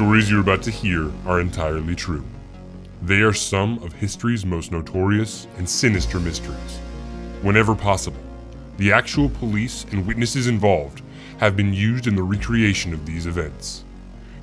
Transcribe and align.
stories 0.00 0.30
you're 0.30 0.40
about 0.40 0.62
to 0.62 0.70
hear 0.70 1.12
are 1.26 1.40
entirely 1.40 1.94
true. 1.94 2.24
They 3.02 3.20
are 3.20 3.34
some 3.34 3.82
of 3.82 3.92
history's 3.92 4.46
most 4.46 4.72
notorious 4.72 5.46
and 5.58 5.68
sinister 5.68 6.18
mysteries. 6.18 6.78
Whenever 7.42 7.74
possible, 7.74 8.22
the 8.78 8.94
actual 8.94 9.28
police 9.28 9.84
and 9.92 10.06
witnesses 10.06 10.46
involved 10.46 11.02
have 11.36 11.54
been 11.54 11.74
used 11.74 12.06
in 12.06 12.14
the 12.14 12.22
recreation 12.22 12.94
of 12.94 13.04
these 13.04 13.26
events. 13.26 13.84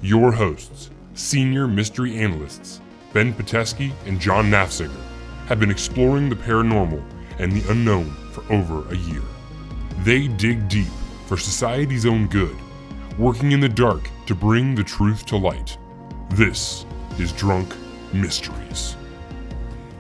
Your 0.04 0.32
hosts, 0.32 0.92
senior 1.16 1.68
mystery 1.68 2.16
analysts 2.20 2.80
Ben 3.12 3.34
Pateski 3.34 3.94
and 4.06 4.22
John 4.22 4.52
Nafziger, 4.52 5.02
have 5.48 5.60
been 5.60 5.72
exploring 5.72 6.30
the 6.30 6.36
paranormal 6.36 7.04
and 7.40 7.52
the 7.52 7.68
unknown 7.72 8.12
for 8.32 8.44
over 8.54 8.88
a 8.94 8.96
year. 8.96 9.24
They 10.04 10.28
dig 10.28 10.70
deep 10.70 10.94
for 11.26 11.36
society's 11.36 12.06
own 12.06 12.28
good, 12.28 12.56
working 13.18 13.52
in 13.52 13.60
the 13.60 13.70
dark 13.70 14.10
to 14.28 14.36
bring 14.36 14.76
the 14.76 14.84
truth 14.84 15.26
to 15.26 15.36
light. 15.36 15.78
This 16.32 16.86
is 17.18 17.32
Drunk 17.32 17.76
Mysteries. 18.14 18.96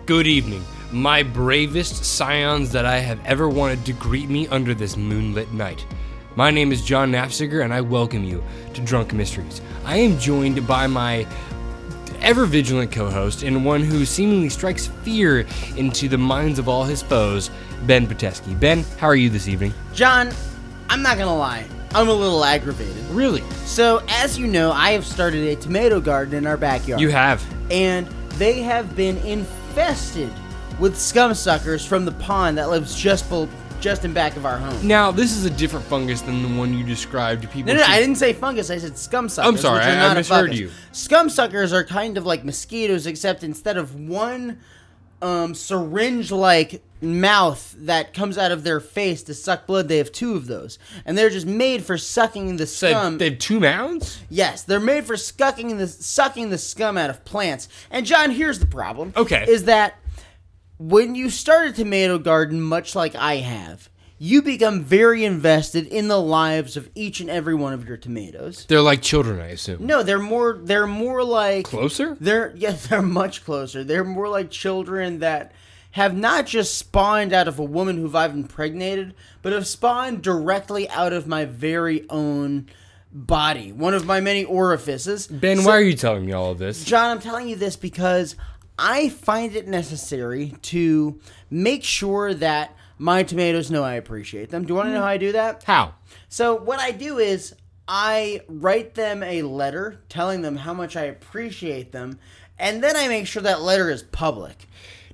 Good 0.05 0.27
evening, 0.27 0.63
my 0.91 1.23
bravest 1.23 2.05
scions 2.05 2.71
that 2.71 2.85
I 2.85 2.99
have 2.99 3.19
ever 3.25 3.49
wanted 3.49 3.83
to 3.85 3.93
greet 3.93 4.29
me 4.29 4.47
under 4.49 4.75
this 4.75 4.95
moonlit 4.95 5.51
night. 5.51 5.83
My 6.35 6.51
name 6.51 6.71
is 6.71 6.85
John 6.85 7.11
Nafziger, 7.11 7.63
and 7.63 7.73
I 7.73 7.81
welcome 7.81 8.23
you 8.23 8.43
to 8.75 8.81
Drunk 8.81 9.13
Mysteries. 9.13 9.61
I 9.83 9.97
am 9.97 10.19
joined 10.19 10.67
by 10.67 10.85
my 10.85 11.25
ever 12.21 12.45
vigilant 12.45 12.91
co 12.91 13.09
host 13.09 13.41
and 13.41 13.65
one 13.65 13.81
who 13.81 14.05
seemingly 14.05 14.49
strikes 14.49 14.87
fear 14.87 15.47
into 15.75 16.07
the 16.07 16.19
minds 16.19 16.59
of 16.59 16.69
all 16.69 16.83
his 16.83 17.01
foes, 17.01 17.49
Ben 17.87 18.05
Pateski. 18.05 18.59
Ben, 18.59 18.83
how 18.99 19.07
are 19.07 19.15
you 19.15 19.31
this 19.31 19.47
evening? 19.47 19.73
John, 19.93 20.29
I'm 20.89 21.01
not 21.01 21.17
gonna 21.17 21.35
lie, 21.35 21.65
I'm 21.95 22.09
a 22.09 22.13
little 22.13 22.43
aggravated. 22.43 23.03
Really? 23.09 23.41
So, 23.65 24.03
as 24.09 24.37
you 24.37 24.47
know, 24.47 24.71
I 24.71 24.91
have 24.91 25.05
started 25.05 25.47
a 25.47 25.55
tomato 25.55 25.99
garden 25.99 26.35
in 26.35 26.45
our 26.47 26.57
backyard. 26.57 27.01
You 27.01 27.09
have. 27.09 27.43
And 27.71 28.07
they 28.37 28.61
have 28.61 28.95
been 28.95 29.17
infested 29.19 30.31
with 30.79 30.97
scum 30.99 31.33
suckers 31.33 31.85
from 31.85 32.05
the 32.05 32.11
pond 32.13 32.57
that 32.57 32.69
lives 32.69 32.93
just 32.95 33.29
bel 33.29 33.49
just 33.79 34.03
in 34.05 34.11
back 34.11 34.35
of 34.35 34.45
our 34.45 34.57
home. 34.57 34.87
Now, 34.87 35.11
this 35.11 35.35
is 35.37 35.45
a 35.45 35.49
different 35.51 35.85
fungus 35.85 36.21
than 36.21 36.41
the 36.41 36.59
one 36.59 36.73
you 36.75 36.83
described. 36.83 37.43
To 37.43 37.47
people 37.47 37.73
No, 37.73 37.79
no, 37.79 37.83
should- 37.85 37.91
I 37.91 37.99
didn't 37.99 38.15
say 38.15 38.33
fungus. 38.33 38.69
I 38.71 38.79
said 38.79 38.97
scum 38.97 39.29
suckers. 39.29 39.61
sorry, 39.61 39.77
which 39.79 39.87
are 39.87 39.91
I- 39.91 40.11
I 40.11 40.13
misheard 40.15 40.53
you. 40.55 40.71
Scum 40.91 41.29
suckers 41.29 41.71
are 41.73 41.83
kind 41.83 42.17
of 42.17 42.25
like 42.25 42.43
mosquitoes, 42.43 43.05
except 43.05 43.43
instead 43.43 43.77
of 43.77 43.93
one 43.95 44.57
um, 45.21 45.53
syringe-like 45.55 46.81
mouth 47.01 47.75
that 47.79 48.13
comes 48.13 48.37
out 48.37 48.51
of 48.51 48.63
their 48.63 48.79
face 48.79 49.23
to 49.23 49.33
suck 49.33 49.67
blood, 49.67 49.87
they 49.87 49.97
have 49.97 50.11
two 50.11 50.35
of 50.35 50.47
those, 50.47 50.79
and 51.05 51.17
they're 51.17 51.29
just 51.29 51.45
made 51.45 51.83
for 51.83 51.97
sucking 51.97 52.57
the 52.57 52.67
scum. 52.67 53.13
So 53.13 53.17
they 53.17 53.29
have 53.29 53.39
two 53.39 53.59
mounds? 53.59 54.19
Yes, 54.29 54.63
they're 54.63 54.79
made 54.79 55.05
for 55.05 55.17
sucking 55.17 55.77
the 55.77 55.87
sucking 55.87 56.49
the 56.49 56.57
scum 56.57 56.97
out 56.97 57.09
of 57.09 57.23
plants. 57.25 57.69
And 57.91 58.05
John, 58.05 58.31
here's 58.31 58.59
the 58.59 58.65
problem. 58.65 59.13
Okay. 59.15 59.45
Is 59.47 59.65
that 59.65 59.99
when 60.79 61.15
you 61.15 61.29
start 61.29 61.69
a 61.69 61.73
tomato 61.73 62.17
garden 62.17 62.61
much 62.61 62.95
like 62.95 63.15
I 63.15 63.37
have, 63.37 63.89
you 64.19 64.41
become 64.41 64.83
very 64.83 65.23
invested 65.23 65.85
in 65.87 66.07
the 66.07 66.19
lives 66.19 66.75
of 66.75 66.89
each 66.95 67.19
and 67.19 67.29
every 67.29 67.53
one 67.53 67.73
of 67.73 67.87
your 67.87 67.97
tomatoes. 67.97 68.65
They're 68.67 68.81
like 68.81 69.01
children, 69.01 69.39
I 69.39 69.49
assume. 69.49 69.85
No, 69.85 70.01
they're 70.01 70.17
more 70.19 70.59
they're 70.63 70.87
more 70.87 71.23
like 71.23 71.65
Closer? 71.65 72.17
they're 72.19 72.53
yes, 72.57 72.87
they're 72.87 73.01
much 73.01 73.45
closer. 73.45 73.83
They're 73.83 74.03
more 74.03 74.27
like 74.27 74.49
children 74.49 75.19
that 75.19 75.51
have 75.97 76.15
not 76.15 76.45
just 76.45 76.77
spawned 76.77 77.33
out 77.33 77.47
of 77.47 77.57
a 77.57 77.63
woman 77.63 77.97
who 77.97 78.15
I've 78.15 78.35
impregnated, 78.35 79.15
but 79.41 79.51
have 79.51 79.65
spawned 79.65 80.21
directly 80.21 80.87
out 80.91 81.11
of 81.11 81.25
my 81.25 81.43
very 81.43 82.07
own 82.11 82.67
body, 83.11 83.71
one 83.71 83.95
of 83.95 84.05
my 84.05 84.19
many 84.19 84.43
orifices. 84.43 85.25
Ben, 85.25 85.57
So- 85.57 85.63
why 85.65 85.77
are 85.77 85.81
you 85.81 85.95
telling 85.95 86.27
me 86.27 86.33
all 86.33 86.51
of 86.51 86.59
this? 86.59 86.83
John, 86.83 87.09
I'm 87.09 87.19
telling 87.19 87.47
you 87.49 87.55
this 87.55 87.75
because 87.75 88.35
I 88.77 89.09
find 89.09 89.55
it 89.55 89.67
necessary 89.67 90.53
to 90.63 91.19
make 91.49 91.83
sure 91.83 92.31
that 92.31 92.75
my 92.99 93.23
tomatoes 93.23 93.71
know 93.71 93.83
I 93.83 93.95
appreciate 93.95 94.51
them. 94.51 94.65
Do 94.65 94.73
you 94.73 94.75
want 94.75 94.89
to 94.89 94.93
know 94.93 95.01
how 95.01 95.07
I 95.07 95.17
do 95.17 95.31
that? 95.31 95.63
How? 95.63 95.95
So 96.29 96.53
what 96.53 96.79
I 96.79 96.91
do 96.91 97.17
is 97.17 97.55
I 97.87 98.41
write 98.47 98.93
them 98.93 99.23
a 99.23 99.41
letter 99.41 99.99
telling 100.09 100.43
them 100.43 100.57
how 100.57 100.75
much 100.75 100.95
I 100.95 101.05
appreciate 101.05 101.91
them, 101.91 102.19
and 102.59 102.83
then 102.83 102.95
I 102.95 103.07
make 103.07 103.25
sure 103.25 103.41
that 103.41 103.63
letter 103.63 103.89
is 103.89 104.03
public. 104.03 104.67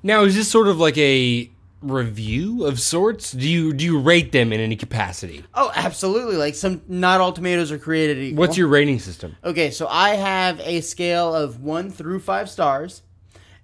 Now, 0.03 0.23
is 0.25 0.35
this 0.35 0.49
sort 0.49 0.67
of 0.67 0.79
like 0.79 0.97
a 0.97 1.49
review 1.81 2.65
of 2.65 2.79
sorts? 2.79 3.31
Do 3.31 3.47
you 3.47 3.73
do 3.73 3.85
you 3.85 3.99
rate 3.99 4.31
them 4.31 4.51
in 4.51 4.59
any 4.59 4.75
capacity? 4.75 5.45
Oh, 5.53 5.71
absolutely. 5.73 6.35
Like 6.35 6.55
some 6.55 6.81
not 6.87 7.21
all 7.21 7.31
tomatoes 7.31 7.71
are 7.71 7.77
created 7.77 8.17
equal. 8.17 8.39
What's 8.39 8.57
your 8.57 8.67
rating 8.67 8.99
system? 8.99 9.35
Okay, 9.43 9.71
so 9.71 9.87
I 9.87 10.11
have 10.15 10.59
a 10.61 10.81
scale 10.81 11.33
of 11.33 11.61
1 11.61 11.91
through 11.91 12.19
5 12.19 12.49
stars. 12.49 13.01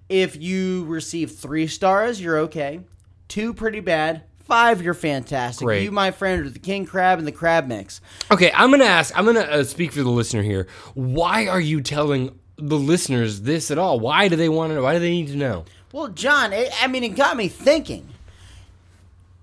If 0.08 0.40
you 0.40 0.84
receive 0.86 1.32
3 1.32 1.66
stars, 1.66 2.20
you're 2.20 2.38
okay. 2.38 2.80
2 3.28 3.54
pretty 3.54 3.80
bad. 3.80 4.24
5 4.44 4.82
you're 4.82 4.94
fantastic. 4.94 5.64
Great. 5.64 5.84
You 5.84 5.92
my 5.92 6.10
friend 6.10 6.46
are 6.46 6.50
the 6.50 6.58
king 6.58 6.84
crab 6.86 7.18
and 7.18 7.28
the 7.28 7.32
crab 7.32 7.66
mix. 7.68 8.00
Okay, 8.30 8.50
I'm 8.54 8.70
gonna 8.70 8.84
ask. 8.84 9.16
I'm 9.16 9.24
gonna 9.26 9.40
uh, 9.40 9.64
speak 9.64 9.92
for 9.92 10.02
the 10.02 10.10
listener 10.10 10.42
here. 10.42 10.66
Why 10.94 11.46
are 11.46 11.60
you 11.60 11.80
telling 11.80 12.38
the 12.56 12.78
listeners 12.78 13.42
this 13.42 13.70
at 13.70 13.78
all? 13.78 14.00
Why 14.00 14.28
do 14.28 14.36
they 14.36 14.48
want 14.48 14.70
to 14.70 14.76
know? 14.76 14.82
Why 14.82 14.94
do 14.94 15.00
they 15.00 15.10
need 15.10 15.28
to 15.28 15.36
know? 15.36 15.64
Well, 15.92 16.08
John, 16.08 16.52
it, 16.52 16.70
I 16.80 16.86
mean, 16.86 17.02
it 17.02 17.16
got 17.16 17.36
me 17.36 17.48
thinking. 17.48 18.08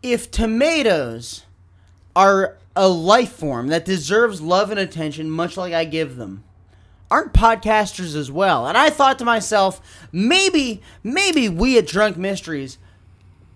If 0.01 0.31
tomatoes 0.31 1.43
are 2.15 2.55
a 2.75 2.87
life 2.87 3.33
form 3.33 3.67
that 3.67 3.83
deserves 3.83 4.39
love 4.39 4.71
and 4.71 4.79
attention, 4.79 5.29
much 5.29 5.57
like 5.57 5.73
I 5.73 5.83
give 5.83 6.15
them, 6.15 6.43
aren't 7.11 7.33
podcasters 7.33 8.15
as 8.15 8.31
well? 8.31 8.67
And 8.67 8.77
I 8.77 8.89
thought 8.89 9.19
to 9.19 9.25
myself, 9.25 9.81
maybe, 10.11 10.81
maybe 11.03 11.49
we 11.49 11.77
at 11.77 11.87
Drunk 11.87 12.15
Mysteries 12.15 12.77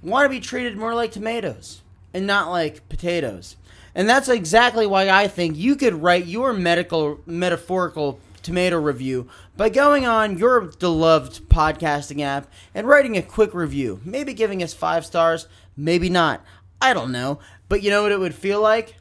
want 0.02 0.25
to 0.25 0.29
be 0.29 0.40
treated 0.40 0.78
more 0.78 0.94
like 0.94 1.12
tomatoes 1.12 1.81
and 2.13 2.28
not 2.28 2.50
like 2.50 2.88
potatoes. 2.90 3.56
And 3.94 4.09
that's 4.09 4.29
exactly 4.29 4.88
why 4.88 5.09
I 5.09 5.28
think 5.28 5.58
you 5.58 5.75
could 5.75 6.02
write 6.02 6.25
your 6.25 6.53
medical 6.53 7.19
metaphorical 7.25 8.19
tomato 8.44 8.78
review 8.79 9.28
by 9.57 9.69
going 9.69 10.06
on 10.06 10.38
your 10.38 10.62
beloved 10.62 11.50
podcasting 11.50 12.22
app 12.22 12.47
and 12.74 12.88
writing 12.88 13.18
a 13.18 13.22
quick 13.22 13.53
review. 13.53 14.00
Maybe 14.03 14.34
giving 14.34 14.62
us 14.63 14.74
5 14.74 15.06
stars, 15.06 15.47
maybe 15.78 16.09
not. 16.09 16.44
I 16.81 16.94
don't 16.94 17.12
know. 17.12 17.40
But 17.69 17.84
you 17.84 17.90
know 17.90 18.03
what 18.03 18.12
it 18.12 18.19
would 18.19 18.35
feel 18.35 18.62
like? 18.62 18.96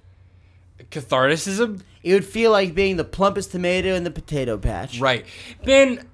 Catharticism, 0.90 1.82
It 2.02 2.14
would 2.14 2.24
feel 2.24 2.50
like 2.50 2.74
being 2.74 2.96
the 2.96 3.04
plumpest 3.04 3.50
tomato 3.52 3.94
in 3.94 4.04
the 4.04 4.10
potato 4.10 4.56
patch. 4.56 4.98
right? 5.00 5.24
Ben, 5.64 6.06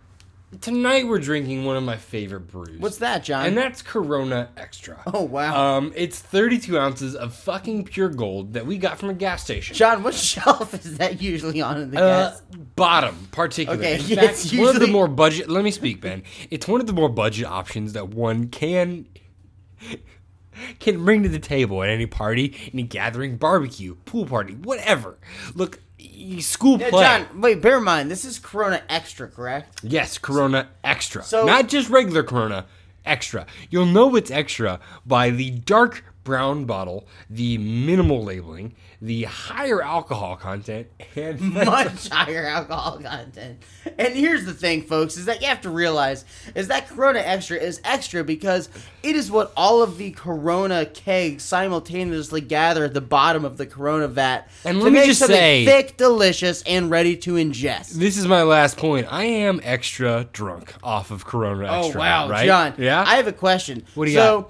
tonight 0.60 1.06
we're 1.06 1.18
drinking 1.18 1.64
one 1.64 1.76
of 1.76 1.82
my 1.82 1.96
favorite 1.96 2.46
brews. 2.48 2.78
What's 2.80 2.98
that, 2.98 3.24
John? 3.24 3.46
And 3.46 3.56
that's 3.56 3.82
Corona 3.82 4.48
Extra. 4.56 5.02
Oh, 5.12 5.22
wow. 5.22 5.76
Um, 5.78 5.92
it's 5.96 6.18
32 6.20 6.78
ounces 6.78 7.14
of 7.14 7.34
fucking 7.34 7.84
pure 7.84 8.08
gold 8.08 8.52
that 8.54 8.66
we 8.66 8.78
got 8.78 8.98
from 8.98 9.10
a 9.10 9.14
gas 9.14 9.42
station. 9.42 9.74
John, 9.76 10.02
what 10.02 10.14
shelf 10.32 10.74
is 10.74 10.98
that 10.98 11.20
usually 11.22 11.60
on 11.60 11.80
in 11.80 11.90
the 11.90 11.98
Uh, 12.00 12.30
gas? 12.30 12.42
bottom, 12.76 13.28
particularly. 13.32 13.84
Okay, 13.86 13.94
In 14.02 14.08
yeah, 14.08 14.16
fact, 14.20 14.30
it's 14.32 14.44
it's 14.46 14.54
one 14.54 14.68
of 14.68 14.74
the 14.74 14.80
usually- 14.80 14.92
more 14.92 15.08
budget. 15.08 15.48
Let 15.48 15.64
me 15.64 15.70
speak, 15.70 16.00
Ben. 16.00 16.22
It's 16.50 16.66
one 16.68 16.80
of 16.80 16.86
the 16.86 16.92
more 16.92 17.08
budget 17.08 17.46
options 17.46 17.92
that 17.94 18.08
one 18.08 18.48
can 18.48 19.06
can 20.80 21.04
bring 21.04 21.22
to 21.22 21.28
the 21.28 21.38
table 21.38 21.82
at 21.82 21.88
any 21.88 22.06
party, 22.06 22.70
any 22.72 22.82
gathering, 22.82 23.36
barbecue, 23.36 23.94
pool 24.04 24.26
party, 24.26 24.54
whatever. 24.54 25.18
Look, 25.54 25.80
school 26.40 26.78
play. 26.78 26.90
John, 26.90 27.40
wait, 27.40 27.60
bear 27.60 27.78
in 27.78 27.84
mind, 27.84 28.10
this 28.10 28.24
is 28.24 28.38
Corona 28.38 28.82
Extra, 28.88 29.28
correct? 29.28 29.80
Yes, 29.82 30.18
Corona 30.18 30.68
Extra. 30.84 31.22
So- 31.22 31.44
Not 31.46 31.68
just 31.68 31.88
regular 31.90 32.22
Corona, 32.22 32.66
Extra. 33.04 33.46
You'll 33.70 33.86
know 33.86 34.16
it's 34.16 34.30
extra 34.32 34.80
by 35.06 35.30
the 35.30 35.50
dark 35.50 36.02
brown 36.26 36.64
bottle, 36.64 37.06
the 37.30 37.56
minimal 37.56 38.24
labeling, 38.24 38.74
the 39.00 39.22
higher 39.24 39.80
alcohol 39.80 40.36
content, 40.36 40.88
and 41.14 41.40
much 41.54 42.08
higher 42.08 42.44
alcohol 42.44 42.98
content. 42.98 43.62
And 43.96 44.12
here's 44.12 44.44
the 44.44 44.52
thing, 44.52 44.82
folks, 44.82 45.16
is 45.16 45.26
that 45.26 45.40
you 45.40 45.46
have 45.46 45.60
to 45.60 45.70
realize 45.70 46.24
is 46.56 46.66
that 46.68 46.88
Corona 46.88 47.20
Extra 47.20 47.56
is 47.56 47.80
extra 47.84 48.24
because 48.24 48.68
it 49.04 49.14
is 49.14 49.30
what 49.30 49.52
all 49.56 49.82
of 49.82 49.98
the 49.98 50.10
Corona 50.10 50.84
kegs 50.84 51.44
simultaneously 51.44 52.40
gather 52.40 52.84
at 52.84 52.92
the 52.92 53.00
bottom 53.00 53.44
of 53.44 53.56
the 53.56 53.66
Corona 53.66 54.08
vat 54.08 54.48
And 54.64 54.78
to 54.78 54.84
let 54.84 54.92
me 54.92 54.98
make 54.98 55.06
just 55.06 55.20
something 55.20 55.36
say- 55.36 55.64
thick, 55.64 55.96
delicious, 55.96 56.62
and 56.66 56.90
ready 56.90 57.16
to 57.18 57.34
ingest. 57.34 57.92
This 57.92 58.18
is 58.18 58.26
my 58.26 58.42
last 58.42 58.76
point. 58.76 59.06
I 59.10 59.24
am 59.24 59.60
extra 59.62 60.28
drunk 60.32 60.74
off 60.82 61.12
of 61.12 61.24
Corona 61.24 61.68
oh, 61.68 61.84
Extra. 61.84 62.00
Oh 62.00 62.04
wow, 62.04 62.28
right? 62.28 62.46
John! 62.46 62.74
Yeah. 62.78 63.04
I 63.06 63.14
have 63.14 63.28
a 63.28 63.32
question. 63.32 63.84
What 63.94 64.06
do 64.06 64.10
you 64.10 64.16
so, 64.18 64.48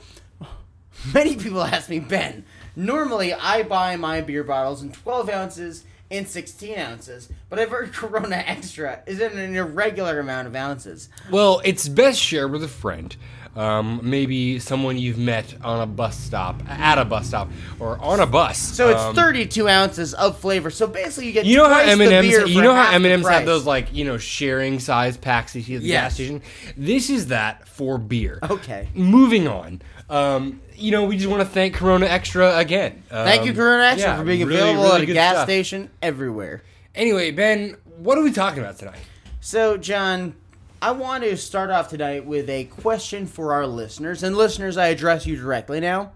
many 1.14 1.36
people 1.36 1.62
ask 1.74 1.88
me, 1.88 1.98
Ben. 2.00 2.44
Normally, 2.74 3.32
I 3.32 3.62
buy 3.62 3.96
my 3.96 4.20
beer 4.20 4.44
bottles 4.44 4.82
in 4.82 4.92
12 4.92 5.30
ounces 5.30 5.84
and 6.10 6.28
16 6.28 6.78
ounces, 6.78 7.28
but 7.48 7.58
I've 7.58 7.70
heard 7.70 7.92
Corona 7.94 8.36
Extra 8.36 9.00
is 9.06 9.20
in 9.20 9.38
an 9.38 9.56
irregular 9.56 10.20
amount 10.20 10.46
of 10.46 10.54
ounces. 10.54 11.08
well, 11.30 11.60
it's 11.64 11.88
best 11.88 12.20
shared 12.20 12.52
with 12.52 12.62
a 12.62 12.68
friend. 12.68 13.16
um, 13.56 14.00
maybe 14.02 14.58
someone 14.58 14.98
you've 14.98 15.16
met 15.16 15.54
on 15.64 15.80
a 15.80 15.86
bus 15.86 16.14
stop, 16.18 16.62
at 16.68 16.98
a 16.98 17.04
bus 17.06 17.28
stop, 17.28 17.48
or 17.80 17.98
on 18.02 18.20
a 18.20 18.26
bus. 18.26 18.58
So 18.58 18.90
it's 18.90 19.00
Um, 19.00 19.14
32 19.16 19.66
ounces 19.66 20.12
of 20.12 20.38
flavor. 20.38 20.68
So 20.70 20.86
basically, 20.86 21.28
you 21.28 21.32
get 21.32 21.46
You 21.46 21.56
know 21.56 21.68
how 21.68 21.80
M 21.80 22.02
and 22.02 22.12
M's 22.12 22.28
beer 22.28 22.46
You 22.46 22.60
know 22.60 22.74
how 22.74 22.90
M 22.92 23.06
and 23.06 23.14
M's 23.14 23.26
have 23.26 23.46
those 23.46 23.64
like 23.64 23.94
you 23.94 24.04
know 24.04 24.18
sharing 24.18 24.78
size 24.78 25.16
packs 25.16 25.56
you 25.56 25.62
see 25.62 25.76
at 25.76 25.80
the 25.80 25.86
Yes. 25.88 26.02
gas 26.04 26.14
station. 26.16 26.42
This 26.76 27.08
is 27.08 27.28
that 27.28 27.66
for 27.66 27.96
beer. 27.96 28.38
Okay. 28.42 28.88
Moving 28.94 29.48
on. 29.48 29.80
Um, 30.10 30.60
you 30.76 30.90
know, 30.90 31.04
we 31.04 31.16
just 31.16 31.28
want 31.28 31.42
to 31.42 31.48
thank 31.48 31.74
Corona 31.74 32.06
Extra 32.06 32.56
again. 32.58 33.02
Thank 33.08 33.44
you, 33.44 33.50
Um, 33.50 33.56
Corona 33.56 33.84
Extra, 33.84 34.10
yeah, 34.12 34.16
for 34.18 34.24
being 34.24 34.46
really, 34.46 34.60
available 34.60 34.82
really 34.84 34.94
at 34.96 35.00
a 35.02 35.06
good 35.06 35.12
gas 35.14 35.34
stuff. 35.34 35.46
station 35.46 35.90
everywhere. 36.02 36.62
Anyway, 36.94 37.30
Ben, 37.30 37.76
what 37.98 38.18
are 38.18 38.22
we 38.22 38.32
talking 38.32 38.60
about 38.60 38.78
tonight? 38.78 38.98
So, 39.40 39.76
John, 39.76 40.34
I 40.82 40.90
want 40.92 41.24
to 41.24 41.36
start 41.36 41.70
off 41.70 41.88
tonight 41.88 42.26
with 42.26 42.48
a 42.50 42.64
question 42.64 43.26
for 43.26 43.52
our 43.52 43.66
listeners. 43.66 44.22
And 44.22 44.36
listeners, 44.36 44.76
I 44.76 44.88
address 44.88 45.26
you 45.26 45.36
directly 45.36 45.80
now. 45.80 46.12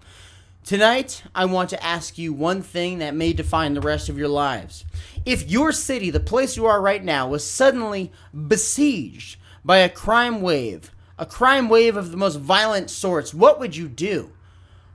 Tonight, 0.64 1.22
I 1.34 1.46
want 1.46 1.70
to 1.70 1.82
ask 1.82 2.18
you 2.18 2.32
one 2.34 2.60
thing 2.62 2.98
that 2.98 3.14
may 3.14 3.32
define 3.32 3.72
the 3.74 3.80
rest 3.80 4.08
of 4.08 4.18
your 4.18 4.28
lives. 4.28 4.84
If 5.24 5.50
your 5.50 5.72
city, 5.72 6.10
the 6.10 6.20
place 6.20 6.56
you 6.56 6.66
are 6.66 6.80
right 6.82 7.02
now, 7.02 7.28
was 7.28 7.48
suddenly 7.48 8.12
besieged 8.46 9.38
by 9.64 9.78
a 9.78 9.88
crime 9.88 10.42
wave, 10.42 10.90
a 11.18 11.24
crime 11.26 11.68
wave 11.68 11.96
of 11.96 12.10
the 12.10 12.16
most 12.16 12.36
violent 12.36 12.90
sorts, 12.90 13.32
what 13.32 13.58
would 13.58 13.74
you 13.74 13.88
do? 13.88 14.32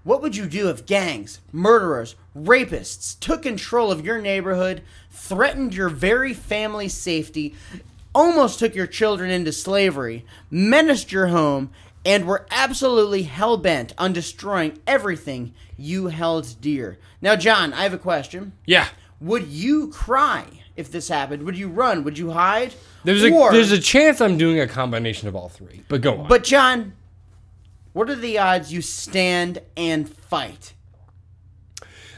What 0.05 0.21
would 0.21 0.35
you 0.35 0.45
do 0.45 0.69
if 0.69 0.85
gangs, 0.85 1.39
murderers, 1.51 2.15
rapists 2.37 3.19
took 3.19 3.41
control 3.41 3.91
of 3.91 4.05
your 4.05 4.21
neighborhood, 4.21 4.83
threatened 5.09 5.73
your 5.73 5.89
very 5.89 6.31
family's 6.31 6.93
safety, 6.93 7.55
almost 8.13 8.59
took 8.59 8.75
your 8.75 8.85
children 8.85 9.31
into 9.31 9.51
slavery, 9.51 10.23
menaced 10.51 11.11
your 11.11 11.27
home, 11.27 11.71
and 12.05 12.25
were 12.27 12.45
absolutely 12.51 13.23
hell 13.23 13.57
bent 13.57 13.93
on 13.97 14.13
destroying 14.13 14.77
everything 14.85 15.55
you 15.75 16.05
held 16.07 16.55
dear? 16.61 16.99
Now, 17.19 17.35
John, 17.35 17.73
I 17.73 17.81
have 17.81 17.93
a 17.95 17.97
question. 17.97 18.51
Yeah. 18.67 18.87
Would 19.19 19.47
you 19.47 19.87
cry 19.87 20.45
if 20.75 20.91
this 20.91 21.07
happened? 21.07 21.41
Would 21.43 21.57
you 21.57 21.67
run? 21.67 22.03
Would 22.03 22.19
you 22.19 22.29
hide? 22.29 22.75
There's 23.03 23.23
a 23.23 23.31
Or- 23.31 23.51
there's 23.51 23.71
a 23.71 23.79
chance 23.79 24.21
I'm 24.21 24.37
doing 24.37 24.59
a 24.59 24.67
combination 24.67 25.27
of 25.27 25.35
all 25.35 25.49
three. 25.49 25.81
But 25.87 26.01
go 26.01 26.19
on. 26.19 26.27
But 26.27 26.43
John, 26.43 26.93
what 27.95 28.09
are 28.09 28.15
the 28.15 28.38
odds 28.38 28.71
you 28.74 28.81
stand 28.81 29.59
and 29.77 30.07
fight? 30.09 30.74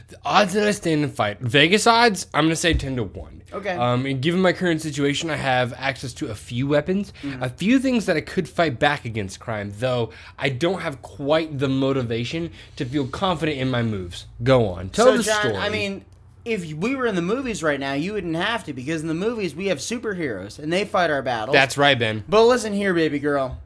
The 0.08 0.16
odds 0.24 0.54
that 0.54 0.66
I 0.66 0.70
stand 0.72 1.04
and 1.04 1.12
fight. 1.14 1.38
Vegas 1.40 1.86
odds, 1.86 2.26
I'm 2.34 2.44
gonna 2.46 2.56
say 2.56 2.74
ten 2.74 2.96
to 2.96 3.04
one. 3.04 3.42
Okay. 3.52 3.70
Um, 3.76 4.04
and 4.06 4.20
given 4.20 4.40
my 4.42 4.52
current 4.52 4.82
situation, 4.82 5.30
I 5.30 5.36
have 5.36 5.72
access 5.76 6.12
to 6.14 6.30
a 6.30 6.34
few 6.34 6.66
weapons, 6.66 7.12
Mm-hmm. 7.22 7.42
a 7.42 7.48
few 7.48 7.78
things 7.78 8.06
that 8.06 8.16
I 8.16 8.20
could 8.22 8.48
fight 8.48 8.78
back 8.78 9.04
against 9.04 9.38
crime. 9.40 9.72
Though 9.78 10.10
I 10.38 10.48
don't 10.48 10.80
have 10.80 11.00
quite 11.00 11.58
the 11.58 11.68
motivation 11.68 12.50
to 12.76 12.84
feel 12.84 13.06
confident 13.06 13.58
in 13.58 13.70
my 13.70 13.82
moves. 13.82 14.26
Go 14.42 14.66
on, 14.68 14.88
tell 14.90 15.06
so, 15.06 15.16
the 15.18 15.22
John, 15.22 15.40
story. 15.40 15.56
I 15.56 15.68
mean, 15.68 16.04
if 16.44 16.72
we 16.72 16.94
were 16.96 17.06
in 17.06 17.14
the 17.14 17.22
movies 17.22 17.62
right 17.62 17.78
now, 17.80 17.92
you 17.92 18.14
wouldn't 18.14 18.36
have 18.36 18.64
to 18.64 18.72
because 18.72 19.02
in 19.02 19.08
the 19.08 19.14
movies 19.14 19.54
we 19.54 19.66
have 19.68 19.78
superheroes 19.78 20.58
and 20.58 20.72
they 20.72 20.84
fight 20.86 21.10
our 21.10 21.22
battles. 21.22 21.54
that's 21.54 21.76
right, 21.78 21.98
Ben. 21.98 22.24
But 22.28 22.44
listen 22.46 22.72
here, 22.72 22.92
baby 22.94 23.18
girl. 23.18 23.60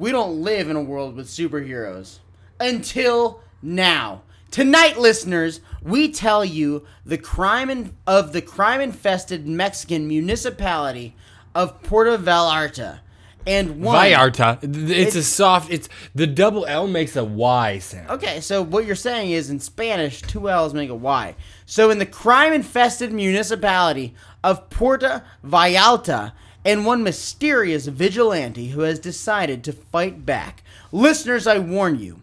We 0.00 0.12
don't 0.12 0.42
live 0.42 0.70
in 0.70 0.76
a 0.76 0.82
world 0.82 1.14
with 1.14 1.28
superheroes 1.28 2.20
until 2.58 3.42
now. 3.60 4.22
Tonight, 4.50 4.98
listeners, 4.98 5.60
we 5.82 6.10
tell 6.10 6.42
you 6.42 6.86
the 7.04 7.18
crime 7.18 7.68
in, 7.68 7.94
of 8.06 8.32
the 8.32 8.40
crime-infested 8.40 9.46
Mexican 9.46 10.08
municipality 10.08 11.14
of 11.54 11.82
Puerto 11.82 12.16
Vallarta, 12.16 13.00
and 13.46 13.82
one. 13.82 13.94
Vallarta. 13.94 14.58
It's, 14.90 15.16
a 15.16 15.22
soft. 15.22 15.70
It's 15.70 15.90
the 16.14 16.26
double 16.26 16.64
L 16.64 16.86
makes 16.86 17.14
a 17.16 17.24
Y 17.24 17.78
sound. 17.78 18.08
Okay, 18.08 18.40
so 18.40 18.62
what 18.62 18.86
you're 18.86 18.96
saying 18.96 19.32
is 19.32 19.50
in 19.50 19.60
Spanish, 19.60 20.22
two 20.22 20.48
L's 20.48 20.72
make 20.72 20.88
a 20.88 20.94
Y. 20.94 21.36
So 21.66 21.90
in 21.90 21.98
the 21.98 22.06
crime 22.06 22.54
infested 22.54 23.12
municipality 23.12 24.14
of 24.42 24.70
Puerto 24.70 25.22
Vallarta, 25.44 26.32
and 26.64 26.84
one 26.84 27.02
mysterious 27.02 27.86
vigilante 27.86 28.68
who 28.68 28.80
has 28.80 28.98
decided 28.98 29.64
to 29.64 29.72
fight 29.72 30.26
back. 30.26 30.62
Listeners, 30.92 31.46
I 31.46 31.58
warn 31.58 31.98
you. 31.98 32.22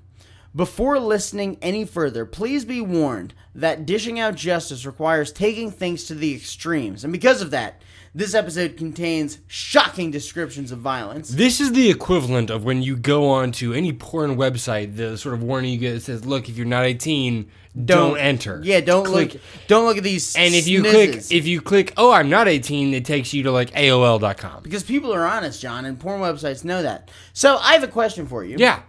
Before 0.55 0.99
listening 0.99 1.57
any 1.61 1.85
further, 1.85 2.25
please 2.25 2.65
be 2.65 2.81
warned 2.81 3.33
that 3.53 3.85
dishing 3.85 4.19
out 4.19 4.35
justice 4.35 4.85
requires 4.85 5.31
taking 5.31 5.71
things 5.71 6.05
to 6.05 6.15
the 6.15 6.33
extremes. 6.33 7.03
And 7.03 7.13
because 7.13 7.41
of 7.41 7.51
that, 7.51 7.81
this 8.15 8.33
episode 8.33 8.77
contains 8.77 9.39
shocking 9.47 10.11
descriptions 10.11 10.71
of 10.71 10.79
violence. 10.79 11.29
This 11.29 11.59
is 11.59 11.71
the 11.73 11.89
equivalent 11.89 12.49
of 12.49 12.63
when 12.63 12.81
you 12.81 12.95
go 12.95 13.29
on 13.29 13.51
to 13.53 13.73
any 13.73 13.93
porn 13.93 14.35
website, 14.37 14.95
the 14.95 15.17
sort 15.17 15.35
of 15.35 15.43
warning 15.43 15.71
you 15.73 15.77
get 15.77 15.93
that 15.93 16.01
says, 16.01 16.25
"Look, 16.25 16.49
if 16.49 16.57
you're 16.57 16.65
not 16.65 16.85
18, 16.85 17.49
don't, 17.85 18.17
enter." 18.17 18.59
Yeah, 18.63 18.79
don't 18.81 19.05
Click- 19.05 19.33
look. 19.33 19.41
Don't 19.67 19.85
look 19.85 19.97
at 19.97 20.03
these. 20.03 20.35
And 20.35 20.53
if 20.55 20.67
you 20.67 20.81
snizzes. 20.83 20.91
click, 20.91 21.31
if 21.31 21.45
you 21.47 21.61
click, 21.61 21.93
"Oh, 21.97 22.11
I'm 22.11 22.29
not 22.29 22.47
18," 22.47 22.93
it 22.93 23.05
takes 23.05 23.33
you 23.33 23.43
to 23.43 23.51
like 23.51 23.71
AOL.com. 23.75 24.63
because 24.63 24.83
people 24.83 25.13
are 25.13 25.25
honest, 25.25 25.61
John, 25.61 25.85
and 25.85 25.99
porn 25.99 26.21
websites 26.21 26.63
know 26.63 26.81
that. 26.81 27.09
So 27.33 27.57
I 27.57 27.73
have 27.73 27.83
a 27.83 27.87
question 27.87 28.25
for 28.25 28.43
you. 28.43 28.55
Yeah, 28.57 28.79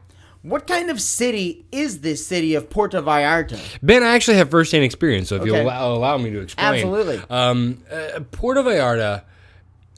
What 0.42 0.66
kind 0.66 0.88
of 0.90 1.00
city 1.00 1.64
is 1.72 2.00
this 2.00 2.24
city 2.26 2.54
of 2.54 2.70
Puerto 2.70 3.02
Vallarta? 3.02 3.58
Ben, 3.82 4.02
I 4.02 4.14
actually 4.14 4.36
have 4.36 4.50
firsthand 4.50 4.84
experience, 4.84 5.28
so 5.28 5.36
if 5.36 5.42
Okay. 5.42 5.50
you'll 5.50 5.62
allow, 5.62 5.92
allow 5.92 6.16
me 6.18 6.30
to 6.30 6.40
explain. 6.40 6.74
Absolutely. 6.74 7.20
Um, 7.28 7.82
uh, 7.90 8.20
Puerto 8.30 8.62
Vallarta. 8.62 9.22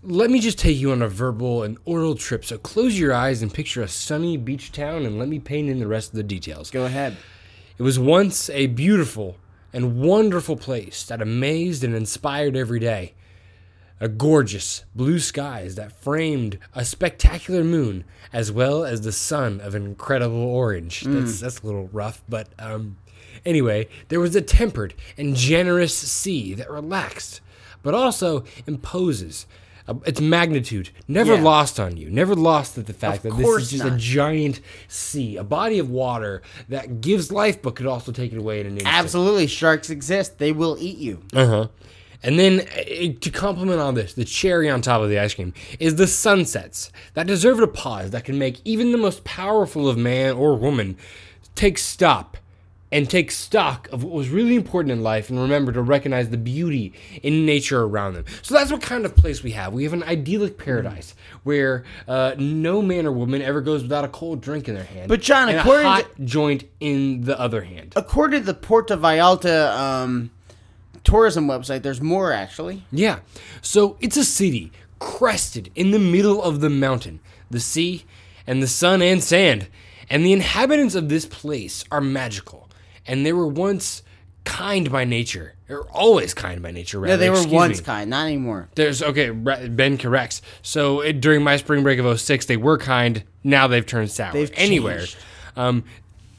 Let 0.03 0.31
me 0.31 0.41
just 0.41 0.59
take 0.59 0.79
you 0.79 0.93
on 0.93 1.03
a 1.03 1.09
verbal 1.09 1.63
and 1.63 1.77
oral 1.85 2.15
trip. 2.15 2.43
So 2.47 2.57
close 2.57 2.99
your 2.99 3.13
eyes 3.13 3.43
and 3.43 3.53
picture 3.53 3.83
a 3.83 3.89
sunny 3.89 4.39
beach 4.39 4.73
town, 4.73 5.05
and 5.05 5.19
let 5.19 5.29
me 5.29 5.39
paint 5.39 5.69
in 5.69 5.79
the 5.79 5.87
rest 5.87 6.11
of 6.11 6.17
the 6.17 6.23
details. 6.23 6.71
Go 6.71 6.87
ahead. 6.87 7.19
It 7.77 7.83
was 7.83 7.99
once 7.99 8.49
a 8.51 8.67
beautiful 8.67 9.37
and 9.75 10.01
wonderful 10.01 10.57
place 10.57 11.05
that 11.05 11.21
amazed 11.21 11.85
and 11.85 11.95
inspired 11.95 12.57
every 12.57 12.81
day. 12.81 13.13
A 14.03 14.09
gorgeous 14.09 14.85
blue 14.95 15.19
skies 15.19 15.75
that 15.75 15.93
framed 15.93 16.59
a 16.75 16.85
spectacular 16.87 17.63
moon, 17.63 18.05
as 18.33 18.51
well 18.51 18.85
as 18.85 19.03
the 19.03 19.13
sun 19.13 19.61
of 19.61 19.75
incredible 19.75 20.37
orange. 20.43 21.03
That's 21.03 21.41
that's 21.41 21.61
a 21.61 21.67
little 21.67 21.89
rough, 21.93 22.23
but 22.29 22.49
um, 22.59 22.97
anyway, 23.45 23.89
there 24.09 24.19
was 24.21 24.35
a 24.35 24.41
tempered 24.41 24.95
and 25.19 25.37
generous 25.37 25.95
sea 25.95 26.55
that 26.55 26.71
relaxed, 26.71 27.43
but 27.83 27.93
also 27.93 28.45
imposes. 28.67 29.47
Uh, 29.89 29.95
its 30.07 30.21
magnitude 30.21 30.91
never 31.09 31.35
Yeah. 31.35 31.43
lost 31.43 31.81
on 31.81 31.97
you, 31.97 32.09
never 32.11 32.35
lost 32.35 32.79
at 32.79 32.87
the 32.87 32.93
fact 32.93 33.25
Of 33.25 33.37
that 33.37 33.43
this 33.43 33.63
is 33.65 33.71
just 33.71 33.85
not. 33.85 33.95
a 33.95 33.97
giant 33.99 34.61
sea, 34.89 35.37
a 35.37 35.43
body 35.45 35.79
of 35.79 35.91
water 35.91 36.43
that 36.69 37.01
gives 37.01 37.33
life 37.33 37.61
but 37.61 37.75
could 37.77 37.87
also 37.87 38.13
take 38.13 38.31
it 38.33 38.39
away 38.39 38.61
in 38.61 38.67
an 38.67 38.73
instant. 38.75 38.95
Absolutely, 38.95 39.47
sharks 39.47 39.91
exist. 39.91 40.39
They 40.39 40.53
will 40.53 40.77
eat 40.81 40.99
you. 40.99 41.23
Uh 41.35 41.47
huh. 41.47 41.69
And 42.23 42.39
then 42.39 42.61
uh, 42.61 43.19
to 43.21 43.31
complement 43.31 43.81
all 43.81 43.93
this, 43.93 44.15
the 44.15 44.25
cherry 44.25 44.69
on 44.69 44.83
top 44.83 45.01
of 45.01 45.09
the 45.09 45.19
ice 45.19 45.35
cream 45.35 45.55
is 45.79 45.97
the 45.97 46.07
sunsets 46.07 46.91
that 47.15 47.27
deserve 47.27 47.61
a 47.61 47.67
pause 47.67 48.11
that 48.11 48.25
can 48.25 48.39
make 48.39 48.61
even 48.65 48.93
the 48.93 48.99
most 48.99 49.25
powerful 49.25 49.89
of 49.89 49.97
man 49.97 50.35
or 50.35 50.55
woman 50.57 50.97
take 51.55 51.79
stop 51.79 52.37
and 52.93 53.09
take 53.09 53.31
stock 53.31 53.89
of 53.93 54.03
what 54.03 54.13
was 54.13 54.29
really 54.29 54.57
important 54.57 54.91
in 54.91 55.03
life 55.03 55.31
and 55.31 55.39
remember 55.39 55.71
to 55.73 55.81
recognize 55.81 56.29
the 56.31 56.37
beauty 56.37 56.93
in 57.23 57.47
nature 57.47 57.83
around 57.83 58.15
them. 58.15 58.25
So 58.43 58.55
that's 58.55 58.73
what 58.73 58.83
kind 58.83 59.05
of 59.05 59.15
place 59.15 59.43
we 59.43 59.53
have. 59.53 59.73
We 59.73 59.85
have 59.85 59.93
an 59.93 60.03
idyllic 60.03 60.59
paradise 60.59 61.15
where 61.45 61.85
uh, 62.09 62.35
no 62.37 62.83
man 62.83 63.07
or 63.07 63.13
woman 63.13 63.43
ever 63.43 63.61
goes 63.61 63.83
without 63.83 64.05
a 64.05 64.09
cold 64.09 64.41
drink 64.41 64.69
in 64.69 64.75
their 64.75 64.85
hand. 64.85 65.09
But, 65.09 65.21
John, 65.21 65.49
and 65.49 65.59
according 65.59 65.87
a 65.87 65.89
to- 65.89 66.03
hot 66.03 66.07
joint 66.25 66.65
in 66.81 67.23
the 67.23 67.39
other 67.39 67.63
hand. 67.63 67.93
According 67.95 68.41
to 68.41 68.47
the 68.47 68.55
Puerto 68.55 68.97
Vallarta 68.97 69.73
um, 69.77 70.31
tourism 71.05 71.47
website, 71.47 71.83
there's 71.83 72.01
more 72.01 72.33
actually. 72.33 72.85
Yeah. 72.91 73.21
So 73.63 73.97
it's 74.01 74.17
a 74.17 74.25
city 74.25 74.73
crested 74.99 75.71
in 75.75 75.91
the 75.91 75.99
middle 75.99 76.43
of 76.43 76.61
the 76.61 76.71
mountain, 76.71 77.21
the 77.51 77.61
sea, 77.61 78.05
and 78.47 78.63
the 78.63 78.69
sun 78.69 79.03
and 79.03 79.23
sand. 79.23 79.69
And 80.09 80.25
the 80.25 80.33
inhabitants 80.33 80.95
of 80.95 81.09
this 81.09 81.25
place 81.25 81.85
are 81.91 82.01
magical. 82.01 82.69
And 83.07 83.25
they 83.25 83.33
were 83.33 83.47
once 83.47 84.03
kind 84.45 84.91
by 84.91 85.05
nature. 85.05 85.55
Or 85.69 85.83
always 85.91 86.35
kind 86.35 86.61
by 86.61 86.73
nature, 86.73 86.99
rather. 86.99 87.13
Yeah, 87.13 87.17
they 87.17 87.31
were 87.31 87.37
excuse 87.37 87.53
once 87.53 87.79
me. 87.79 87.85
kind, 87.85 88.11
not 88.11 88.27
anymore. 88.27 88.69
There's 88.75 89.03
okay. 89.03 89.31
Ben 89.31 89.99
corrects. 89.99 90.43
So 90.63 91.01
it, 91.01 91.21
during 91.21 91.45
my 91.45 91.57
spring 91.57 91.85
break 91.85 92.01
of 92.01 92.21
06, 92.21 92.47
they 92.47 92.57
were 92.57 92.77
kind. 92.77 93.23
Now 93.45 93.69
they've 93.69 93.87
turned 93.87 94.11
sour. 94.11 94.33
They've 94.33 94.51
Anywhere, 94.55 95.05
um, 95.57 95.85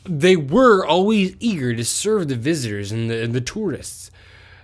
they 0.03 0.35
were 0.35 0.85
always 0.85 1.35
eager 1.39 1.73
to 1.73 1.85
serve 1.85 2.27
the 2.27 2.35
visitors 2.35 2.91
and 2.91 3.09
the, 3.09 3.23
and 3.23 3.33
the 3.33 3.41
tourists. 3.41 4.10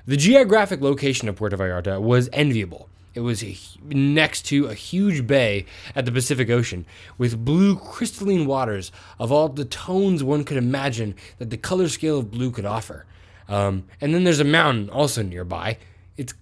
The 0.07 0.15
geographic 0.15 0.79
location 0.79 1.27
of 1.27 1.35
Puerto 1.35 1.57
Vallarta 1.57 1.99
was 2.01 2.29
enviable. 2.31 2.87
It 3.13 3.19
was 3.19 3.43
next 3.83 4.43
to 4.43 4.67
a 4.67 4.73
huge 4.73 5.27
bay 5.27 5.65
at 5.95 6.05
the 6.05 6.13
Pacific 6.13 6.49
Ocean 6.49 6.85
with 7.17 7.43
blue 7.43 7.75
crystalline 7.75 8.45
waters 8.45 8.93
of 9.19 9.33
all 9.33 9.49
the 9.49 9.65
tones 9.65 10.23
one 10.23 10.45
could 10.45 10.55
imagine 10.55 11.13
that 11.39 11.49
the 11.49 11.57
color 11.57 11.89
scale 11.89 12.19
of 12.19 12.31
blue 12.31 12.51
could 12.51 12.65
offer. 12.65 13.05
Um, 13.49 13.83
and 13.99 14.13
then 14.13 14.23
there's 14.23 14.39
a 14.39 14.45
mountain 14.45 14.89
also 14.89 15.23
nearby. 15.23 15.77
Its 16.15 16.33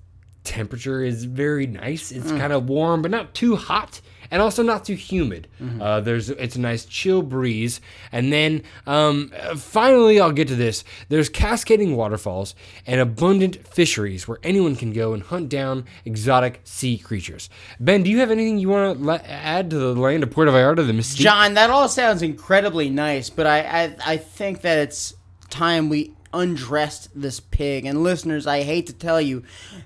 temperature 0.43 1.01
is 1.03 1.23
very 1.23 1.65
nice. 1.65 2.11
It's 2.11 2.31
kind 2.31 2.53
of 2.53 2.69
warm, 2.69 3.01
but 3.01 3.09
not 3.09 3.33
too 3.33 3.55
hot 3.55 3.99
and 4.35 4.41
also 4.41 4.61
not 4.63 4.83
too 4.83 4.95
humid. 4.95 5.47
Uh, 5.79 6.01
there's 6.01 6.29
it's 6.29 6.57
a 6.57 6.59
nice 6.59 6.83
chill 6.83 7.21
breeze, 7.21 7.79
and 8.11 8.33
then 8.33 8.63
um, 8.85 9.31
finally 9.55 10.19
I'll 10.19 10.33
get 10.33 10.49
to 10.49 10.55
this. 10.57 10.83
There's 11.07 11.29
cascading 11.29 11.95
waterfalls 11.95 12.53
and 12.85 12.99
abundant 12.99 13.65
fisheries 13.65 14.27
where 14.27 14.37
anyone 14.43 14.75
can 14.75 14.91
go 14.91 15.13
and 15.13 15.23
hunt 15.23 15.47
down 15.47 15.85
exotic 16.03 16.59
sea 16.65 16.97
creatures. 16.97 17.49
Ben, 17.79 18.03
do 18.03 18.09
you 18.09 18.19
have 18.19 18.29
anything 18.29 18.57
you 18.57 18.67
want 18.67 19.01
to 19.01 19.31
add 19.31 19.69
to 19.69 19.77
the 19.77 19.95
land 19.95 20.21
of 20.23 20.31
Puerto 20.31 20.51
Vallarta, 20.51 20.85
the 20.85 20.91
mystique? 20.91 21.15
John, 21.19 21.53
that 21.53 21.69
all 21.69 21.87
sounds 21.87 22.21
incredibly 22.21 22.89
nice, 22.89 23.29
but 23.29 23.47
I, 23.47 23.59
I 23.61 23.95
I 24.05 24.17
think 24.17 24.59
that 24.61 24.79
it's 24.79 25.13
time 25.49 25.87
we 25.87 26.11
undressed 26.33 27.07
this 27.15 27.39
pig. 27.39 27.85
And 27.85 28.03
listeners, 28.03 28.45
I 28.45 28.63
hate 28.63 28.87
to 28.87 28.93
tell 28.93 29.21
you 29.21 29.43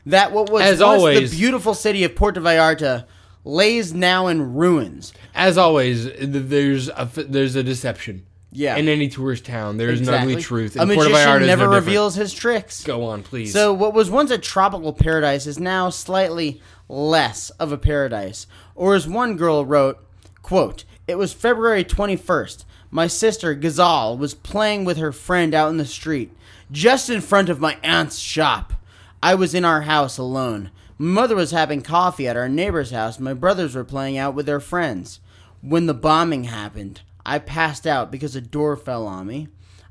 that 0.07 0.31
what 0.31 0.49
was 0.49 0.63
As 0.63 0.81
always- 0.81 1.29
the 1.29 1.37
beautiful 1.37 1.75
city 1.75 2.03
of 2.03 2.15
Puerto 2.15 2.41
Vallarta 2.41 3.05
lays 3.43 3.93
now 3.93 4.27
in 4.27 4.53
ruins. 4.55 5.13
As 5.33 5.57
always, 5.57 6.09
there's 6.19 6.89
a 6.89 7.09
there's 7.15 7.55
a 7.55 7.63
deception. 7.63 8.25
Yeah. 8.51 8.77
In 8.77 8.87
any 8.87 9.09
tourist 9.09 9.45
town, 9.45 9.77
there 9.77 9.89
is 9.89 10.01
an 10.01 10.09
ugly 10.13 10.37
truth. 10.41 10.75
A 10.75 10.79
and 10.79 10.89
magician 10.89 11.11
Vallarta 11.13 11.45
never 11.45 11.65
no 11.65 11.71
different. 11.71 11.85
reveals 11.85 12.15
his 12.15 12.33
tricks. 12.33 12.83
Go 12.83 13.05
on, 13.05 13.21
please. 13.21 13.53
So, 13.53 13.71
what 13.73 13.93
was 13.93 14.09
once 14.09 14.31
a 14.31 14.39
tropical 14.39 14.91
paradise 14.91 15.45
is 15.45 15.59
now 15.59 15.89
slightly 15.91 16.59
less 16.87 17.51
of 17.51 17.71
a 17.71 17.77
paradise. 17.77 18.47
Or, 18.73 18.95
as 18.95 19.07
one 19.07 19.37
girl 19.37 19.65
wrote, 19.65 20.03
quote, 20.41 20.83
It 21.07 21.15
was 21.15 21.31
February 21.31 21.83
21st. 21.83 22.65
My 22.89 23.05
sister, 23.05 23.55
Gazal, 23.55 24.17
was 24.17 24.33
playing 24.33 24.83
with 24.83 24.97
her 24.97 25.11
friend 25.11 25.53
out 25.53 25.69
in 25.69 25.77
the 25.77 25.85
street, 25.85 26.35
just 26.71 27.07
in 27.07 27.21
front 27.21 27.49
of 27.49 27.59
my 27.59 27.77
aunt's 27.83 28.17
shop. 28.17 28.73
I 29.21 29.35
was 29.35 29.53
in 29.53 29.63
our 29.63 29.81
house 29.81 30.17
alone. 30.17 30.71
My 31.01 31.21
mother 31.21 31.37
was 31.37 31.51
having 31.51 31.81
coffee 31.81 32.27
at 32.27 32.35
our 32.35 32.49
neighbor's 32.49 32.91
house. 32.91 33.21
My 33.21 33.33
brothers 33.33 33.73
were 33.73 33.85
playing 33.85 34.17
out 34.17 34.35
with 34.35 34.45
their 34.45 34.59
friends. 34.59 35.21
When 35.61 35.85
the 35.85 35.93
bombing 35.93 36.43
happened, 36.43 36.99
I 37.25 37.39
passed 37.39 37.87
out 37.87 38.11
because 38.11 38.35
a 38.35 38.41
door 38.41 38.75
fell 38.75 39.07
on 39.07 39.27
me. 39.27 39.47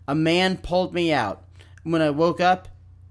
A 0.07 0.15
man 0.15 0.59
pulled 0.59 0.93
me 0.93 1.11
out. 1.11 1.45
When 1.83 2.03
I 2.03 2.11
woke 2.11 2.43
up, 2.43 2.69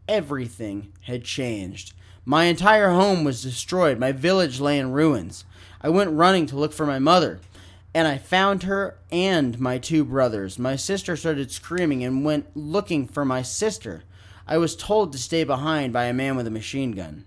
everything 0.07 0.93
had 1.05 1.23
changed. 1.23 1.93
My 2.23 2.43
entire 2.43 2.91
home 2.91 3.23
was 3.23 3.41
destroyed. 3.41 3.97
My 3.97 4.11
village 4.11 4.59
lay 4.59 4.77
in 4.77 4.91
ruins. 4.91 5.43
I 5.81 5.89
went 5.89 6.11
running 6.11 6.45
to 6.47 6.55
look 6.55 6.73
for 6.73 6.85
my 6.85 6.99
mother, 6.99 7.39
and 7.95 8.07
I 8.07 8.19
found 8.19 8.61
her 8.63 8.99
and 9.11 9.59
my 9.59 9.79
two 9.79 10.05
brothers. 10.05 10.59
My 10.59 10.75
sister 10.75 11.15
started 11.15 11.49
screaming 11.49 12.03
and 12.03 12.23
went 12.23 12.55
looking 12.55 13.07
for 13.07 13.25
my 13.25 13.41
sister. 13.41 14.03
I 14.45 14.59
was 14.59 14.75
told 14.75 15.13
to 15.13 15.17
stay 15.17 15.43
behind 15.43 15.93
by 15.93 16.05
a 16.05 16.13
man 16.13 16.35
with 16.35 16.45
a 16.45 16.51
machine 16.51 16.91
gun. 16.91 17.25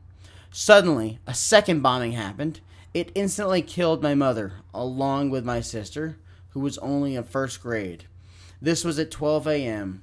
Suddenly, 0.51 1.19
a 1.27 1.35
second 1.35 1.81
bombing 1.81 2.13
happened. 2.13 2.61
It 2.93 3.13
instantly 3.15 3.63
killed 3.63 4.03
my 4.03 4.15
mother, 4.15 4.55
along 4.75 5.31
with 5.31 5.45
my 5.45 5.61
sister, 5.61 6.17
who 6.51 6.61
was 6.61 6.77
only 6.79 7.15
in 7.15 7.23
first 7.23 7.63
grade. 7.63 8.05
This 8.61 8.85
was 8.85 8.99
at 8.99 9.11
12 9.13 9.47
a.m. 9.47 10.03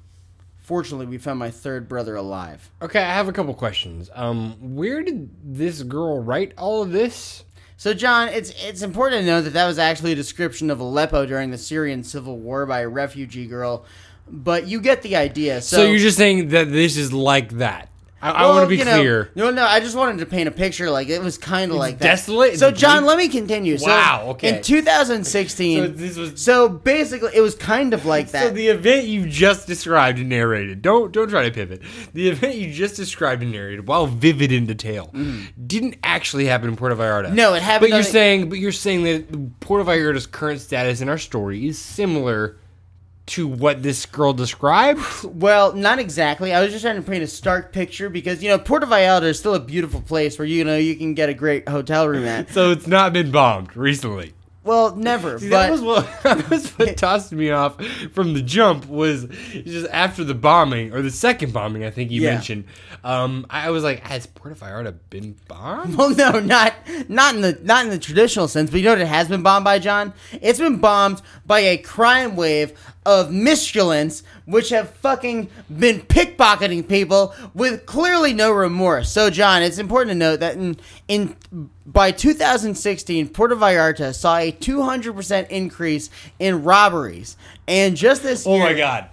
Fortunately, 0.58 1.06
we 1.06 1.18
found 1.18 1.39
my 1.39 1.51
third 1.51 1.88
brother 1.88 2.16
alive. 2.16 2.70
okay, 2.82 3.01
I 3.01 3.13
have 3.13 3.27
a 3.27 3.34
couple 3.34 3.54
questions. 3.54 4.10
Um, 4.13 4.75
where 4.75 5.04
did 5.04 5.30
this 5.44 5.84
girl 5.84 6.22
write 6.22 6.54
all 6.58 6.82
of 6.82 6.92
this? 6.92 7.44
So, 7.80 7.94
John, 7.94 8.30
it's 8.30 8.51
it's 8.66 8.82
important 8.82 9.22
to 9.22 9.25
know 9.27 9.42
that 9.42 9.51
that 9.51 9.68
was 9.68 9.77
actually 9.77 10.13
a 10.13 10.16
description 10.16 10.72
of 10.72 10.80
Aleppo 10.80 11.25
during 11.27 11.51
the 11.51 11.58
Syrian 11.60 12.04
civil 12.04 12.38
war 12.38 12.66
by 12.66 12.80
a 12.80 12.89
refugee 12.89 13.46
girl, 13.46 13.86
but 14.27 14.66
you 14.68 14.82
get 14.82 15.04
the 15.04 15.16
idea. 15.16 15.62
So, 15.62 15.77
So, 15.77 15.86
you're 15.86 16.00
just 16.00 16.18
saying 16.18 16.50
that 16.50 16.72
this 16.72 16.98
is 16.98 17.13
like 17.13 17.51
that. 17.60 17.89
I, 18.19 18.31
I 18.31 18.41
Well, 18.41 18.53
want 18.55 18.63
to 18.63 18.69
be 18.69 18.77
you 18.77 18.86
know, 18.86 18.97
clear. 19.00 19.31
no, 19.36 19.51
no, 19.51 19.63
I 19.63 19.79
just 19.79 19.95
wanted 19.95 20.17
to 20.19 20.25
paint 20.25 20.47
a 20.47 20.51
picture. 20.51 20.89
Like 20.89 21.07
it 21.07 21.21
was 21.21 21.38
kind 21.38 21.71
of 21.71 21.77
like 21.77 22.00
that. 22.00 22.03
desolate? 22.05 22.57
So, 22.57 22.71
John, 22.71 23.05
let 23.05 23.17
me 23.17 23.27
continue. 23.27 23.77
So, 23.77 23.86
Wow, 23.88 24.25
okay. 24.29 24.57
In 24.57 24.63
2016, 24.63 25.77
So 25.77 25.83
so, 25.86 25.88
this 25.91 26.17
was- 26.17 26.81
basically, 26.81 27.29
it 27.36 27.41
was 27.41 27.53
kind 27.55 27.93
of 27.93 28.05
like 28.05 28.27
that. 28.31 28.43
So 28.47 28.50
the 28.50 28.67
event 28.69 29.05
you 29.05 29.27
just 29.27 29.67
described 29.67 30.17
and 30.19 30.29
narrated, 30.29 30.81
don't 30.81 31.12
don't 31.12 31.29
try 31.29 31.43
to 31.47 31.51
pivot. 31.51 31.81
The 32.13 32.29
event 32.29 32.55
you 32.55 32.71
just 32.71 32.95
described 32.95 33.43
and 33.43 33.51
narrated, 33.51 33.88
while 33.88 34.07
vivid 34.07 34.51
in 34.51 34.65
detail, 34.65 35.07
mm-hmm. 35.13 35.45
didn't 35.67 35.97
actually 36.03 36.45
happen 36.45 36.69
in 36.69 36.75
Puerto 36.75 36.95
Vallarta. 36.95 37.31
No, 37.33 37.53
it 37.53 37.62
happened 37.62 37.91
But 37.91 37.95
you're 37.95 38.03
the- 38.03 38.09
saying, 38.09 38.50
but 38.50 38.57
you're 38.57 38.71
saying 38.71 39.03
that 39.03 39.59
Puerto 39.59 39.83
Vallarta's 39.89 40.25
current 40.27 40.59
status 40.59 41.01
in 41.01 41.09
our 41.09 41.17
story 41.19 41.67
is 41.67 41.77
similar 41.77 42.57
to 43.27 43.48
what 43.48 43.84
this 43.84 44.05
girl 44.05 44.34
described. 44.34 45.00
Well, 45.24 45.74
not 45.74 46.00
exactly. 46.00 46.53
I 46.53 46.62
was 46.62 46.72
just 46.72 46.84
trying 46.84 46.96
to 46.96 47.01
paint 47.01 47.24
a 47.24 47.27
stark 47.27 47.72
picture 47.74 48.10
because 48.10 48.41
you 48.41 48.50
know 48.50 48.57
Puerto 48.57 48.86
Vallarta 48.86 49.24
is 49.24 49.38
still 49.39 49.55
a 49.55 49.60
beautiful 49.60 50.01
place 50.01 50.39
where 50.39 50.48
you 50.48 50.63
know 50.63 50.77
you 50.77 50.96
can 50.96 51.13
get 51.13 51.29
a 51.29 51.34
great 51.34 51.67
hotel 51.67 52.07
room 52.07 52.25
at. 52.25 52.50
So 52.57 52.72
it's 52.72 52.88
not 52.88 53.13
been 53.13 53.29
bombed 53.31 53.75
recently. 53.77 54.34
Well, 54.63 54.98
never. 54.98 55.39
See, 55.39 55.50
but 55.50 55.62
that 55.67 55.72
was 55.72 55.81
what 55.81 56.24
that 56.24 56.50
was 56.50 56.69
what 56.72 56.98
tossed 56.98 57.31
me 57.31 57.51
off 57.51 57.81
from 58.13 58.34
the 58.34 58.41
jump 58.41 58.86
was 58.88 59.25
just 59.53 59.88
after 59.91 60.25
the 60.25 60.34
bombing 60.34 60.91
or 60.93 61.01
the 61.01 61.10
second 61.12 61.53
bombing 61.53 61.86
I 61.86 61.89
think 61.89 62.12
you 62.12 62.22
Yeah. 62.24 62.34
mentioned. 62.34 62.65
Um, 63.01 63.46
I 63.50 63.69
was 63.69 63.84
like, 63.84 64.05
has 64.05 64.25
Puerto 64.27 64.60
Vallarta 64.60 64.93
been 65.10 65.36
bombed? 65.48 65.96
well, 65.96 66.10
no, 66.10 66.39
not 66.41 66.74
not 67.07 67.36
in 67.36 67.41
the 67.41 67.57
not 67.63 67.86
in 67.86 67.91
the 67.91 67.98
traditional 68.00 68.50
sense. 68.50 68.69
But 68.69 68.79
you 68.79 68.86
know 68.86 68.91
what 68.91 69.00
it 69.01 69.07
has 69.07 69.29
been 69.29 69.41
bombed 69.43 69.63
by, 69.63 69.79
John? 69.79 70.13
It's 70.41 70.60
been 70.60 70.79
bombed 70.79 71.22
by 71.46 71.60
a 71.60 71.77
crime 71.77 72.36
wave 72.36 72.77
of 73.08 73.32
miscreants 73.32 74.22
which 74.46 74.68
have 74.70 74.90
fucking 74.98 75.50
been 75.80 76.02
pickpocketing 76.02 76.86
people 76.88 77.34
with 77.54 77.86
clearly 77.86 78.34
no 78.34 78.52
remorse. 78.52 79.10
So, 79.10 79.30
John, 79.30 79.64
it's 79.64 79.78
important 79.78 80.12
to 80.12 80.16
note 80.16 80.42
that 80.42 80.56
in 80.58 80.76
in 81.08 81.36
by 81.86 82.12
2016, 82.12 83.30
Puerto 83.30 83.56
Vallarta 83.56 84.14
saw 84.14 84.36
a 84.38 84.52
200% 84.52 85.48
increase 85.50 86.10
in 86.38 86.64
robberies, 86.64 87.38
and 87.66 87.96
just 87.96 88.24
this 88.24 88.46
Oh 88.46 88.56
year, 88.56 88.64
my 88.66 88.74
god. 88.74 89.10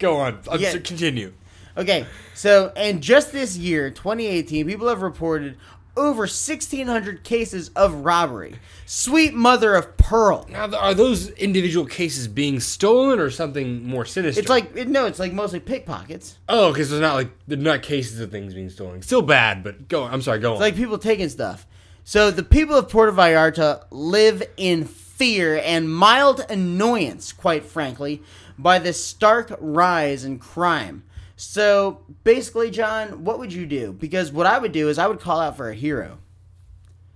Go 0.00 0.16
on. 0.16 0.40
I'm 0.50 0.60
Yeah. 0.60 0.72
continue. 0.72 1.32
Okay, 1.76 2.04
so 2.34 2.72
and 2.74 3.00
just 3.00 3.30
this 3.30 3.56
year, 3.56 3.90
2018, 3.90 4.66
people 4.66 4.88
have 4.88 5.02
reported 5.02 5.56
over 5.98 6.20
1,600 6.20 7.24
cases 7.24 7.70
of 7.70 7.92
robbery. 8.04 8.54
Sweet 8.86 9.34
mother 9.34 9.74
of 9.74 9.96
pearl. 9.96 10.46
Now, 10.48 10.74
are 10.74 10.94
those 10.94 11.30
individual 11.30 11.84
cases 11.84 12.28
being 12.28 12.60
stolen 12.60 13.18
or 13.18 13.30
something 13.30 13.86
more 13.86 14.06
sinister? 14.06 14.40
It's 14.40 14.48
like 14.48 14.74
it, 14.76 14.88
no, 14.88 15.06
it's 15.06 15.18
like 15.18 15.32
mostly 15.32 15.60
pickpockets. 15.60 16.38
oh, 16.48 16.72
because 16.72 16.90
they're 16.90 17.00
not 17.00 17.14
like 17.14 17.30
they're 17.46 17.58
not 17.58 17.82
cases 17.82 18.20
of 18.20 18.30
things 18.30 18.54
being 18.54 18.70
stolen. 18.70 19.02
Still 19.02 19.22
bad, 19.22 19.62
but 19.62 19.88
go. 19.88 20.04
I'm 20.04 20.22
sorry. 20.22 20.38
Go 20.38 20.54
on. 20.54 20.60
Like 20.60 20.76
people 20.76 20.98
taking 20.98 21.28
stuff. 21.28 21.66
So 22.04 22.30
the 22.30 22.42
people 22.42 22.76
of 22.76 22.88
Puerto 22.88 23.12
Vallarta 23.12 23.84
live 23.90 24.42
in 24.56 24.86
fear 24.86 25.60
and 25.62 25.92
mild 25.92 26.46
annoyance, 26.48 27.32
quite 27.32 27.64
frankly, 27.64 28.22
by 28.56 28.78
this 28.78 29.04
stark 29.04 29.54
rise 29.60 30.24
in 30.24 30.38
crime. 30.38 31.02
So 31.38 32.00
basically, 32.24 32.68
John, 32.68 33.24
what 33.24 33.38
would 33.38 33.52
you 33.52 33.64
do? 33.64 33.92
Because 33.92 34.32
what 34.32 34.44
I 34.44 34.58
would 34.58 34.72
do 34.72 34.88
is 34.88 34.98
I 34.98 35.06
would 35.06 35.20
call 35.20 35.38
out 35.38 35.56
for 35.56 35.70
a 35.70 35.74
hero. 35.74 36.18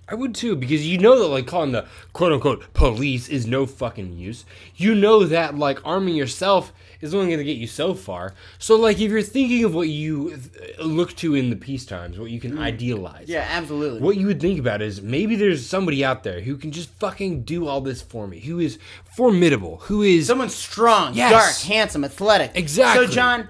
I 0.08 0.14
would 0.14 0.34
too, 0.34 0.54
because 0.54 0.86
you 0.86 0.98
know 0.98 1.18
that 1.18 1.26
like 1.26 1.46
calling 1.46 1.72
the 1.72 1.86
quote 2.12 2.32
unquote 2.32 2.72
police 2.72 3.28
is 3.28 3.46
no 3.48 3.66
fucking 3.66 4.16
use. 4.16 4.44
You 4.76 4.94
know 4.94 5.24
that 5.24 5.56
like 5.56 5.84
arming 5.84 6.14
yourself 6.14 6.72
is 7.00 7.14
only 7.14 7.26
going 7.26 7.38
to 7.38 7.44
get 7.44 7.56
you 7.56 7.66
so 7.66 7.94
far. 7.94 8.34
So 8.58 8.76
like 8.76 9.00
if 9.00 9.10
you're 9.10 9.22
thinking 9.22 9.64
of 9.64 9.74
what 9.74 9.88
you 9.88 10.38
look 10.78 11.16
to 11.16 11.34
in 11.34 11.50
the 11.50 11.56
peace 11.56 11.84
times, 11.84 12.16
what 12.18 12.30
you 12.30 12.38
can 12.38 12.52
mm. 12.52 12.60
idealize. 12.60 13.28
Yeah, 13.28 13.46
absolutely. 13.48 14.00
What 14.00 14.16
you 14.16 14.28
would 14.28 14.40
think 14.40 14.60
about 14.60 14.82
is 14.82 15.02
maybe 15.02 15.34
there's 15.34 15.66
somebody 15.66 16.04
out 16.04 16.22
there 16.22 16.42
who 16.42 16.56
can 16.56 16.70
just 16.70 16.90
fucking 16.90 17.42
do 17.42 17.66
all 17.66 17.80
this 17.80 18.02
for 18.02 18.28
me, 18.28 18.38
who 18.38 18.60
is 18.60 18.78
formidable, 19.16 19.78
who 19.78 20.02
is 20.02 20.28
Someone 20.28 20.48
strong, 20.50 21.14
Yes. 21.14 21.32
dark, 21.32 21.72
handsome, 21.72 22.04
athletic. 22.04 22.52
Exactly. 22.54 23.06
So, 23.06 23.12
John, 23.12 23.48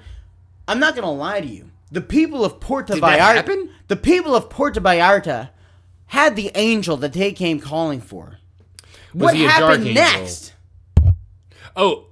I'm 0.72 0.80
not 0.80 0.94
gonna 0.94 1.12
lie 1.12 1.42
to 1.42 1.46
you. 1.46 1.70
The 1.90 2.00
people 2.00 2.46
of 2.46 2.58
Puerto 2.58 2.94
Did 2.94 3.02
Vallarta, 3.02 3.68
the 3.88 3.96
people 3.96 4.34
of 4.34 4.48
Puerto 4.48 4.80
Vallarta, 4.80 5.50
had 6.06 6.34
the 6.34 6.50
angel 6.54 6.96
that 6.96 7.12
they 7.12 7.32
came 7.32 7.60
calling 7.60 8.00
for. 8.00 8.38
what 9.12 9.34
he 9.34 9.44
a 9.44 9.50
happened 9.50 9.86
angel? 9.86 10.02
next? 10.02 10.54
Oh, 11.76 12.06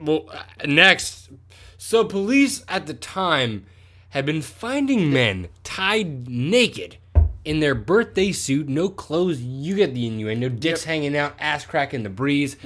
well, 0.00 0.28
next. 0.66 1.30
So, 1.78 2.04
police 2.04 2.64
at 2.66 2.88
the 2.88 2.94
time 2.94 3.66
had 4.08 4.26
been 4.26 4.42
finding 4.42 5.12
men 5.12 5.48
tied 5.62 6.28
naked 6.28 6.96
in 7.44 7.60
their 7.60 7.74
birthday 7.74 8.32
suit, 8.32 8.68
no 8.68 8.88
clothes. 8.88 9.40
You 9.40 9.76
get 9.76 9.94
the 9.94 10.06
innuendo, 10.06 10.48
dicks 10.48 10.84
hanging 10.84 11.16
out, 11.16 11.34
ass 11.38 11.64
crack 11.64 11.94
in 11.94 12.02
the 12.02 12.10
breeze. 12.10 12.56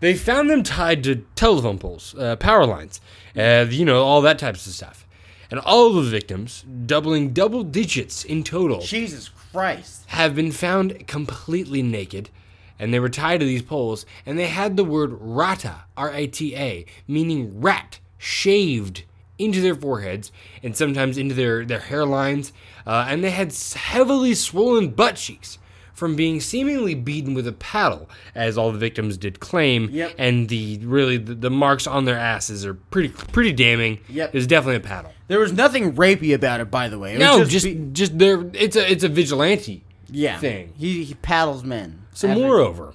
They 0.00 0.14
found 0.14 0.50
them 0.50 0.62
tied 0.62 1.04
to 1.04 1.24
telephone 1.34 1.78
poles, 1.78 2.14
uh, 2.18 2.36
power 2.36 2.66
lines, 2.66 3.00
uh, 3.36 3.66
you 3.68 3.84
know, 3.84 4.02
all 4.02 4.20
that 4.22 4.38
types 4.38 4.66
of 4.66 4.72
stuff. 4.72 5.06
And 5.50 5.60
all 5.60 5.88
of 5.98 6.04
the 6.04 6.10
victims, 6.10 6.64
doubling 6.86 7.32
double 7.34 7.62
digits 7.62 8.24
in 8.24 8.42
total, 8.42 8.80
Jesus 8.80 9.28
Christ! 9.28 10.04
have 10.08 10.34
been 10.34 10.50
found 10.50 11.06
completely 11.06 11.82
naked, 11.82 12.30
and 12.78 12.92
they 12.92 12.98
were 12.98 13.10
tied 13.10 13.40
to 13.40 13.46
these 13.46 13.62
poles, 13.62 14.06
and 14.24 14.38
they 14.38 14.46
had 14.46 14.76
the 14.76 14.84
word 14.84 15.10
rata, 15.20 15.82
R 15.94 16.10
A 16.14 16.26
T 16.26 16.56
A, 16.56 16.86
meaning 17.06 17.60
rat, 17.60 17.98
shaved 18.16 19.04
into 19.38 19.60
their 19.60 19.74
foreheads 19.74 20.30
and 20.62 20.76
sometimes 20.76 21.18
into 21.18 21.34
their, 21.34 21.64
their 21.64 21.80
hairlines, 21.80 22.52
uh, 22.86 23.06
and 23.08 23.22
they 23.22 23.30
had 23.30 23.52
heavily 23.74 24.34
swollen 24.34 24.90
butt 24.90 25.16
cheeks. 25.16 25.58
From 25.94 26.16
being 26.16 26.40
seemingly 26.40 26.96
beaten 26.96 27.32
with 27.32 27.46
a 27.46 27.52
paddle, 27.52 28.08
as 28.34 28.58
all 28.58 28.72
the 28.72 28.78
victims 28.78 29.16
did 29.16 29.38
claim. 29.38 29.88
Yep. 29.92 30.14
And 30.18 30.48
the 30.48 30.78
really 30.78 31.16
the, 31.16 31.34
the 31.34 31.50
marks 31.50 31.86
on 31.86 32.06
their 32.06 32.16
asses 32.18 32.66
are 32.66 32.74
pretty 32.74 33.10
pretty 33.10 33.52
damning. 33.52 34.00
Yep. 34.08 34.30
It 34.30 34.34
was 34.34 34.46
definitely 34.48 34.76
a 34.76 34.80
paddle. 34.80 35.12
There 35.28 35.38
was 35.38 35.52
nothing 35.52 35.92
rapey 35.92 36.34
about 36.34 36.60
it, 36.60 36.72
by 36.72 36.88
the 36.88 36.98
way. 36.98 37.12
It 37.14 37.18
was 37.18 37.38
No, 37.38 37.44
just 37.44 37.66
be- 37.66 37.90
just 37.92 38.18
there. 38.18 38.44
It's 38.54 38.74
a 38.74 38.90
it's 38.90 39.04
a 39.04 39.08
vigilante 39.08 39.84
yeah. 40.10 40.38
thing. 40.40 40.72
He, 40.76 41.04
he 41.04 41.14
paddles 41.14 41.62
men. 41.62 42.02
So 42.14 42.26
After- 42.28 42.40
moreover, 42.40 42.94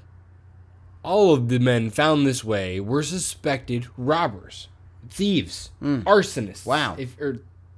all 1.04 1.34
of 1.34 1.48
the 1.48 1.60
men 1.60 1.92
found 1.92 2.28
this 2.28 2.44
way 2.44 2.80
were 2.82 3.04
suspected 3.04 3.88
robbers, 3.96 4.68
thieves, 5.08 5.70
arsonists. 5.82 6.64
Hmm. 6.64 6.70
Wow. 6.70 6.96
If, 6.98 7.18
or 7.22 7.38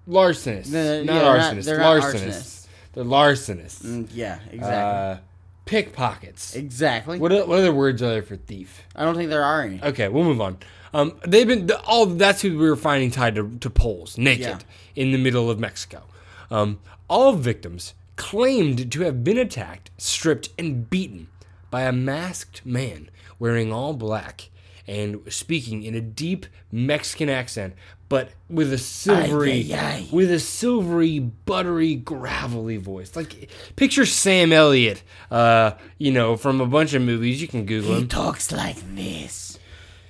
larcenists. 0.09 0.71
No, 0.71 1.03
not 1.03 1.13
yeah, 1.15 1.21
not- 1.21 1.39
arsonists. 1.53 1.67
not 1.67 1.77
larcenists. 2.01 2.25
arsonists. 2.25 2.67
They're 2.93 3.03
larcenists. 3.03 3.83
Mm, 3.85 4.07
yeah, 4.13 4.39
exactly. 4.51 4.65
Uh, 4.69 5.17
pickpockets. 5.65 6.55
exactly. 6.55 7.19
What, 7.19 7.31
what 7.47 7.59
other 7.59 7.71
words 7.73 8.01
are 8.01 8.09
there 8.09 8.23
for 8.23 8.35
thief? 8.35 8.81
I 8.95 9.05
don't 9.05 9.15
think 9.15 9.29
there 9.29 9.43
are 9.43 9.61
any. 9.63 9.81
Okay, 9.81 10.07
we'll 10.07 10.23
move 10.23 10.41
on. 10.41 10.57
Um, 10.93 11.19
they've 11.25 11.47
been 11.47 11.69
all. 11.85 12.07
That's 12.07 12.41
who 12.41 12.57
we 12.57 12.67
were 12.69 12.75
finding 12.75 13.11
tied 13.11 13.35
to, 13.35 13.57
to 13.59 13.69
poles, 13.69 14.17
naked, 14.17 14.41
Yeah. 14.45 14.59
in 14.95 15.11
the 15.11 15.19
middle 15.19 15.49
of 15.49 15.59
Mexico. 15.59 16.03
Um, 16.49 16.79
all 17.07 17.33
victims 17.33 17.93
claimed 18.15 18.91
to 18.91 19.01
have 19.01 19.23
been 19.23 19.37
attacked, 19.37 19.91
stripped, 19.99 20.49
and 20.57 20.89
beaten 20.89 21.27
by 21.69 21.83
a 21.83 21.91
masked 21.91 22.65
man 22.65 23.09
wearing 23.37 23.71
all 23.71 23.93
black 23.93 24.49
and 24.87 25.21
speaking 25.31 25.83
in 25.83 25.93
a 25.93 26.01
deep 26.01 26.47
Mexican 26.71 27.29
accent, 27.29 27.75
but 28.09 28.29
with 28.49 28.73
a 28.73 28.77
silvery, 28.77 29.71
Ay, 29.71 29.77
ay, 29.77 29.79
ay. 29.79 30.07
with 30.11 30.31
a 30.31 30.39
silvery, 30.39 31.19
buttery, 31.19 31.95
gravelly 31.95 32.77
voice. 32.77 33.15
Like 33.15 33.49
picture 33.75 34.05
Sam 34.05 34.51
Elliott, 34.51 35.03
uh, 35.31 35.71
you 35.99 36.11
know, 36.11 36.35
from 36.35 36.59
a 36.59 36.65
bunch 36.65 36.93
of 36.93 37.01
movies. 37.03 37.41
You 37.41 37.47
can 37.47 37.65
Google 37.65 37.93
him. 37.95 38.01
He 38.01 38.07
talks 38.07 38.51
like 38.51 38.77
this. 38.95 39.59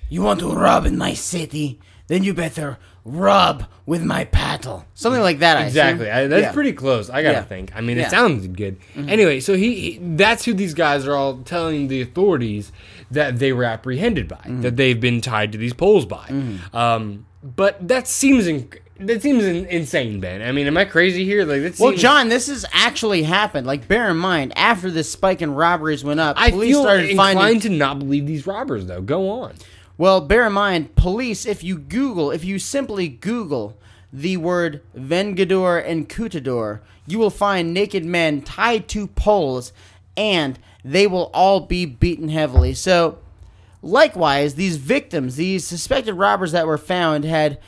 You 0.09 0.21
want 0.23 0.39
to 0.39 0.49
rob 0.49 0.85
in 0.85 0.97
my 0.97 1.13
city? 1.13 1.79
Then 2.07 2.23
you 2.23 2.33
better 2.33 2.79
rob 3.05 3.65
with 3.85 4.03
my 4.03 4.25
paddle. 4.25 4.85
Something 4.95 5.21
like 5.21 5.39
that, 5.39 5.57
I. 5.57 5.65
Exactly. 5.65 6.09
I, 6.09 6.25
that's 6.27 6.41
Yeah. 6.41 6.51
pretty 6.53 6.73
close. 6.73 7.09
I 7.09 7.21
gotta 7.21 7.37
Yeah. 7.39 7.43
think. 7.43 7.71
I 7.75 7.81
mean, 7.81 7.97
Yeah. 7.97 8.05
Mm-hmm. 8.05 8.07
it 8.07 8.17
sounds 8.17 8.47
good. 8.47 8.77
Anyway, 8.95 9.39
so 9.39 9.55
he, 9.55 9.75
he- 9.75 9.99
that's 10.01 10.45
who 10.45 10.53
these 10.53 10.73
guys 10.73 11.05
are 11.07 11.15
all 11.15 11.37
telling 11.39 11.87
the 11.87 12.01
authorities 12.01 12.71
that 13.11 13.37
they 13.39 13.53
were 13.53 13.63
apprehended 13.63 14.27
by, 14.27 14.37
Mm-hmm. 14.37 14.61
that 14.61 14.75
they've 14.77 14.99
been 14.99 15.21
tied 15.21 15.51
to 15.51 15.57
these 15.57 15.73
poles 15.73 16.05
by. 16.05 16.27
Um, 16.73 17.25
but 17.43 17.87
that 17.87 18.07
seems 18.07 18.45
that 18.99 19.21
seems 19.21 19.45
in, 19.45 19.65
insane, 19.67 20.19
Ben. 20.19 20.41
I 20.41 20.51
mean, 20.51 20.67
am 20.67 20.75
I 20.75 20.83
crazy 20.85 21.23
here? 21.23 21.45
Like, 21.45 21.61
that 21.61 21.79
Well, 21.79 21.93
John, 21.93 22.27
this 22.27 22.47
has 22.47 22.65
actually 22.73 23.23
happened. 23.23 23.65
Like, 23.65 23.87
bear 23.87 24.09
in 24.09 24.17
mind, 24.17 24.51
after 24.57 24.91
this 24.91 25.09
spike 25.09 25.41
in 25.41 25.53
robberies 25.55 26.03
went 26.03 26.19
up, 26.19 26.35
I 26.37 26.51
police 26.51 26.73
feel 26.73 26.81
started 26.81 27.09
inclined 27.09 27.39
finding. 27.39 27.61
to 27.61 27.69
not 27.69 27.99
believe 27.99 28.27
these 28.27 28.45
robbers, 28.45 28.87
though. 28.87 29.01
Go 29.01 29.29
on. 29.29 29.55
Well, 29.97 30.21
bear 30.21 30.47
in 30.47 30.53
mind, 30.53 30.95
police, 30.95 31.45
if 31.45 31.63
you 31.63 31.77
Google, 31.77 32.31
if 32.31 32.43
you 32.43 32.59
simply 32.59 33.07
Google 33.07 33.77
the 34.11 34.37
word 34.37 34.81
Vengador 34.97 35.85
and 35.85 36.09
Cutador, 36.09 36.81
you 37.07 37.19
will 37.19 37.29
find 37.29 37.73
naked 37.73 38.03
men 38.03 38.41
tied 38.41 38.87
to 38.89 39.07
poles, 39.07 39.71
and 40.17 40.59
they 40.83 41.07
will 41.07 41.29
all 41.33 41.61
be 41.61 41.85
beaten 41.85 42.29
heavily. 42.29 42.73
So, 42.73 43.19
likewise, 43.81 44.55
these 44.55 44.77
victims, 44.77 45.35
these 45.35 45.65
suspected 45.65 46.13
robbers 46.13 46.51
that 46.51 46.67
were 46.67 46.77
found, 46.77 47.23
had 47.25 47.59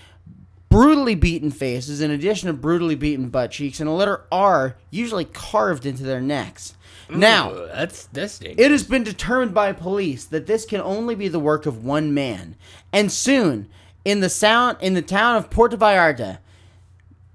brutally 0.69 1.15
beaten 1.15 1.51
faces, 1.51 1.99
in 2.01 2.11
addition 2.11 2.47
to 2.47 2.53
brutally 2.53 2.95
beaten 2.95 3.29
butt 3.29 3.51
cheeks, 3.51 3.79
and 3.79 3.89
a 3.89 3.91
letter 3.91 4.23
R 4.31 4.77
usually 4.89 5.25
carved 5.25 5.85
into 5.85 6.03
their 6.03 6.21
necks. 6.21 6.75
Now, 7.09 7.51
Uh, 7.51 7.75
that's 7.75 8.05
that's 8.13 8.39
dangerous. 8.39 8.65
it 8.65 8.71
has 8.71 8.83
been 8.83 9.03
determined 9.03 9.53
by 9.53 9.73
police 9.73 10.23
that 10.25 10.47
this 10.47 10.63
can 10.65 10.79
only 10.79 11.13
be 11.13 11.27
the 11.27 11.39
work 11.41 11.65
of 11.65 11.83
one 11.83 12.13
man. 12.13 12.55
And 12.93 13.11
soon, 13.11 13.67
in 14.05 14.21
the 14.21 14.29
sound 14.29 14.77
in 14.79 14.93
the 14.93 15.01
town 15.01 15.35
of 15.35 15.49
Puerto 15.49 15.75
Vallarta, 15.75 16.37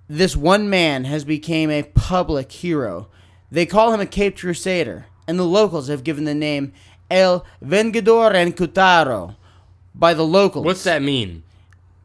this 0.09 0.35
one 0.35 0.71
man 0.71 1.05
has 1.05 1.25
become 1.25 1.71
a 1.71 1.83
public 1.83 2.51
hero. 2.53 3.09
They 3.51 3.67
call 3.67 3.93
him 3.93 4.01
a 4.01 4.07
Cape 4.07 4.39
Crusader, 4.39 5.07
and 5.29 5.39
the 5.39 5.45
locals 5.45 5.89
have 5.89 6.05
given 6.05 6.25
the 6.25 6.35
name 6.35 6.73
El 7.11 7.45
Vengador 7.65 8.35
en 8.35 8.53
Cutaro 8.53 9.37
by 9.95 10.13
the 10.15 10.25
locals. 10.25 10.65
What's 10.65 10.85
that 10.85 11.03
mean? 11.03 11.43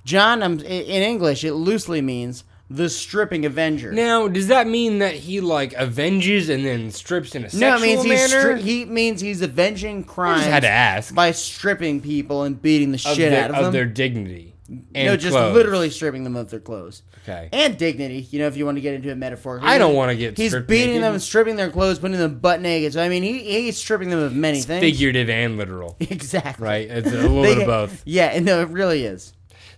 John, 0.05 0.41
um, 0.43 0.59
i- 0.61 0.63
in 0.63 1.03
English, 1.03 1.43
it 1.43 1.53
loosely 1.53 2.01
means 2.01 2.43
the 2.69 2.89
stripping 2.89 3.45
avenger. 3.45 3.91
Now, 3.91 4.27
does 4.29 4.47
that 4.47 4.65
mean 4.67 4.99
that 4.99 5.13
he 5.13 5.41
like 5.41 5.73
avenges 5.73 6.47
and 6.49 6.65
then 6.65 6.89
strips 6.91 7.35
in 7.35 7.43
a 7.43 7.49
sexual 7.49 7.69
no, 7.69 7.75
it 7.77 7.81
means 7.81 8.03
he's 8.03 8.31
manner? 8.31 8.55
stri- 8.55 8.61
he 8.61 8.85
means 8.85 9.21
he's 9.21 9.41
avenging 9.41 10.03
crimes. 10.05 10.45
had 10.45 10.61
to 10.63 10.69
ask. 10.69 11.13
by 11.13 11.31
stripping 11.31 11.99
people 11.99 12.43
and 12.43 12.61
beating 12.61 12.91
the 12.91 12.95
of, 12.95 13.15
shit 13.15 13.31
their, 13.31 13.43
out 13.43 13.49
of, 13.51 13.55
of 13.57 13.63
them. 13.65 13.73
their 13.73 13.85
dignity. 13.85 14.50
And 14.95 15.05
no, 15.07 15.17
just 15.17 15.33
clothes. 15.33 15.53
literally 15.53 15.89
stripping 15.89 16.23
them 16.23 16.35
of 16.35 16.49
their 16.49 16.59
clothes. 16.59 17.03
Okay. 17.23 17.49
And 17.51 17.77
dignity, 17.77 18.27
you 18.31 18.39
know, 18.39 18.47
if 18.47 18.55
you 18.55 18.65
want 18.65 18.77
to 18.77 18.81
get 18.81 18.93
into 18.93 19.11
a 19.11 19.15
metaphor. 19.15 19.59
I 19.61 19.77
don't 19.77 19.95
wanna 19.95 20.15
get 20.15 20.37
He's 20.37 20.55
beating 20.55 20.95
naked. 20.95 21.03
them, 21.03 21.19
stripping 21.19 21.55
their 21.57 21.69
clothes, 21.69 21.99
putting 21.99 22.17
them 22.17 22.39
butt 22.39 22.61
naked. 22.61 22.93
So 22.93 23.01
I 23.03 23.09
mean, 23.09 23.21
he, 23.23 23.39
he's 23.39 23.77
stripping 23.77 24.09
them 24.09 24.19
of 24.19 24.33
many 24.35 24.61
things. 24.61 24.81
Figurative 24.81 25.29
and 25.29 25.57
literal. 25.57 25.97
Exactly. 26.11 26.63
Right? 26.65 26.89
It's 26.89 27.07
a 27.09 27.11
little 27.11 27.41
They 27.41 27.55
bit 27.55 27.61
of 27.63 27.67
both. 27.67 28.01
Yeah, 28.05 28.39
no, 28.39 28.61
it 28.61 28.69
really 28.69 29.03
is. 29.05 29.33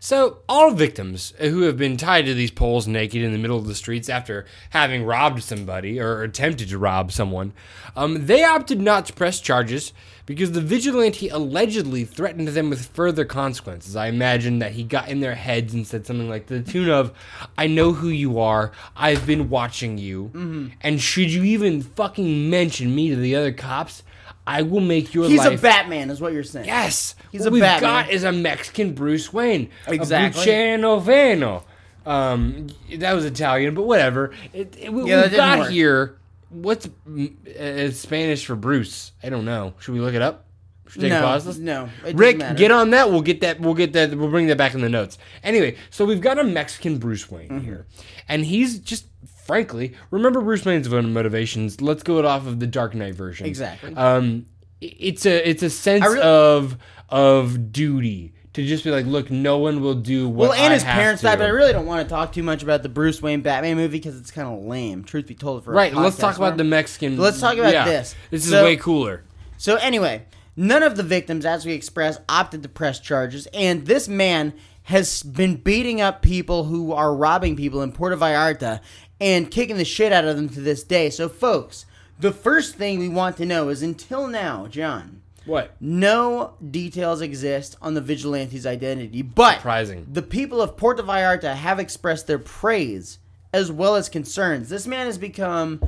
So, 0.06 0.40
all 0.50 0.72
victims 0.72 1.34
who 1.40 1.62
have 1.62 1.78
been 1.78 1.96
tied 1.96 2.26
to 2.26 2.34
these 2.34 2.52
poles 2.52 2.90
naked 2.90 3.22
in 3.24 3.32
the 3.32 3.38
middle 3.38 3.58
of 3.58 3.68
the 3.68 3.74
streets 3.74 4.10
after 4.10 4.46
having 4.72 5.06
robbed 5.06 5.42
somebody 5.42 5.98
or 5.98 6.24
attempted 6.24 6.68
to 6.68 6.78
rob 6.78 7.14
someone, 7.14 7.54
um, 7.96 8.26
they 8.26 8.44
opted 8.44 8.82
not 8.82 9.06
to 9.06 9.14
press 9.14 9.40
charges 9.40 9.94
because 10.26 10.52
the 10.52 10.60
vigilante 10.60 11.30
allegedly 11.30 12.04
threatened 12.04 12.50
them 12.50 12.70
with 12.70 12.88
further 12.88 13.24
consequences. 13.24 13.96
I 13.96 14.08
imagine 14.08 14.60
that 14.60 14.74
he 14.74 14.84
got 14.84 15.08
in 15.08 15.22
their 15.22 15.36
heads 15.36 15.74
and 15.74 15.88
said 15.88 16.06
something 16.06 16.28
like 16.28 16.48
the 16.48 16.60
tune 16.62 16.90
of, 16.90 17.14
I 17.58 17.68
know 17.68 17.94
who 17.94 18.10
you 18.10 18.40
are, 18.40 18.74
I've 18.98 19.26
been 19.26 19.50
watching 19.50 19.98
you, 19.98 20.32
Mm-hmm. 20.34 20.68
and 20.82 21.00
should 21.00 21.32
you 21.32 21.46
even 21.46 21.82
fucking 21.82 22.50
mention 22.50 22.94
me 22.94 23.08
to 23.10 23.16
the 23.16 23.38
other 23.38 23.54
cops, 23.54 24.04
I 24.46 24.62
will 24.64 24.82
make 24.82 25.14
your 25.14 25.28
He's 25.28 25.40
life 25.40 25.60
a 25.60 25.62
Batman, 25.62 26.10
is 26.10 26.20
what 26.20 26.34
you're 26.34 26.44
saying. 26.44 26.66
Yes, 26.66 27.16
He's 27.32 27.42
what 27.42 27.48
a 27.48 27.52
we've 27.52 27.62
Batman. 27.62 28.06
got 28.06 28.10
is 28.12 28.24
a 28.24 28.32
Mexican 28.32 28.94
Bruce 28.94 29.32
Wayne, 29.32 29.70
Exactly. 29.88 30.40
Luciano. 30.42 31.64
Um, 32.06 32.68
that 32.98 33.14
was 33.14 33.24
Italian, 33.26 33.74
but 33.76 33.84
whatever. 33.84 34.32
It, 34.54 34.76
it, 34.80 34.94
what 34.94 35.08
Yeah, 35.08 35.22
didn't 35.24 35.38
got 35.38 35.60
work. 35.60 35.70
here. 35.72 36.18
What's 36.50 36.88
mm, 37.08 37.48
uh, 37.58 37.92
Spanish 37.92 38.46
for 38.46 38.56
Bruce? 38.56 39.14
I 39.24 39.30
don't 39.30 39.46
know. 39.46 39.74
Should 39.80 39.94
we 39.94 40.02
look 40.02 40.14
it 40.14 40.22
up? 40.22 40.46
Should 40.90 41.02
we 41.04 41.10
take 41.10 41.18
a 41.18 41.54
No? 41.60 41.90
No. 42.04 42.12
Rick, 42.14 42.40
get 42.58 42.70
on 42.72 42.90
that. 42.92 43.10
We'll 43.10 43.22
get 43.22 43.42
that. 43.42 43.60
We'll 43.62 43.74
get 43.74 43.94
that. 43.94 44.14
We'll 44.14 44.30
bring 44.30 44.48
that 44.48 44.58
back 44.58 44.74
in 44.76 44.82
the 44.82 44.90
notes. 44.90 45.18
Anyway, 45.44 45.78
so 45.90 46.04
we've 46.06 46.22
got 46.22 46.38
a 46.38 46.44
Mexican 46.44 46.98
Bruce 47.00 47.32
Wayne 47.32 47.48
Mm-hmm. 47.50 47.66
here, 47.66 47.86
and 48.28 48.46
he's 48.46 48.78
just 48.80 49.06
frankly 49.46 49.96
remember 50.12 50.42
Bruce 50.42 50.66
Wayne's 50.66 50.90
motivations. 50.90 51.82
Let's 51.82 52.04
go 52.04 52.20
it 52.20 52.26
off 52.26 52.48
of 52.48 52.60
the 52.60 52.68
Dark 52.68 52.96
Knight 52.96 53.16
version. 53.16 53.46
Exactly. 53.46 53.96
Um, 53.96 54.46
it's 54.82 55.26
a 55.26 55.50
it's 55.50 55.64
a 55.64 55.70
sense 55.70 56.04
really- 56.04 56.22
of 56.22 56.78
of 57.10 57.72
duty 57.72 58.34
to 58.54 58.64
just 58.66 58.84
be 58.84 58.92
like, 58.92 59.06
look, 59.06 59.32
no 59.32 59.58
one 59.58 59.82
will 59.82 59.96
do 59.96 60.30
what. 60.30 60.50
Well, 60.50 60.54
and 60.54 60.72
I 60.72 60.74
his 60.76 60.84
have 60.84 60.96
parents 60.96 61.22
to. 61.22 61.28
died, 61.28 61.40
but 61.40 61.46
I 61.46 61.50
really 61.50 61.74
don't 61.74 61.86
want 61.88 62.08
to 62.08 62.10
talk 62.10 62.34
too 62.34 62.44
much 62.44 62.62
about 62.62 62.84
the 62.84 62.90
Bruce 62.90 63.22
Wayne 63.22 63.42
Batman 63.42 63.78
movie 63.78 63.98
because 63.98 64.18
it's 64.20 64.30
kind 64.32 64.48
of 64.48 64.64
lame. 64.66 65.04
Truth 65.04 65.28
be 65.28 65.34
told, 65.36 65.64
for 65.64 65.72
a 65.72 65.76
Right. 65.76 65.94
Let's 65.94 66.18
talk 66.18 66.38
about 66.38 66.58
the 66.58 66.64
Mexican. 66.64 67.18
Let's 67.18 67.40
talk 67.40 67.58
about 67.58 67.74
yeah, 67.74 67.86
this. 67.86 68.16
This 68.30 68.46
is 68.46 68.52
So- 68.52 68.64
way 68.64 68.76
cooler. 68.78 69.24
So 69.58 69.76
anyway, 69.78 70.26
none 70.56 70.84
of 70.84 70.98
the 70.98 71.04
victims, 71.04 71.46
as 71.46 71.66
we 71.66 71.74
expressed, 71.74 72.20
opted 72.30 72.62
to 72.64 72.70
press 72.70 73.00
charges, 73.00 73.48
and 73.54 73.86
this 73.88 74.08
man 74.08 74.54
has 74.84 75.24
been 75.24 75.56
beating 75.56 76.02
up 76.02 76.22
people 76.22 76.66
who 76.66 76.92
are 76.92 77.16
robbing 77.16 77.56
people 77.56 77.82
in 77.82 77.92
Puerto 77.92 78.18
Vallarta 78.18 78.82
and 79.24 79.50
kicking 79.50 79.78
the 79.78 79.86
shit 79.86 80.12
out 80.12 80.26
of 80.26 80.36
them 80.36 80.50
to 80.50 80.60
this 80.60 80.84
day. 80.84 81.10
So, 81.10 81.30
folks, 81.30 81.86
the 82.20 82.34
first 82.34 82.76
thing 82.76 83.00
we 83.00 83.08
want 83.08 83.38
to 83.38 83.46
know 83.46 83.70
is 83.70 83.82
until 83.82 84.28
now, 84.28 84.68
John, 84.68 85.22
What? 85.46 85.76
no 85.80 86.56
details 86.70 87.22
exist 87.22 87.78
on 87.82 87.94
the 87.94 88.02
vigilante's 88.02 88.66
identity, 88.66 89.22
but 89.22 89.56
Surprising. 89.56 90.08
the 90.12 90.22
people 90.22 90.62
of 90.62 90.76
Puerto 90.76 91.02
Vallarta 91.04 91.56
have 91.56 91.80
expressed 91.80 92.28
their 92.28 92.38
praise 92.38 93.18
as 93.54 93.72
well 93.72 93.96
as 93.96 94.10
concerns. 94.10 94.68
This 94.68 94.86
man 94.86 95.06
has 95.06 95.18
become 95.18 95.80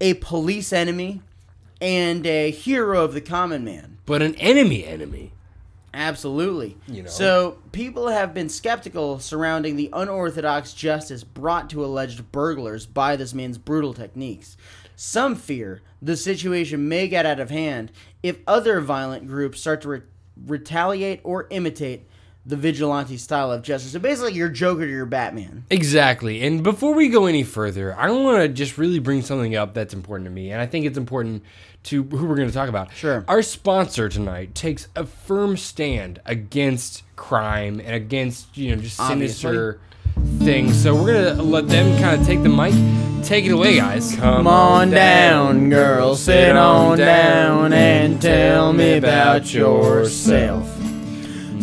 a 0.00 0.14
police 0.14 0.72
enemy 0.72 1.22
and 1.80 2.24
a 2.26 2.52
hero 2.52 3.02
of 3.04 3.14
the 3.14 3.20
common 3.20 3.64
man. 3.64 3.98
But 4.06 4.22
an 4.22 4.34
enemy 4.36 4.86
enemy. 4.86 5.32
Absolutely. 5.94 6.76
You 6.88 7.04
know. 7.04 7.08
So 7.08 7.58
people 7.72 8.08
have 8.08 8.34
been 8.34 8.48
skeptical 8.48 9.20
surrounding 9.20 9.76
the 9.76 9.90
unorthodox 9.92 10.74
justice 10.74 11.22
brought 11.22 11.70
to 11.70 11.84
alleged 11.84 12.32
burglars 12.32 12.84
by 12.84 13.16
this 13.16 13.32
man's 13.32 13.58
brutal 13.58 13.94
techniques. 13.94 14.56
Some 14.96 15.36
fear 15.36 15.82
the 16.02 16.16
situation 16.16 16.88
may 16.88 17.08
get 17.08 17.26
out 17.26 17.40
of 17.40 17.50
hand 17.50 17.92
if 18.22 18.38
other 18.46 18.80
violent 18.80 19.26
groups 19.26 19.60
start 19.60 19.80
to 19.82 19.88
re- 19.88 20.02
retaliate 20.46 21.20
or 21.22 21.46
imitate 21.50 22.08
the 22.46 22.56
vigilante 22.56 23.16
style 23.16 23.50
of 23.50 23.62
justice. 23.62 23.92
So 23.92 23.98
basically, 23.98 24.34
you're 24.34 24.48
Joker 24.48 24.86
to 24.86 24.90
your 24.90 25.06
Batman. 25.06 25.64
Exactly. 25.70 26.42
And 26.42 26.62
before 26.62 26.94
we 26.94 27.08
go 27.08 27.26
any 27.26 27.42
further, 27.42 27.98
I 27.98 28.10
want 28.10 28.42
to 28.42 28.48
just 28.48 28.76
really 28.76 28.98
bring 28.98 29.22
something 29.22 29.56
up 29.56 29.74
that's 29.74 29.94
important 29.94 30.26
to 30.26 30.30
me. 30.30 30.50
And 30.50 30.60
I 30.60 30.66
think 30.66 30.84
it's 30.84 30.98
important 30.98 31.42
to 31.84 32.02
who 32.02 32.26
we're 32.26 32.36
going 32.36 32.48
to 32.48 32.54
talk 32.54 32.68
about. 32.68 32.92
Sure. 32.92 33.24
Our 33.28 33.42
sponsor 33.42 34.08
tonight 34.08 34.54
takes 34.54 34.88
a 34.94 35.06
firm 35.06 35.56
stand 35.56 36.20
against 36.26 37.02
crime 37.16 37.80
and 37.80 37.94
against, 37.94 38.56
you 38.56 38.74
know, 38.74 38.82
just 38.82 38.96
sinister 38.96 39.80
things. 40.38 40.80
So 40.82 40.94
we're 40.94 41.12
going 41.12 41.36
to 41.36 41.42
let 41.42 41.68
them 41.68 41.98
kind 42.00 42.20
of 42.20 42.26
take 42.26 42.42
the 42.42 42.48
mic. 42.48 42.74
Take 43.24 43.46
it 43.46 43.52
away, 43.52 43.76
guys. 43.76 44.16
Come 44.16 44.46
on 44.46 44.90
down, 44.90 45.70
girl, 45.70 46.14
sit 46.14 46.54
on 46.54 46.98
down 46.98 47.72
and 47.72 48.20
tell 48.20 48.74
me 48.74 48.98
about 48.98 49.54
yourself. 49.54 50.73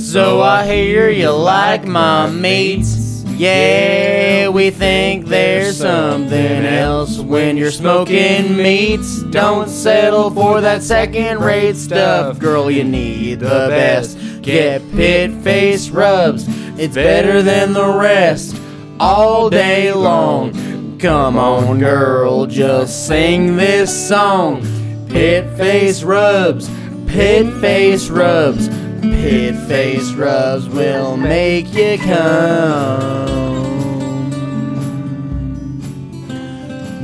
So 0.02 0.42
I 0.42 0.66
hear 0.66 1.10
you 1.10 1.30
like 1.30 1.86
my 1.86 2.28
mates. 2.30 3.24
Yeah, 3.28 4.50
we 4.50 4.70
think 4.70 5.28
there's 5.28 5.78
something 5.78 6.66
else 6.66 7.20
when 7.20 7.56
you're 7.56 7.72
smoking 7.72 8.58
meats. 8.58 9.22
Don't 9.24 9.70
settle 9.70 10.30
for 10.32 10.60
that 10.60 10.84
second 10.84 11.40
rate 11.40 11.78
stuff, 11.78 12.40
girl. 12.40 12.70
You 12.70 12.84
need 12.84 13.40
the 13.40 13.68
best. 13.70 14.18
Get 14.42 14.82
pit 14.92 15.32
face 15.44 15.90
rubs, 15.90 16.46
it's 16.78 16.96
better 16.96 17.42
than 17.42 17.74
the 17.74 17.88
rest 17.88 18.60
all 19.00 19.50
day 19.50 19.94
long. 19.94 20.98
Come 21.00 21.38
on, 21.38 21.80
girl, 21.80 22.48
just 22.48 23.08
sing 23.08 23.56
this 23.56 24.10
song. 24.10 24.62
Pit 25.08 25.56
face 25.58 26.04
rubs, 26.04 26.70
pit 27.08 27.52
face 27.62 28.10
rubs, 28.10 28.68
pit 29.02 29.56
face 29.68 30.12
rubs 30.14 30.68
will 30.70 31.18
make 31.18 31.74
you 31.74 31.98
come. 31.98 33.42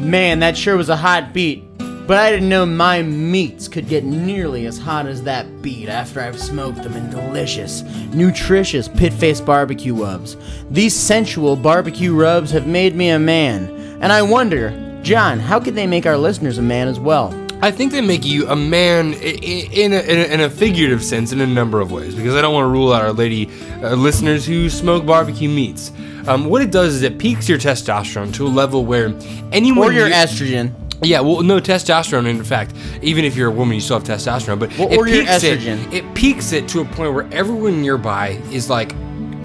Man, 0.10 0.40
that 0.40 0.56
sure 0.58 0.78
was 0.78 0.90
a 0.90 0.96
hot 0.96 1.34
beat. 1.34 1.64
But 2.08 2.18
I 2.18 2.32
didn't 2.32 2.48
know 2.48 2.66
my 2.66 3.02
meats 3.02 3.68
could 3.68 3.90
get 3.90 4.06
nearly 4.06 4.66
as 4.66 4.78
hot 4.78 5.08
as 5.08 5.24
that 5.24 5.62
beat 5.62 5.90
after 5.90 6.22
I've 6.22 6.40
smoked 6.40 6.82
them 6.82 6.94
in 6.94 7.10
delicious, 7.10 7.82
nutritious 8.14 8.88
pit 8.88 9.12
face 9.12 9.42
barbecue 9.42 9.94
rubs. 9.94 10.38
These 10.72 10.96
sensual 10.96 11.58
barbecue 11.58 12.16
rubs 12.16 12.52
have 12.52 12.66
made 12.66 12.96
me 12.96 13.10
a 13.10 13.20
man. 13.20 13.68
And 14.02 14.14
I 14.14 14.22
wonder, 14.22 15.02
John, 15.04 15.40
how 15.40 15.60
could 15.60 15.76
they 15.76 15.86
make 15.86 16.06
our 16.06 16.18
listeners 16.18 16.58
a 16.58 16.62
man 16.62 16.88
as 16.88 16.98
well? 16.98 17.34
I 17.60 17.72
think 17.72 17.91
they 17.91 18.02
make 18.02 18.24
you 18.24 18.48
a 18.48 18.56
man 18.56 19.13
in 19.13 19.91
a, 19.93 20.00
in 20.00 20.20
a, 20.22 20.34
in 20.34 20.41
a 20.41 20.50
figurative 20.50 21.04
sense 21.04 21.32
in 21.32 21.41
a 21.41 21.48
number 21.48 21.82
of 21.82 21.91
ways 21.91 22.13
because 22.13 22.36
I 22.36 22.41
don't 22.41 22.54
want 22.54 22.65
to 22.65 22.70
rule 22.70 22.93
out 22.93 23.02
our 23.02 23.12
lady 23.13 23.50
uh, 23.82 23.96
listeners 23.96 24.46
who 24.46 24.70
smoke 24.70 25.06
barbecue 25.08 25.50
meats. 25.50 25.91
Um, 26.28 26.46
what 26.46 26.62
it 26.62 26.70
does 26.72 26.93
is 26.93 27.02
it 27.02 27.17
peaks 27.17 27.50
your 27.50 27.58
testosterone 27.58 28.32
to 28.36 28.46
a 28.46 28.50
level 28.50 28.86
where 28.86 29.12
anyone 29.52 29.89
Or 29.89 29.91
your 29.91 30.08
you- 30.08 30.13
estrogen. 30.13 30.72
Yeah, 31.04 31.20
well, 31.22 31.41
no 31.43 31.60
testosterone. 31.60 32.28
In 32.28 32.43
fact, 32.43 32.74
even 33.04 33.24
if 33.24 33.36
you're 33.36 33.50
a 33.50 33.54
woman, 33.54 33.76
you 33.76 33.82
still 33.82 34.00
have 34.00 34.08
testosterone. 34.08 34.60
But 34.60 34.76
Well, 34.78 34.91
it 34.91 34.98
or 34.98 35.08
your 35.08 35.24
peaks 35.26 35.43
it. 35.43 35.63
It 35.93 36.13
peaks 36.15 36.52
it 36.54 36.67
to 36.70 36.82
a 36.82 36.86
point 36.86 37.13
where 37.13 37.28
everyone 37.32 37.82
nearby 37.82 38.30
is 38.52 38.67
like, 38.70 38.93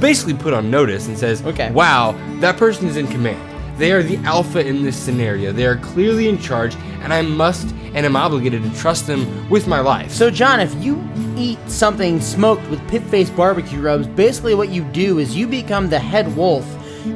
basically 0.00 0.34
put 0.34 0.52
on 0.54 0.70
notice 0.70 1.08
and 1.08 1.18
says, 1.18 1.42
Okay. 1.44 1.70
wow, 1.72 2.12
that 2.40 2.56
person 2.56 2.86
is 2.88 2.96
in 2.96 3.06
command. 3.06 3.38
They 3.78 3.92
are 3.92 4.02
the 4.02 4.16
alpha 4.18 4.66
in 4.66 4.82
this 4.82 4.96
scenario. 4.96 5.52
They 5.52 5.66
are 5.66 5.76
clearly 5.76 6.28
in 6.28 6.38
charge, 6.38 6.74
and 7.02 7.12
I 7.12 7.22
must 7.22 7.74
and 7.94 8.06
am 8.06 8.16
obligated 8.16 8.62
to 8.62 8.70
trust 8.78 9.06
them 9.06 9.48
with 9.50 9.66
my 9.66 9.80
life." 9.80 10.10
So, 10.12 10.30
John, 10.30 10.60
if 10.60 10.74
you 10.82 11.02
eat 11.36 11.58
something 11.68 12.20
smoked 12.20 12.68
with 12.70 12.86
pit 12.88 13.02
face 13.04 13.30
barbecue 13.30 13.80
rubs, 13.80 14.06
basically 14.06 14.54
what 14.54 14.68
you 14.68 14.82
do 14.84 15.18
is 15.18 15.34
you 15.36 15.46
become 15.46 15.88
the 15.88 15.98
head 15.98 16.36
wolf 16.36 16.66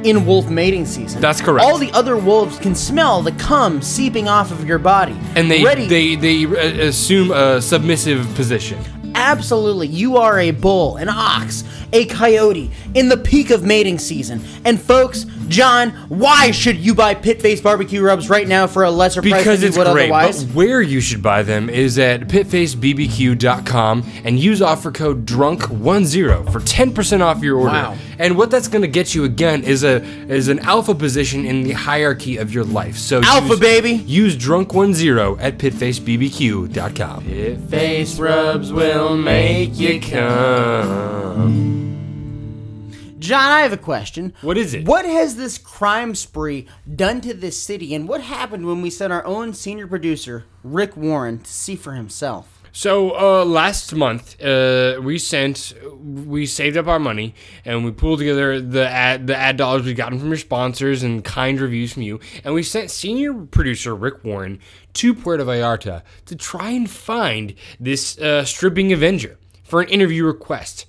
in 0.03 0.25
wolf 0.25 0.49
mating 0.49 0.85
season. 0.85 1.21
That's 1.21 1.41
correct. 1.41 1.65
All 1.65 1.77
the 1.77 1.91
other 1.91 2.17
wolves 2.17 2.59
can 2.59 2.75
smell 2.75 3.21
the 3.21 3.31
cum 3.33 3.81
seeping 3.81 4.27
off 4.27 4.51
of 4.51 4.65
your 4.67 4.79
body. 4.79 5.15
and 5.35 5.49
they 5.49 5.63
ready. 5.63 5.87
they 5.87 6.15
they 6.15 6.45
uh, 6.45 6.87
assume 6.87 7.31
a 7.31 7.61
submissive 7.61 8.27
position. 8.35 8.79
Absolutely, 9.15 9.87
you 9.87 10.17
are 10.17 10.39
a 10.39 10.51
bull, 10.51 10.97
an 10.97 11.09
ox, 11.09 11.63
a 11.93 12.05
coyote 12.05 12.69
in 12.93 13.09
the 13.09 13.17
peak 13.17 13.49
of 13.49 13.63
mating 13.63 13.97
season. 13.97 14.43
And 14.63 14.79
folks, 14.79 15.25
John, 15.49 15.91
why 16.09 16.51
should 16.51 16.77
you 16.77 16.93
buy 16.95 17.13
pit 17.15 17.41
face 17.41 17.61
barbecue 17.61 18.01
rubs 18.01 18.29
right 18.29 18.47
now 18.47 18.67
for 18.67 18.83
a 18.83 18.91
lesser 18.91 19.21
price 19.21 19.33
Because 19.33 19.59
than 19.61 19.67
you 19.67 19.67
it's 19.69 19.77
would 19.77 19.91
great. 19.93 20.11
otherwise? 20.11 20.43
But 20.43 20.55
where 20.55 20.81
you 20.81 20.99
should 21.01 21.21
buy 21.23 21.43
them 21.43 21.69
is 21.69 21.97
at 21.99 22.21
pitfacebbq.com 22.21 24.03
and 24.23 24.39
use 24.39 24.61
offer 24.61 24.91
code 24.91 25.25
DRUNK10 25.25 26.51
for 26.51 26.59
10% 26.59 27.21
off 27.21 27.41
your 27.43 27.57
order. 27.57 27.71
Wow. 27.73 27.97
And 28.19 28.37
what 28.37 28.49
that's 28.51 28.67
going 28.67 28.81
to 28.81 28.87
get 28.87 29.13
you 29.13 29.23
again 29.25 29.63
is 29.63 29.83
a 29.83 30.01
is 30.27 30.47
an 30.47 30.59
alpha 30.59 30.95
position 30.95 31.45
in 31.45 31.63
the 31.63 31.73
hierarchy 31.73 32.37
of 32.37 32.51
your 32.53 32.63
life. 32.63 32.97
So 32.97 33.21
Alpha, 33.23 33.49
use, 33.49 33.59
baby. 33.59 33.91
Use 33.91 34.35
drunk10 34.35 35.37
at 35.39 35.57
pitfacebbq.com. 35.59 37.23
Face 37.69 38.19
rubs 38.19 38.73
will 38.73 39.15
make 39.17 39.77
you 39.77 40.01
come. 40.01 41.86
John, 43.27 43.51
I 43.51 43.61
have 43.61 43.73
a 43.73 43.77
question. 43.77 44.33
What 44.39 44.57
is 44.57 44.73
it? 44.73 44.87
What 44.87 45.03
has 45.03 45.35
this 45.35 45.57
crime 45.57 46.15
spree 46.15 46.65
done 46.95 47.19
to 47.21 47.33
this 47.33 47.61
city, 47.61 47.93
and 47.93 48.07
what 48.07 48.21
happened 48.21 48.65
when 48.65 48.81
we 48.81 48.89
sent 48.89 49.11
our 49.11 49.25
own 49.25 49.53
senior 49.53 49.85
producer, 49.85 50.45
Rick 50.63 50.95
Warren, 50.95 51.39
to 51.39 51.51
see 51.51 51.75
for 51.75 51.91
himself? 51.91 52.63
So 52.71 53.19
uh, 53.19 53.43
last 53.43 53.93
month, 53.93 54.41
uh, 54.41 55.01
we 55.03 55.17
sent, 55.17 55.73
we 55.99 56.45
saved 56.45 56.77
up 56.77 56.87
our 56.87 56.99
money 56.99 57.33
and 57.65 57.83
we 57.83 57.91
pulled 57.91 58.19
together 58.19 58.61
the 58.61 58.87
ad, 58.87 59.27
the 59.27 59.35
ad 59.35 59.57
dollars 59.57 59.83
we've 59.83 59.97
gotten 59.97 60.19
from 60.19 60.29
your 60.29 60.37
sponsors 60.37 61.03
and 61.03 61.21
kind 61.21 61.59
reviews 61.59 61.93
from 61.93 62.03
you, 62.03 62.21
and 62.45 62.53
we 62.53 62.63
sent 62.63 62.91
senior 62.91 63.33
producer 63.33 63.93
Rick 63.93 64.23
Warren 64.23 64.59
to 64.93 65.13
Puerto 65.13 65.43
Vallarta 65.43 66.03
to 66.27 66.35
try 66.37 66.69
and 66.69 66.89
find 66.89 67.55
this 67.77 68.17
uh, 68.19 68.45
stripping 68.45 68.93
Avenger 68.93 69.37
for 69.65 69.81
an 69.81 69.89
interview 69.89 70.23
request. 70.23 70.85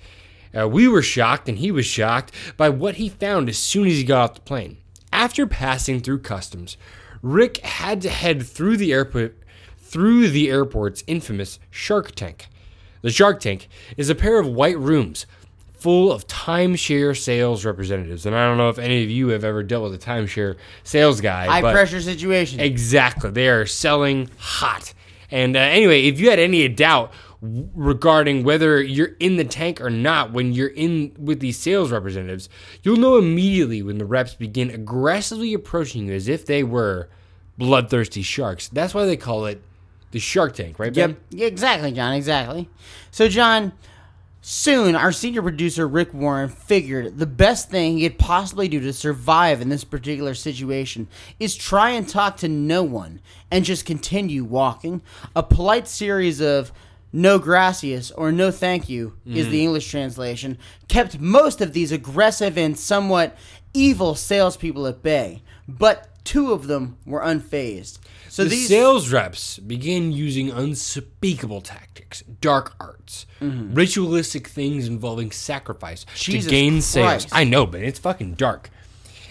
Uh, 0.57 0.69
we 0.69 0.89
were 0.89 1.03
shocked, 1.03 1.49
and 1.49 1.59
he 1.59 1.71
was 1.71 1.87
shocked 1.87 2.33
by 2.57 2.69
what 2.69 2.97
he 2.97 3.09
found 3.09 3.49
as 3.49 3.59
soon 3.59 3.87
as 3.87 3.95
he 3.95 4.05
got 4.05 4.31
off 4.31 4.35
the 4.35 4.41
plane. 4.43 4.79
After 5.13 5.47
passing 5.47 6.01
through 6.01 6.21
customs, 6.21 6.77
Rick 7.23 7.59
had 7.59 8.01
to 8.03 8.11
head 8.11 8.47
through 8.47 8.77
the 8.77 8.93
airport 8.93 9.37
through 9.79 10.29
the 10.29 10.51
airport's 10.51 11.03
infamous 11.07 11.59
Shark 11.71 12.15
Tank. 12.15 12.49
The 13.01 13.11
Shark 13.11 13.41
Tank 13.41 13.69
is 13.97 14.11
a 14.11 14.15
pair 14.15 14.39
of 14.39 14.47
white 14.47 14.79
rooms 14.79 15.25
full 15.79 16.13
of 16.13 16.27
timeshare 16.27 17.17
sales 17.17 17.65
representatives. 17.65 18.27
And 18.27 18.35
I 18.35 18.45
don't 18.47 18.59
know 18.59 18.69
if 18.69 18.79
any 18.79 19.05
of 19.05 19.11
you 19.11 19.29
have 19.29 19.45
ever 19.45 19.63
dealt 19.63 19.85
with 19.85 19.95
a 19.95 19.99
timeshare 19.99 20.57
sales 20.83 21.21
guy. 21.21 21.47
High 21.47 21.61
pressure 21.61 22.01
situation. 22.01 22.61
Exactly. 22.61 23.31
They 23.31 23.49
are 23.49 23.65
selling 23.65 24.29
hot. 24.39 24.93
And 25.31 25.57
uh, 25.57 25.61
anyway, 25.61 26.05
if 26.05 26.19
you 26.19 26.31
had 26.31 26.39
any 26.39 26.67
doubt 26.69 27.13
w- 27.41 27.69
regarding 27.75 28.45
whether 28.45 28.83
you're 28.83 29.17
in 29.21 29.37
the 29.37 29.45
tank 29.45 29.81
or 29.81 29.91
not 29.91 30.33
when 30.33 30.53
you're 30.53 30.69
in 30.69 31.15
with 31.19 31.41
these 31.41 31.59
sales 31.59 31.91
representatives, 31.91 32.49
you'll 32.83 32.97
know 32.97 33.17
immediately 33.17 33.83
when 33.83 33.99
the 33.99 34.07
reps 34.07 34.35
begin 34.35 34.71
aggressively 34.71 35.55
approaching 35.55 36.07
you 36.07 36.15
as 36.15 36.29
if 36.29 36.47
they 36.47 36.63
were 36.63 37.09
bloodthirsty 37.57 38.23
sharks. 38.23 38.69
That's 38.69 38.95
why 38.95 39.05
they 39.05 39.17
call 39.17 39.47
it 39.47 39.63
the 40.11 40.19
Shark 40.19 40.55
Tank, 40.55 40.79
right, 40.79 40.93
Ben? 40.93 41.11
Yep. 41.11 41.19
Yeah, 41.31 41.47
exactly, 41.47 41.93
John. 41.93 42.15
Exactly. 42.15 42.69
So, 43.11 43.29
John, 43.29 43.73
soon 44.41 44.95
our 44.95 45.13
senior 45.13 45.43
producer, 45.43 45.87
Rick 45.87 46.15
Warren, 46.15 46.49
figured 46.49 47.19
the 47.19 47.27
best 47.27 47.71
thing 47.71 47.99
he 47.99 48.09
could 48.09 48.19
possibly 48.19 48.69
do 48.69 48.81
to 48.81 48.93
survive 48.93 49.61
in 49.61 49.69
this 49.69 49.85
particular 49.85 50.35
situation 50.35 51.09
is 51.39 51.55
try 51.55 51.91
and 51.91 52.09
talk 52.09 52.39
to 52.39 52.49
no 52.49 52.83
one 52.83 53.21
and 53.51 53.65
just 53.65 53.85
continue 53.85 54.45
walking. 54.45 55.03
A 55.37 55.43
polite 55.43 55.89
series 55.89 56.41
of 56.41 56.73
no 57.13 57.39
gracias 57.39 58.11
or 58.11 58.33
no 58.33 58.51
thank 58.51 58.89
you 58.89 59.15
is 59.27 59.49
the 59.49 59.63
English 59.63 59.91
translation, 59.91 60.59
kept 60.89 61.19
most 61.19 61.61
of 61.61 61.73
these 61.73 61.93
aggressive 61.93 62.57
and 62.59 62.79
somewhat 62.79 63.37
evil 63.75 64.15
salespeople 64.15 64.87
at 64.87 65.03
bay. 65.03 65.43
But 65.67 66.09
two 66.25 66.53
of 66.53 66.67
them 66.67 66.99
were 67.07 67.21
unfazed. 67.21 67.99
So 68.29 68.45
the 68.45 68.51
these 68.51 68.69
sales 68.69 69.11
reps 69.11 69.59
began 69.59 70.13
using 70.13 70.51
unspeakable 70.51 71.63
tactics, 71.63 72.23
dark 72.41 72.75
arts, 72.79 73.27
ritualistic 73.41 74.47
things 74.47 74.87
involving 74.87 75.31
sacrifice 75.31 76.05
Mm-hmm. 76.05 76.15
Jesus 76.17 76.45
to 76.45 76.51
gain 76.51 76.81
sales. 76.83 77.27
I 77.33 77.45
know, 77.45 77.67
but 77.67 77.83
it's 77.83 77.99
fucking 77.99 78.35
dark. 78.35 78.71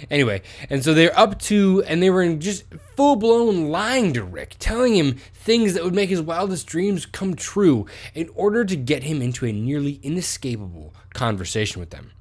Anyway, 0.10 0.41
and 0.69 0.83
so 0.83 0.93
they're 0.93 1.17
up 1.17 1.39
to, 1.39 1.83
and 1.88 2.01
they 2.01 2.10
were 2.10 2.21
in 2.21 2.39
just 2.39 2.65
full 2.95 3.15
blown 3.15 3.69
lying 3.69 4.13
to 4.13 4.23
Rick, 4.23 4.55
telling 4.60 4.95
him 4.95 5.13
things 5.33 5.73
that 5.73 5.83
would 5.83 5.95
make 5.95 6.10
his 6.10 6.21
wildest 6.21 6.67
dreams 6.67 7.05
come 7.05 7.36
true 7.36 7.86
in 8.13 8.29
order 8.36 8.63
to 8.65 8.75
get 8.75 9.03
him 9.03 9.21
into 9.21 9.45
a 9.45 9.51
nearly 9.51 9.99
inescapable 10.03 10.93
conversation 11.13 11.79
with 11.79 11.89
them. 11.89 12.12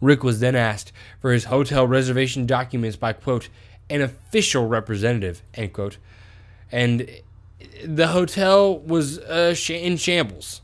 Rick 0.00 0.22
was 0.22 0.40
then 0.40 0.54
asked 0.54 0.92
for 1.20 1.32
his 1.32 1.44
hotel 1.44 1.86
reservation 1.86 2.46
documents 2.46 2.96
by, 2.96 3.12
quote, 3.12 3.48
an 3.88 4.02
official 4.02 4.66
representative, 4.66 5.42
end 5.54 5.72
quote. 5.72 5.98
And 6.70 7.08
the 7.84 8.08
hotel 8.08 8.78
was 8.78 9.18
uh, 9.18 9.54
in 9.68 9.96
shambles. 9.96 10.60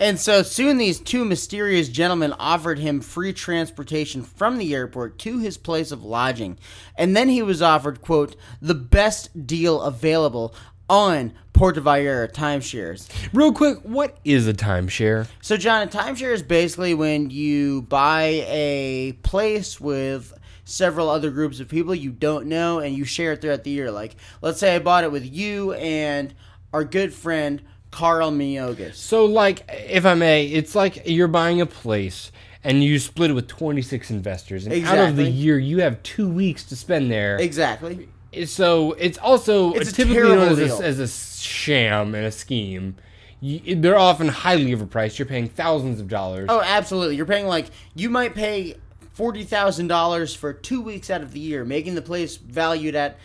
And 0.00 0.18
so 0.18 0.42
soon 0.42 0.78
these 0.78 1.00
two 1.00 1.24
mysterious 1.24 1.88
gentlemen 1.88 2.32
offered 2.38 2.78
him 2.78 3.00
free 3.00 3.32
transportation 3.32 4.22
from 4.22 4.58
the 4.58 4.74
airport 4.74 5.18
to 5.20 5.38
his 5.38 5.56
place 5.56 5.90
of 5.90 6.04
lodging. 6.04 6.58
And 6.96 7.16
then 7.16 7.28
he 7.28 7.42
was 7.42 7.60
offered, 7.60 8.00
quote, 8.00 8.36
the 8.62 8.74
best 8.74 9.46
deal 9.46 9.82
available 9.82 10.54
on 10.88 11.32
Puerto 11.52 11.80
Vallarta 11.80 12.32
timeshares. 12.32 13.08
Real 13.32 13.52
quick, 13.52 13.78
what 13.82 14.18
is 14.24 14.46
a 14.46 14.54
timeshare? 14.54 15.26
So, 15.42 15.56
John, 15.56 15.82
a 15.82 15.90
timeshare 15.90 16.32
is 16.32 16.42
basically 16.42 16.94
when 16.94 17.30
you 17.30 17.82
buy 17.82 18.44
a 18.46 19.12
place 19.22 19.80
with 19.80 20.32
several 20.64 21.08
other 21.08 21.30
groups 21.30 21.60
of 21.60 21.68
people 21.68 21.94
you 21.94 22.10
don't 22.10 22.46
know 22.46 22.78
and 22.78 22.94
you 22.94 23.04
share 23.04 23.32
it 23.32 23.40
throughout 23.40 23.64
the 23.64 23.70
year. 23.70 23.90
Like, 23.90 24.16
let's 24.42 24.60
say 24.60 24.76
I 24.76 24.78
bought 24.78 25.04
it 25.04 25.10
with 25.10 25.24
you 25.24 25.72
and 25.72 26.34
our 26.72 26.84
good 26.84 27.12
friend 27.12 27.62
Carl 27.90 28.30
Miogas. 28.30 28.94
So, 28.94 29.24
like, 29.24 29.64
if 29.68 30.04
I 30.04 30.14
may, 30.14 30.46
it's 30.46 30.74
like 30.74 31.02
you're 31.06 31.28
buying 31.28 31.60
a 31.60 31.66
place 31.66 32.30
and 32.64 32.82
you 32.82 32.98
split 32.98 33.30
it 33.30 33.34
with 33.34 33.48
26 33.48 34.10
investors, 34.10 34.66
and 34.66 34.84
out 34.84 34.98
of 34.98 35.16
the 35.16 35.28
year, 35.28 35.58
you 35.58 35.80
have 35.80 36.02
two 36.02 36.28
weeks 36.28 36.64
to 36.64 36.76
spend 36.76 37.10
there. 37.10 37.36
Exactly. 37.38 38.08
So 38.44 38.92
it's 38.92 39.16
also 39.18 39.72
It's 39.72 39.92
typically 39.92 40.22
known 40.22 40.58
as 40.58 40.80
a, 40.80 40.84
as 40.84 40.98
a 40.98 41.08
sham 41.08 42.14
and 42.14 42.26
a 42.26 42.30
scheme. 42.32 42.96
You, 43.40 43.76
they're 43.76 43.98
often 43.98 44.28
highly 44.28 44.74
overpriced. 44.74 45.18
You're 45.18 45.26
paying 45.26 45.48
thousands 45.48 46.00
of 46.00 46.08
dollars. 46.08 46.46
Oh, 46.48 46.60
absolutely. 46.60 47.16
You're 47.16 47.26
paying 47.26 47.46
like 47.46 47.66
you 47.94 48.10
might 48.10 48.34
pay 48.34 48.76
forty 49.12 49.44
thousand 49.44 49.86
dollars 49.86 50.34
for 50.34 50.52
two 50.52 50.80
weeks 50.80 51.08
out 51.08 51.22
of 51.22 51.32
the 51.32 51.40
year, 51.40 51.64
making 51.64 51.94
the 51.94 52.02
place 52.02 52.36
valued 52.36 52.94
at 52.96 53.16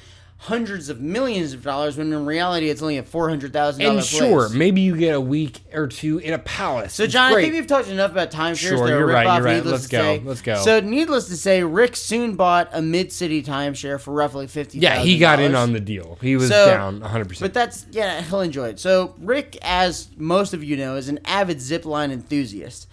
hundreds 0.43 0.89
of 0.89 0.99
millions 0.99 1.53
of 1.53 1.63
dollars 1.63 1.95
when 1.95 2.11
in 2.11 2.25
reality 2.25 2.69
it's 2.69 2.81
only 2.81 2.97
a 2.97 3.03
four 3.03 3.29
hundred 3.29 3.53
thousand 3.53 3.81
and 3.81 3.91
dollars. 3.91 4.13
And 4.13 4.19
sure, 4.19 4.49
maybe 4.49 4.81
you 4.81 4.97
get 4.97 5.15
a 5.15 5.21
week 5.21 5.61
or 5.73 5.87
two 5.87 6.17
in 6.17 6.33
a 6.33 6.37
palace. 6.39 6.93
So, 6.95 7.03
It's 7.03 7.13
John, 7.13 7.31
I 7.33 7.41
think 7.41 7.53
we've 7.53 7.65
talked 7.65 7.87
enough 7.87 8.11
about 8.11 8.29
timeshares. 8.29 8.57
Sure, 8.57 8.87
you're 8.89 9.05
right, 9.07 9.23
you're 9.37 9.43
right. 9.45 9.65
Let's 9.65 9.87
go, 9.87 9.99
say. 9.99 10.21
let's 10.25 10.41
go. 10.41 10.55
So, 10.61 10.81
needless 10.81 11.29
to 11.29 11.37
say, 11.37 11.63
Rick 11.63 11.95
soon 11.95 12.35
bought 12.35 12.69
a 12.73 12.81
mid-city 12.81 13.41
timeshare 13.41 14.01
for 14.01 14.11
roughly 14.13 14.47
fifty. 14.47 14.79
yeah, 14.79 14.99
he 14.99 15.17
got 15.17 15.39
in 15.39 15.55
on 15.55 15.71
the 15.71 15.79
deal. 15.79 16.17
He 16.21 16.35
was 16.35 16.49
So- 16.49 16.65
down 16.65 16.99
one 16.99 17.09
hundred 17.09 17.29
percent. 17.29 17.45
But 17.45 17.53
that's 17.53 17.85
yeah, 17.91 18.21
he'll 18.21 18.41
enjoy 18.41 18.67
it. 18.69 18.79
So 18.81 19.15
Rick, 19.19 19.57
as 19.61 20.09
most 20.17 20.53
of 20.53 20.61
you 20.61 20.75
know, 20.75 20.97
is 20.97 21.07
an 21.07 21.19
avid 21.23 21.59
zipline 21.59 22.11
enthusiast, 22.11 22.87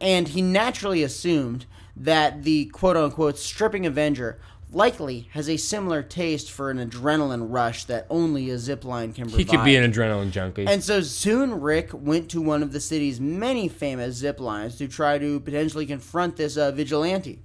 and 0.00 0.28
he 0.28 0.40
naturally 0.40 1.02
assumed 1.02 1.66
that 1.96 2.44
the 2.44 2.66
quote 2.66 2.96
unquote 2.96 3.38
stripping 3.38 3.86
Avenger 3.86 4.38
likely 4.72 5.28
has 5.32 5.48
a 5.48 5.56
similar 5.56 6.02
taste 6.02 6.50
for 6.50 6.70
an 6.70 6.78
adrenaline 6.78 7.46
rush 7.50 7.84
that 7.84 8.06
only 8.10 8.50
a 8.50 8.56
zipline 8.56 9.14
can 9.14 9.24
provide. 9.24 9.38
He 9.38 9.44
could 9.44 9.64
be 9.64 9.76
an 9.76 9.90
adrenaline 9.90 10.30
junkie. 10.30 10.66
And 10.66 10.82
so 10.82 11.00
soon 11.00 11.60
Rick 11.60 11.90
went 11.92 12.30
to 12.30 12.40
one 12.40 12.62
of 12.62 12.72
the 12.72 12.80
city's 12.80 13.20
many 13.20 13.68
famous 13.68 14.16
zip 14.16 14.40
lines 14.40 14.76
to 14.78 14.88
try 14.88 15.18
to 15.18 15.40
potentially 15.40 15.86
confront 15.86 16.36
this 16.36 16.56
uh, 16.56 16.72
vigilante. 16.72 17.40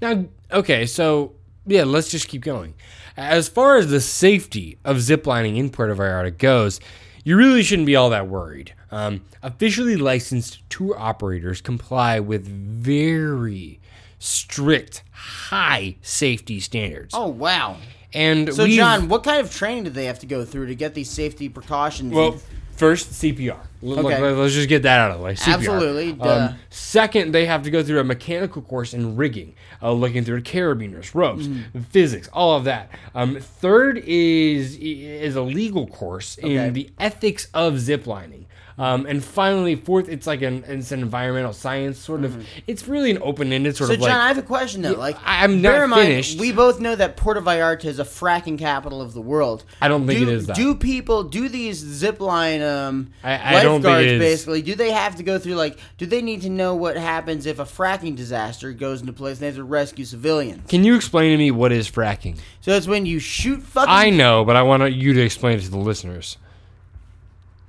Now, 0.00 0.26
okay, 0.52 0.86
so 0.86 1.34
yeah, 1.66 1.84
let's 1.84 2.10
just 2.10 2.28
keep 2.28 2.42
going. 2.42 2.74
As 3.16 3.48
far 3.48 3.76
as 3.76 3.88
the 3.88 4.00
safety 4.00 4.78
of 4.84 4.98
ziplining 4.98 5.56
in 5.56 5.70
Puerto 5.70 5.94
Vallarta 5.94 6.36
goes, 6.36 6.80
you 7.24 7.36
really 7.36 7.62
shouldn't 7.62 7.86
be 7.86 7.96
all 7.96 8.10
that 8.10 8.28
worried. 8.28 8.74
Um, 8.90 9.22
officially 9.42 9.96
licensed 9.96 10.68
tour 10.68 10.94
operators 10.98 11.60
comply 11.60 12.20
with 12.20 12.46
very 12.46 13.80
strict, 14.24 15.02
high 15.12 15.96
safety 16.02 16.58
standards. 16.60 17.14
Oh 17.14 17.28
wow! 17.28 17.76
and 18.12 18.52
So 18.54 18.66
John, 18.66 19.08
what 19.08 19.22
kind 19.22 19.40
of 19.40 19.52
training 19.54 19.84
did 19.84 19.94
they 19.94 20.06
have 20.06 20.18
to 20.20 20.26
go 20.26 20.44
through 20.44 20.66
to 20.68 20.74
get 20.74 20.94
these 20.94 21.10
safety 21.10 21.48
precautions? 21.48 22.12
Well, 22.12 22.40
first 22.72 23.10
CPR. 23.12 23.58
Okay. 23.84 24.20
Let, 24.20 24.32
us 24.38 24.52
just 24.52 24.68
get 24.68 24.82
that 24.84 24.98
out 24.98 25.10
of 25.10 25.18
the 25.18 25.24
way. 25.24 25.34
CPR. 25.34 25.54
Absolutely. 25.54 26.20
Um, 26.20 26.54
second, 26.70 27.32
they 27.32 27.46
have 27.46 27.62
to 27.64 27.70
go 27.70 27.82
through 27.82 28.00
a 28.00 28.04
mechanical 28.04 28.62
course 28.62 28.94
in 28.94 29.16
rigging, 29.16 29.54
uh, 29.82 29.92
looking 29.92 30.24
through 30.24 30.42
carabiners, 30.42 31.14
ropes, 31.14 31.46
Mm-hmm. 31.46 31.80
physics, 31.90 32.28
all 32.32 32.56
of 32.56 32.64
that. 32.64 32.90
Um, 33.14 33.36
third 33.40 33.98
is 33.98 34.76
is 34.80 35.36
a 35.36 35.42
legal 35.42 35.86
course 35.86 36.38
Okay. 36.38 36.56
in 36.68 36.72
the 36.72 36.90
ethics 36.98 37.48
of 37.54 37.74
ziplining. 37.74 38.44
Um, 38.76 39.06
and 39.06 39.22
finally, 39.22 39.76
fourth, 39.76 40.08
it's 40.08 40.26
like 40.26 40.42
an 40.42 40.64
it's 40.66 40.90
an 40.90 40.98
environmental 41.00 41.52
science 41.52 41.96
sort 41.96 42.24
of. 42.24 42.44
It's 42.66 42.88
really 42.88 43.12
an 43.12 43.18
open 43.22 43.52
ended 43.52 43.76
sort 43.76 43.90
Mm-hmm. 43.90 44.00
So 44.02 44.06
of 44.08 44.12
John, 44.12 44.20
I 44.20 44.26
have 44.26 44.38
a 44.38 44.42
question 44.42 44.82
though. 44.82 44.94
Like, 44.94 45.16
I'm 45.24 45.62
bear 45.62 45.82
not 45.86 45.90
mind, 45.90 46.08
finished. 46.08 46.40
we 46.40 46.50
both 46.50 46.80
know 46.80 46.96
that 46.96 47.16
Puerto 47.16 47.40
Vallarta 47.40 47.84
is 47.84 48.00
a 48.00 48.04
fracking 48.04 48.58
capital 48.58 49.00
of 49.00 49.14
the 49.14 49.20
world. 49.20 49.62
I 49.80 49.86
don't 49.86 50.08
think 50.08 50.18
do, 50.18 50.28
it 50.28 50.32
is 50.34 50.46
that. 50.48 50.56
Do 50.56 50.74
people 50.74 51.22
do 51.22 51.48
these 51.48 51.76
zip 51.78 52.18
line 52.20 52.62
um, 52.62 53.12
I- 53.22 53.58
I 53.60 53.62
don't 53.62 53.73
lifeguards 53.82 54.18
basically? 54.18 54.62
Do 54.62 54.74
they 54.74 54.92
have 54.92 55.16
to 55.16 55.22
go 55.22 55.38
through 55.38 55.54
like? 55.54 55.78
Do 55.98 56.06
they 56.06 56.22
need 56.22 56.42
to 56.42 56.50
know 56.50 56.74
what 56.74 56.96
happens 56.96 57.46
if 57.46 57.58
a 57.58 57.64
fracking 57.64 58.16
disaster 58.16 58.72
goes 58.72 59.00
into 59.00 59.12
place 59.12 59.36
and 59.36 59.40
they 59.42 59.46
have 59.46 59.56
to 59.56 59.64
rescue 59.64 60.04
civilians? 60.04 60.68
Can 60.68 60.84
you 60.84 60.94
explain 60.94 61.32
to 61.32 61.38
me 61.38 61.50
what 61.50 61.72
is 61.72 61.90
fracking? 61.90 62.38
So 62.60 62.72
it's 62.72 62.86
when 62.86 63.06
you 63.06 63.18
shoot 63.18 63.62
fucking. 63.62 63.92
I 63.92 64.10
know, 64.10 64.44
but 64.44 64.56
I 64.56 64.62
want 64.62 64.92
you 64.92 65.12
to 65.12 65.20
explain 65.20 65.58
it 65.58 65.62
to 65.62 65.70
the 65.70 65.78
listeners. 65.78 66.38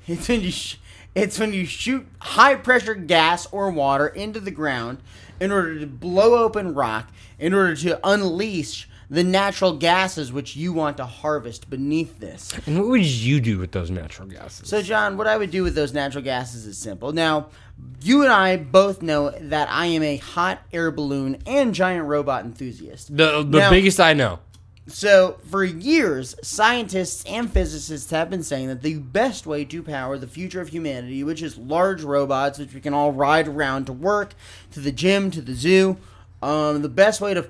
It's 0.08 0.28
when 0.28 0.42
you 0.42 0.52
sh- 0.52 0.78
it's 1.16 1.40
when 1.40 1.54
you 1.54 1.66
shoot 1.66 2.06
high 2.20 2.56
pressure 2.56 2.94
gas 2.94 3.48
or 3.52 3.72
water 3.72 4.08
into 4.08 4.40
the 4.40 4.52
ground 4.52 5.00
in 5.40 5.52
order 5.52 5.80
to 5.80 5.88
blow 5.88 6.44
open 6.44 6.74
rock 6.74 7.10
in 7.40 7.54
order 7.54 7.76
to 7.76 8.00
unleash 8.08 8.88
the 9.10 9.24
natural 9.24 9.74
gases 9.78 10.32
which 10.34 10.56
you 10.56 10.74
want 10.74 10.98
to 10.98 11.06
harvest 11.06 11.70
beneath 11.70 12.20
this. 12.20 12.52
And 12.66 12.80
what 12.80 12.88
would 12.90 13.06
you 13.06 13.40
do 13.40 13.58
with 13.60 13.72
those 13.72 13.90
natural 13.92 14.28
gases? 14.28 14.68
So 14.70 14.82
John, 14.82 15.18
what 15.18 15.28
I 15.28 15.38
would 15.38 15.52
do 15.52 15.64
with 15.64 15.76
those 15.76 15.94
natural 15.94 16.24
gases 16.24 16.66
is 16.66 16.78
simple. 16.78 17.12
Now, 17.12 17.48
you 18.02 18.24
and 18.24 18.32
I 18.32 18.58
both 18.58 19.02
know 19.02 19.32
that 19.32 19.70
I 19.70 19.88
am 19.88 20.04
a 20.04 20.18
hot 20.18 20.62
air 20.72 20.92
balloon 20.92 21.38
and 21.46 21.74
giant 21.74 22.06
robot 22.08 22.46
enthusiast. 22.46 23.16
the 23.16 23.44
the 23.44 23.60
Now- 23.60 23.70
biggest 23.70 24.00
I 24.00 24.14
know. 24.14 24.40
So, 24.88 25.38
for 25.50 25.64
years, 25.64 26.36
scientists 26.44 27.24
and 27.26 27.52
physicists 27.52 28.12
have 28.12 28.30
been 28.30 28.44
saying 28.44 28.68
that 28.68 28.84
the 28.84 29.00
best 29.00 29.48
way 29.48 29.66
to 29.66 29.82
power 29.82 30.16
the 30.16 30.28
future 30.28 30.62
of 30.62 30.68
humanity, 30.68 31.24
which 31.24 31.42
is 31.42 31.58
large 31.58 32.04
robots 32.04 32.60
which 32.60 32.72
we 32.72 32.82
can 32.82 32.94
all 32.94 33.12
ride 33.12 33.48
around 33.48 33.86
to 33.88 33.94
work, 33.94 34.36
to 34.74 34.80
the 34.80 34.92
gym, 34.92 35.32
to 35.32 35.42
the 35.42 35.56
zoo, 35.56 35.98
um, 36.44 36.84
the 36.84 36.90
best 36.90 37.20
way 37.20 37.34
to 37.34 37.48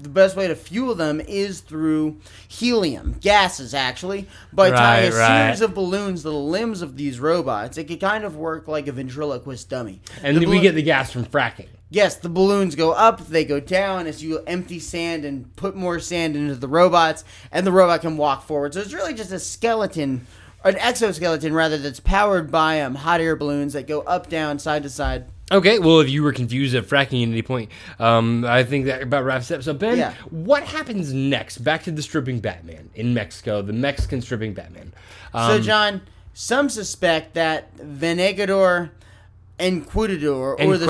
the 0.00 0.08
best 0.08 0.36
way 0.36 0.46
to 0.48 0.54
fuel 0.54 0.94
them 0.94 1.20
is 1.20 1.60
through 1.60 2.18
helium 2.48 3.16
gases 3.20 3.74
actually 3.74 4.26
by 4.52 4.70
tying 4.70 5.12
a 5.12 5.16
Right, 5.16 5.18
right. 5.20 5.44
series 5.54 5.60
of 5.62 5.74
balloons 5.74 6.22
to 6.22 6.30
the 6.30 6.34
limbs 6.34 6.82
of 6.82 6.96
these 6.96 7.18
robots 7.20 7.78
it 7.78 7.84
could 7.84 8.00
kind 8.00 8.24
of 8.24 8.36
work 8.36 8.68
like 8.68 8.86
a 8.88 8.92
ventriloquist 8.92 9.68
dummy 9.68 10.00
And 10.22 10.36
The 10.36 10.40
we 10.40 10.46
balloon- 10.46 10.62
get 10.62 10.74
the 10.74 10.82
gas 10.82 11.10
from 11.10 11.24
fracking. 11.24 11.68
Yes, 11.88 12.16
the 12.16 12.28
balloons 12.28 12.74
go 12.74 12.90
up, 12.92 13.28
they 13.28 13.44
go 13.44 13.60
down 13.60 14.08
as 14.08 14.22
you 14.22 14.40
empty 14.46 14.80
sand 14.80 15.24
and 15.24 15.54
put 15.54 15.76
more 15.76 16.00
sand 16.00 16.34
into 16.34 16.56
the 16.56 16.66
robots, 16.66 17.22
and 17.52 17.64
the 17.64 17.70
robot 17.70 18.00
can 18.00 18.16
walk 18.16 18.44
forward. 18.44 18.74
So 18.74 18.80
it's 18.80 18.92
really 18.92 19.14
just 19.14 19.30
a 19.30 19.38
skeleton, 19.38 20.26
an 20.64 20.76
exoskeleton 20.78 21.54
rather, 21.54 21.78
that's 21.78 22.00
powered 22.00 22.50
by 22.50 22.80
um, 22.80 22.96
hot 22.96 23.20
air 23.20 23.36
balloons 23.36 23.74
that 23.74 23.86
go 23.86 24.00
up, 24.00 24.28
down, 24.28 24.58
side 24.58 24.82
to 24.82 24.90
side. 24.90 25.26
Okay, 25.52 25.78
well, 25.78 26.00
if 26.00 26.08
you 26.08 26.24
were 26.24 26.32
confused 26.32 26.74
at 26.74 26.84
fracking 26.84 27.22
at 27.22 27.28
any 27.28 27.42
point, 27.42 27.70
um, 28.00 28.44
I 28.44 28.64
think 28.64 28.86
that 28.86 29.02
about 29.02 29.24
wraps 29.24 29.50
it 29.50 29.56
up. 29.56 29.62
So, 29.62 29.74
Ben, 29.74 29.96
Yeah. 29.96 30.12
what 30.30 30.64
happens 30.64 31.12
next? 31.12 31.58
Back 31.58 31.84
to 31.84 31.92
the 31.92 32.02
stripping 32.02 32.40
Batman 32.40 32.90
in 32.96 33.14
Mexico, 33.14 33.62
the 33.62 33.72
Mexican 33.72 34.20
stripping 34.22 34.54
Batman. 34.54 34.92
so, 35.32 35.38
Um, 35.38 35.62
John, 35.62 36.00
some 36.34 36.68
suspect 36.68 37.34
that 37.34 37.76
Venegador 37.78 38.90
Enquistador 39.58 40.56
or 40.60 40.76
the 40.76 40.86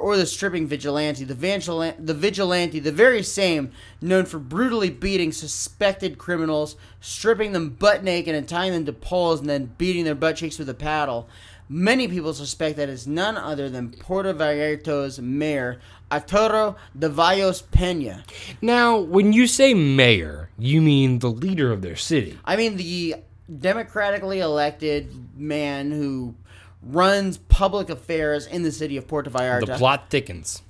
or 0.00 0.16
the 0.16 0.26
stripping 0.26 0.66
vigilante, 0.66 1.22
the 1.22 1.34
vigilante, 1.34 1.96
the 2.02 2.14
vigilante, 2.14 2.80
the 2.80 2.90
very 2.90 3.22
same 3.22 3.70
known 4.00 4.24
for 4.24 4.38
brutally 4.40 4.90
beating 4.90 5.30
suspected 5.30 6.18
criminals, 6.18 6.74
stripping 7.00 7.52
them 7.52 7.70
butt 7.70 8.02
naked 8.02 8.34
and 8.34 8.48
tying 8.48 8.72
them 8.72 8.84
to 8.86 8.92
poles 8.92 9.38
and 9.38 9.48
then 9.48 9.70
beating 9.78 10.04
their 10.04 10.16
butt 10.16 10.34
cheeks 10.36 10.58
with 10.58 10.68
a 10.68 10.74
paddle. 10.74 11.28
Many 11.68 12.08
people 12.08 12.32
suspect 12.32 12.76
that 12.78 12.88
it's 12.88 13.06
none 13.06 13.36
other 13.36 13.68
than 13.68 13.90
Puerto 13.90 14.32
Vallarta's 14.32 15.20
mayor, 15.20 15.78
Arturo 16.10 16.76
Dávalos 16.98 17.62
Pena. 17.70 18.24
now, 18.62 18.98
when 18.98 19.32
you 19.34 19.46
say 19.46 19.74
mayor, 19.74 20.48
you 20.58 20.80
mean 20.80 21.18
the 21.18 21.30
leader 21.30 21.70
of 21.70 21.82
their 21.82 21.96
city. 21.96 22.38
I 22.44 22.56
mean, 22.56 22.76
the 22.76 23.16
democratically 23.58 24.40
elected 24.40 25.38
man 25.38 25.90
who 25.90 26.34
runs 26.82 27.38
public 27.38 27.90
affairs 27.90 28.46
in 28.46 28.62
the 28.62 28.72
city 28.72 28.96
of 28.96 29.06
Puerto 29.06 29.30
Vallarta. 29.30 29.66
The 29.66 29.76
plot 29.76 30.10
thickens. 30.10 30.62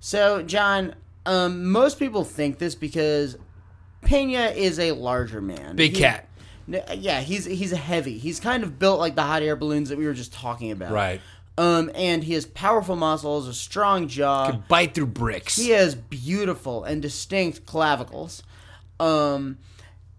So, 0.00 0.42
John, 0.42 0.94
um, 1.26 1.66
most 1.70 1.98
people 1.98 2.24
think 2.24 2.58
this 2.58 2.74
because 2.74 3.36
Pena 4.02 4.52
is 4.54 4.78
a 4.78 4.92
larger 4.92 5.40
man. 5.42 5.76
Big 5.76 5.92
He- 5.92 5.98
cat. 6.00 6.28
Yeah, 6.68 7.20
he's 7.20 7.44
he's 7.44 7.72
a 7.72 7.76
heavy. 7.76 8.18
He's 8.18 8.40
kind 8.40 8.62
of 8.64 8.78
built 8.78 8.98
like 8.98 9.14
the 9.14 9.22
hot 9.22 9.42
air 9.42 9.56
balloons 9.56 9.88
that 9.88 9.98
we 9.98 10.06
were 10.06 10.14
just 10.14 10.32
talking 10.32 10.72
about. 10.72 10.92
Right. 10.92 11.20
Um, 11.58 11.90
and 11.94 12.22
he 12.22 12.34
has 12.34 12.44
powerful 12.44 12.96
muscles, 12.96 13.48
a 13.48 13.54
strong 13.54 14.08
jaw. 14.08 14.50
Could 14.50 14.68
bite 14.68 14.94
through 14.94 15.06
bricks. 15.06 15.56
He 15.56 15.70
has 15.70 15.94
beautiful 15.94 16.84
and 16.84 17.00
distinct 17.00 17.64
clavicles. 17.64 18.42
Um, 19.00 19.58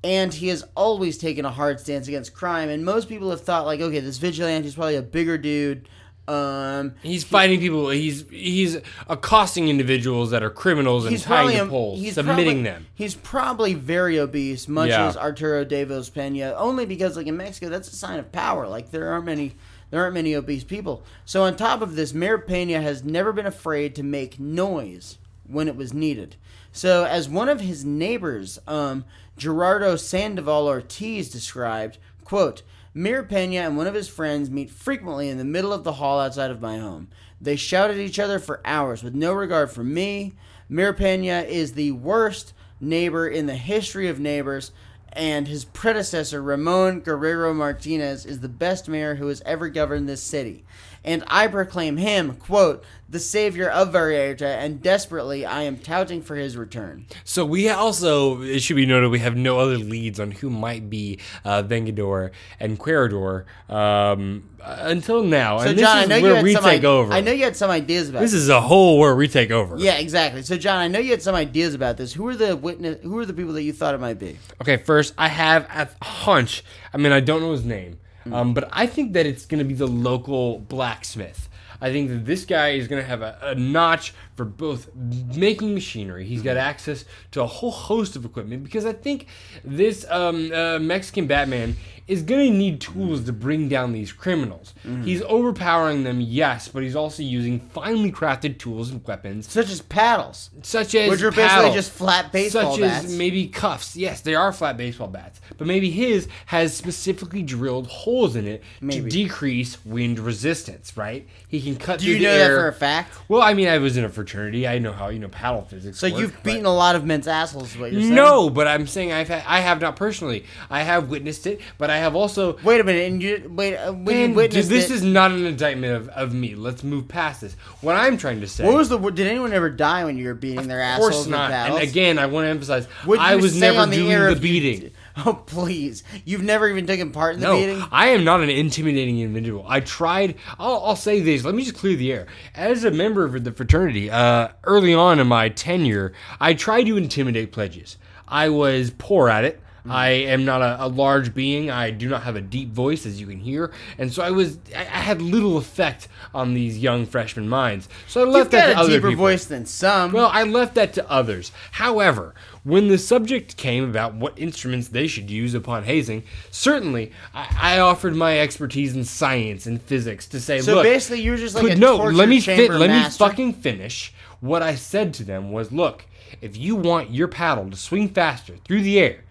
and 0.04 0.34
he 0.34 0.48
has 0.48 0.64
always 0.76 1.18
taken 1.18 1.46
a 1.46 1.52
hard 1.52 1.80
stance 1.80 2.08
against 2.08 2.34
crime. 2.34 2.70
And 2.70 2.84
most 2.84 3.10
people 3.10 3.30
have 3.30 3.42
thought 3.42 3.66
like, 3.66 3.82
okay, 3.82 4.00
this 4.00 4.18
vigilante 4.18 4.68
is 4.68 4.76
probably 4.76 4.96
a 4.96 5.02
bigger 5.02 5.38
dude. 5.38 5.88
Um, 6.28 6.96
He's 7.04 7.24
fighting 7.24 7.60
people. 7.60 7.90
He's 7.90 8.26
he's 8.30 8.78
accosting 9.08 9.70
individuals 9.70 10.32
that 10.32 10.44
are 10.44 10.50
criminals 10.50 11.06
and 11.06 11.18
tying 11.22 11.58
to 11.58 11.64
a- 11.64 11.68
poles, 11.68 12.00
he's 12.02 12.16
submitting 12.16 12.46
probably- 12.46 12.64
them. 12.64 12.88
He's 12.96 13.16
probably 13.16 13.74
very 13.76 14.18
obese, 14.20 14.68
much 14.68 14.90
Yeah. 14.90 15.08
as 15.08 15.16
Arturo 15.16 15.64
Davis 15.64 16.10
Pena. 16.10 16.54
Only 16.58 16.86
because, 16.86 17.16
like 17.16 17.28
in 17.28 17.38
Mexico, 17.38 17.70
that's 17.70 17.92
a 17.92 17.96
sign 17.96 18.20
of 18.20 18.32
power. 18.34 18.68
Like 18.68 18.92
there 18.92 19.10
aren't 19.10 19.26
many, 19.26 19.56
there 19.90 20.02
aren't 20.02 20.16
many 20.16 20.36
obese 20.36 20.66
people. 20.66 21.04
So 21.24 21.44
on 21.44 21.56
top 21.56 21.82
of 21.82 21.96
this, 21.96 22.14
Mayor 22.14 22.38
Pena 22.40 22.82
has 22.82 23.06
never 23.06 23.32
been 23.32 23.46
afraid 23.46 23.96
to 23.96 24.04
make 24.04 24.38
noise 24.38 25.18
when 25.48 25.70
it 25.70 25.78
was 25.78 25.94
needed. 25.94 26.36
So 26.74 27.06
as 27.06 27.30
one 27.30 27.48
of 27.48 27.62
his 27.62 27.86
neighbors, 27.86 28.60
um, 28.68 29.06
Gerardo 29.38 29.96
Sandoval 29.96 30.68
Ortiz 30.68 31.30
described, 31.30 31.98
quote. 32.26 32.64
Mayor 32.98 33.22
Pena 33.22 33.58
and 33.58 33.78
one 33.78 33.86
of 33.86 33.94
his 33.94 34.10
friends 34.10 34.50
meet 34.50 34.72
frequently 34.72 35.30
in 35.30 35.38
the 35.38 35.46
middle 35.46 35.72
of 35.72 35.84
the 35.84 35.94
hall 35.94 36.20
outside 36.20 36.50
of 36.50 36.64
my 36.64 36.80
home. 36.80 37.10
They 37.40 37.56
shout 37.56 37.92
at 37.92 37.98
each 37.98 38.18
other 38.18 38.40
for 38.40 38.60
hours 38.66 39.04
with 39.04 39.14
no 39.14 39.34
regard 39.34 39.70
for 39.70 39.84
me. 39.84 40.34
Mayor 40.68 40.94
Pena 40.94 41.46
is 41.48 41.74
the 41.74 41.92
worst 41.92 42.54
neighbor 42.82 43.28
in 43.28 43.46
the 43.46 43.56
history 43.56 44.08
of 44.08 44.20
neighbors, 44.20 44.72
and 45.14 45.48
his 45.48 45.64
predecessor, 45.64 46.42
Ramon 46.42 47.02
Guerrero 47.02 47.54
Martinez, 47.54 48.26
is 48.26 48.40
the 48.40 48.50
best 48.50 48.90
mayor 48.90 49.14
who 49.14 49.28
has 49.28 49.44
ever 49.46 49.70
governed 49.70 50.10
this 50.10 50.24
city. 50.24 50.66
And 51.08 51.24
I 51.28 51.48
proclaim 51.48 51.96
him, 51.96 52.34
quote, 52.36 52.84
the 53.10 53.20
savior 53.20 53.70
of 53.70 53.94
Vallarta, 53.94 54.42
and 54.42 54.82
desperately 54.84 55.46
I 55.46 55.62
am 55.62 55.78
touting 55.78 56.22
for 56.22 56.36
his 56.36 56.58
return. 56.58 57.06
So 57.24 57.46
we 57.46 57.70
also, 57.70 58.42
it 58.42 58.60
should 58.60 58.76
be 58.76 58.86
noted, 58.86 59.10
we 59.10 59.20
have 59.20 59.38
no 59.38 59.58
other 59.60 59.78
leads 59.78 60.20
on 60.20 60.32
who 60.32 60.50
might 60.50 60.90
be 60.90 61.20
uh, 61.46 61.64
Vengador 61.64 62.32
Encuerador 62.60 63.46
um, 63.70 64.50
until 64.62 65.24
now. 65.24 65.60
So, 65.60 65.70
and 65.70 65.78
this 65.78 65.86
John, 65.86 65.98
I 65.98 66.06
know 66.06 66.18
you 66.18 66.26
had 66.26 66.44
we 66.44 66.54
some 66.54 66.64
take 66.66 66.84
i- 66.84 66.88
over. 66.88 67.14
I 67.14 67.22
know 67.22 67.32
you 67.32 67.46
had 67.46 67.56
some 67.56 67.72
ideas 67.72 68.10
about 68.10 68.20
this 68.20 68.34
this. 68.34 68.42
is 68.42 68.50
a 68.50 68.60
whole 68.60 69.00
where 69.00 69.16
we 69.16 69.30
take 69.30 69.52
over. 69.52 69.78
Yeah, 69.78 69.96
exactly. 69.96 70.42
So, 70.42 70.58
John, 70.58 70.78
I 70.80 70.90
know 70.90 71.00
you 71.00 71.12
had 71.12 71.22
some 71.22 71.36
ideas 71.36 71.74
about 71.74 71.96
this. 71.96 72.12
Who 72.12 72.28
are 72.28 72.36
the 72.36 72.58
witness? 72.58 73.02
Who 73.04 73.18
are 73.20 73.26
the 73.26 73.34
people 73.34 73.54
that 73.54 73.64
you 73.64 73.72
thought 73.72 73.96
it 73.96 74.02
might 74.02 74.20
be? 74.20 74.38
Okay, 74.62 74.76
first 74.76 75.14
I 75.18 75.30
have 75.30 75.64
a 75.74 76.04
hunch. 76.04 76.62
I 76.94 76.98
mean, 76.98 77.14
I 77.14 77.22
don't 77.22 77.40
know 77.40 77.54
his 77.54 77.64
name. 77.64 78.00
Um, 78.34 78.54
but 78.54 78.70
I 78.72 78.86
think 78.88 79.14
that 79.14 79.26
it's 79.26 79.46
going 79.46 79.60
to 79.60 79.66
be 79.66 79.74
the 79.74 79.88
local 79.88 80.60
blacksmith. 80.60 81.50
I 81.80 81.92
think 81.92 82.10
that 82.10 82.26
this 82.26 82.46
guy 82.46 82.70
is 82.70 82.88
going 82.88 83.02
to 83.02 83.08
have 83.08 83.22
a, 83.22 83.38
a 83.42 83.56
notch 83.56 84.14
for 84.36 84.46
both 84.46 84.90
making 84.96 85.74
machinery. 85.74 86.26
He's 86.26 86.42
got 86.42 86.58
access 86.58 87.06
to 87.32 87.44
a 87.44 87.46
whole 87.46 87.72
host 87.72 88.16
of 88.16 88.26
equipment 88.26 88.64
because 88.64 88.86
I 88.86 88.94
think 88.94 89.28
this 89.64 90.06
um, 90.10 90.52
uh, 90.52 90.80
Mexican 90.80 91.28
Batman 91.28 91.76
is 92.08 92.22
going 92.22 92.52
to 92.52 92.58
need 92.58 92.80
tools 92.80 93.26
to 93.26 93.34
bring 93.34 93.68
down 93.68 93.92
these 93.92 94.12
criminals. 94.12 94.74
Hmm. 94.84 95.04
He's 95.04 95.22
overpowering 95.24 96.04
them, 96.04 96.22
yes, 96.22 96.68
but 96.68 96.84
he's 96.84 96.96
also 96.96 97.22
using 97.24 97.60
finely 97.60 98.12
crafted 98.12 98.58
tools 98.60 98.92
and 98.92 99.06
weapons 99.06 99.52
Such 99.52 99.70
as 99.70 99.82
paddles, 99.82 100.50
such 100.62 100.96
as 100.96 101.10
which 101.10 101.22
are 101.22 101.32
basically 101.32 101.72
just 101.74 101.92
flat 101.92 102.32
baseball 102.32 102.74
such 102.74 102.82
bats. 102.82 103.06
as 103.06 103.18
maybe 103.18 103.48
cuffs. 103.48 103.96
Yes, 103.96 104.22
they 104.22 104.36
are 104.36 104.54
flat 104.54 104.78
baseball 104.78 105.08
bats, 105.08 105.42
but 105.58 105.68
maybe 105.68 105.92
his 105.92 106.28
has 106.48 106.76
specifically 106.76 107.44
drilled 107.44 107.88
holes 107.88 108.36
in 108.36 108.48
it 108.48 108.64
Maybe. 108.80 109.04
to 109.04 109.10
decrease 109.10 109.84
wind 109.86 110.20
resistance. 110.20 110.96
Right? 110.96 111.28
He 111.48 111.62
can 111.62 111.76
cut. 111.76 112.00
Do 112.00 112.06
through 112.06 112.14
you 112.14 112.20
the 112.20 112.24
know 112.26 112.38
that 112.38 112.48
for 112.48 112.68
a 112.68 112.74
fact? 112.74 113.18
Well, 113.28 113.42
I 113.42 113.54
mean, 113.54 113.68
I 113.68 113.78
was 113.80 113.98
in 113.98 114.06
a 114.06 114.10
fraternity. 114.10 114.68
I 114.68 114.80
know 114.80 114.94
how 114.94 115.10
you 115.10 115.20
know 115.20 115.28
paddle 115.28 115.64
physics. 115.64 116.00
So 116.00 116.08
work, 116.10 116.20
you've 116.20 116.44
beaten 116.44 116.66
a 116.66 116.74
lot 116.74 116.96
of 116.96 117.06
men's 117.06 117.28
assholes. 117.28 117.72
Is 117.72 117.78
what 117.78 117.92
you're 117.92 118.02
saying? 118.02 118.16
No, 118.16 118.50
but 118.50 118.68
I'm 118.68 118.88
saying 118.88 119.12
I've 119.12 119.28
had, 119.28 119.44
I 119.46 119.60
have 119.60 119.82
not 119.82 119.96
personally. 119.96 120.46
I 120.70 120.84
have 120.84 121.10
witnessed 121.10 121.48
it, 121.48 121.62
but 121.78 121.90
I 121.90 121.97
have 121.98 122.16
also. 122.16 122.58
Wait 122.64 122.80
a 122.80 122.84
minute, 122.84 123.12
and 123.12 123.22
you 123.22 123.52
wait 123.54 123.76
uh, 123.78 123.94
when 123.94 124.30
you 124.30 124.36
witnessed 124.36 124.70
this 124.70 124.90
it. 124.90 124.96
is 124.96 125.04
not 125.04 125.32
an 125.32 125.46
indictment 125.46 125.94
of, 125.94 126.10
of 126.10 126.34
me. 126.34 126.56
Let's 126.56 126.84
move 126.84 127.08
past 127.08 127.42
this. 127.42 127.54
What 127.82 127.96
I'm 127.96 128.18
trying 128.18 128.42
to 128.42 128.48
say. 128.48 128.66
what 128.66 128.76
was 128.76 128.90
the? 128.90 128.98
Did 128.98 129.28
anyone 129.28 129.54
ever 129.54 129.70
die 129.70 130.06
when 130.06 130.18
you 130.18 130.26
were 130.28 130.34
beating 130.34 130.68
their 130.68 130.82
Of 130.94 131.00
course 131.00 131.28
not. 131.28 131.52
paddles? 131.52 131.80
And 131.80 131.90
again, 131.90 132.20
I 132.20 132.26
want 132.26 132.46
to 132.46 132.50
emphasize, 132.50 132.86
What'd 133.06 133.24
I 133.24 133.34
you 133.36 133.42
was 133.42 133.54
say 133.54 133.60
never 133.60 133.80
on 133.80 133.90
the 133.90 133.98
doing 133.98 134.12
air 134.12 134.26
the 134.26 134.32
if 134.32 134.44
you 134.44 134.62
beating. 134.62 134.92
Oh 135.26 135.34
please! 135.34 136.04
You've 136.26 136.44
never 136.44 136.70
even 136.70 136.86
taken 136.86 137.12
part 137.12 137.34
in 137.36 137.42
the 137.42 137.48
No, 137.48 137.56
beating. 137.56 137.84
I 137.92 138.10
am 138.10 138.24
not 138.24 138.42
an 138.42 138.50
intimidating 138.52 139.20
individual. 139.20 139.66
I 139.68 139.80
tried. 139.80 140.36
I'll, 140.60 140.84
I'll 140.84 140.96
say 140.96 141.22
this. 141.22 141.44
Let 141.44 141.56
me 141.56 141.64
just 141.64 141.76
clear 141.76 141.96
the 141.96 142.14
air. 142.14 142.28
As 142.54 142.84
a 142.84 142.92
member 142.92 143.26
of 143.26 143.44
the 143.44 143.52
fraternity, 143.52 144.12
uh, 144.12 144.50
early 144.64 144.94
on 144.94 145.20
in 145.20 145.26
my 145.26 145.50
tenure, 145.50 146.14
I 146.40 146.54
tried 146.54 146.84
to 146.84 146.98
intimidate 146.98 147.52
pledges. 147.52 147.98
I 148.28 148.50
was 148.50 148.92
poor 148.98 149.28
at 149.30 149.44
it. 149.44 149.60
I 149.90 150.10
am 150.10 150.46
not 150.46 150.62
a, 150.62 150.86
a 150.86 150.88
large 150.88 151.34
being. 151.34 151.70
I 151.72 151.92
do 151.92 152.08
not 152.10 152.24
have 152.24 152.36
a 152.36 152.42
deep 152.42 152.70
voice, 152.72 153.06
as 153.06 153.20
you 153.20 153.28
can 153.28 153.40
hear, 153.40 153.72
and 153.98 154.12
so 154.12 154.24
I 154.24 154.32
was. 154.32 154.58
I, 154.76 154.82
I 154.82 154.84
had 155.02 155.22
little 155.22 155.58
effect 155.58 156.08
on 156.34 156.54
these 156.54 156.78
young 156.78 157.06
freshman 157.06 157.48
minds. 157.50 157.88
So 158.08 158.22
I 158.22 158.26
You've 158.26 158.34
left 158.34 158.52
that 158.52 158.68
got 158.68 158.74
to 158.74 158.80
a 158.80 158.84
other 158.84 158.94
deeper 158.98 159.10
people. 159.10 159.24
voice 159.26 159.46
than 159.46 159.66
some. 159.66 160.12
Well, 160.12 160.30
I 160.34 160.44
left 160.44 160.76
that 160.76 160.94
to 160.94 161.10
others. 161.10 161.52
However, 161.72 162.34
when 162.64 162.88
the 162.90 162.98
subject 162.98 163.56
came 163.58 163.84
about 163.90 164.14
what 164.16 164.38
instruments 164.38 164.90
they 164.90 165.08
should 165.08 165.30
use 165.30 165.54
upon 165.54 165.84
hazing, 165.84 166.24
certainly 166.52 167.12
I, 167.34 167.76
I 167.78 167.80
offered 167.80 168.16
my 168.16 168.40
expertise 168.40 168.96
in 168.96 169.04
science 169.06 169.66
and 169.66 169.82
physics 169.82 170.28
to 170.28 170.40
say, 170.42 170.60
so 170.62 170.76
look, 170.76 170.84
basically, 170.84 171.22
you're 171.22 171.38
just 171.38 171.56
like 171.56 171.66
could- 171.66 171.80
no, 171.80 171.96
let 171.98 172.28
me 172.28 172.42
fit, 172.42 172.70
let 172.72 172.90
me 172.90 173.10
fucking 173.10 173.54
finish. 173.54 174.14
What 174.40 174.62
I 174.62 174.76
said 174.76 175.14
to 175.16 175.24
them 175.24 175.52
was, 175.52 175.72
look, 175.72 176.06
if 176.42 176.58
you 176.58 176.76
want 176.76 177.12
your 177.12 177.28
paddle 177.28 177.72
to 177.72 177.78
swing 177.78 178.10
faster 178.10 178.56
through 178.66 178.82
the 178.84 179.00
air, 179.00 179.24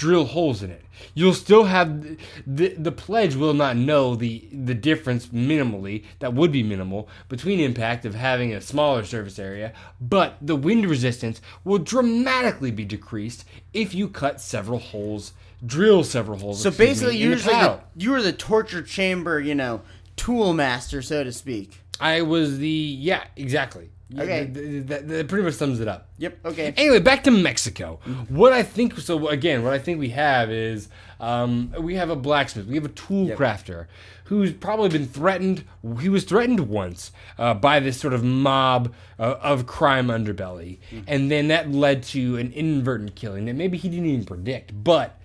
drill 0.00 0.24
holes 0.24 0.62
in 0.62 0.70
it. 0.70 0.82
You'll 1.12 1.34
still 1.34 1.64
have 1.64 2.02
the, 2.02 2.16
the 2.46 2.68
the 2.70 2.92
pledge 2.92 3.34
will 3.34 3.52
not 3.52 3.76
know 3.76 4.14
the 4.14 4.48
the 4.50 4.74
difference 4.74 5.26
minimally 5.26 6.04
that 6.20 6.32
would 6.32 6.50
be 6.50 6.62
minimal 6.62 7.06
between 7.28 7.60
impact 7.60 8.06
of 8.06 8.14
having 8.14 8.54
a 8.54 8.62
smaller 8.62 9.04
surface 9.04 9.38
area, 9.38 9.74
but 10.00 10.36
the 10.40 10.56
wind 10.56 10.88
resistance 10.88 11.42
will 11.64 11.78
dramatically 11.78 12.70
be 12.70 12.84
decreased 12.84 13.44
if 13.74 13.94
you 13.94 14.08
cut 14.08 14.40
several 14.40 14.78
holes, 14.78 15.34
drill 15.64 16.02
several 16.02 16.38
holes. 16.38 16.62
So 16.62 16.70
basically, 16.70 17.14
me, 17.14 17.24
you're 17.24 17.36
the 17.36 17.50
like 17.50 17.60
the, 17.94 18.02
you 18.02 18.12
were 18.12 18.22
the 18.22 18.32
torture 18.32 18.82
chamber, 18.82 19.38
you 19.38 19.54
know, 19.54 19.82
tool 20.16 20.54
master, 20.54 21.02
so 21.02 21.24
to 21.24 21.32
speak. 21.32 21.82
I 22.00 22.22
was 22.22 22.58
the 22.58 22.68
yeah 22.68 23.24
exactly. 23.36 23.90
Okay. 24.18 24.50
Th- 24.52 24.54
th- 24.54 24.86
th- 24.88 25.02
that 25.02 25.28
pretty 25.28 25.44
much 25.44 25.54
sums 25.54 25.78
it 25.80 25.86
up. 25.88 26.08
Yep. 26.18 26.38
Okay. 26.46 26.74
Anyway, 26.76 26.98
back 27.00 27.22
to 27.24 27.30
Mexico. 27.30 28.00
What 28.28 28.52
I 28.52 28.62
think 28.62 28.98
so 28.98 29.28
again, 29.28 29.62
what 29.62 29.72
I 29.72 29.78
think 29.78 29.98
we 30.00 30.10
have 30.10 30.50
is 30.50 30.88
um, 31.20 31.72
we 31.78 31.94
have 31.94 32.10
a 32.10 32.16
blacksmith, 32.16 32.66
we 32.66 32.74
have 32.74 32.84
a 32.84 32.88
tool 32.88 33.28
crafter 33.28 33.86
who's 34.24 34.52
probably 34.52 34.88
been 34.88 35.06
threatened. 35.06 35.64
He 36.00 36.08
was 36.08 36.24
threatened 36.24 36.60
once 36.68 37.12
uh, 37.38 37.54
by 37.54 37.80
this 37.80 37.98
sort 38.00 38.12
of 38.14 38.22
mob 38.24 38.92
uh, 39.18 39.36
of 39.42 39.66
crime 39.66 40.08
underbelly, 40.08 40.78
and 41.06 41.30
then 41.30 41.48
that 41.48 41.70
led 41.70 42.02
to 42.04 42.36
an 42.36 42.52
inadvertent 42.52 43.14
killing 43.16 43.44
that 43.46 43.54
maybe 43.54 43.76
he 43.76 43.88
didn't 43.88 44.06
even 44.06 44.24
predict, 44.24 44.72
but 44.84 45.20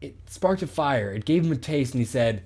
it 0.00 0.16
sparked 0.26 0.62
a 0.62 0.66
fire. 0.66 1.12
It 1.12 1.24
gave 1.24 1.44
him 1.44 1.52
a 1.52 1.56
taste, 1.56 1.92
and 1.94 2.00
he 2.00 2.06
said, 2.06 2.42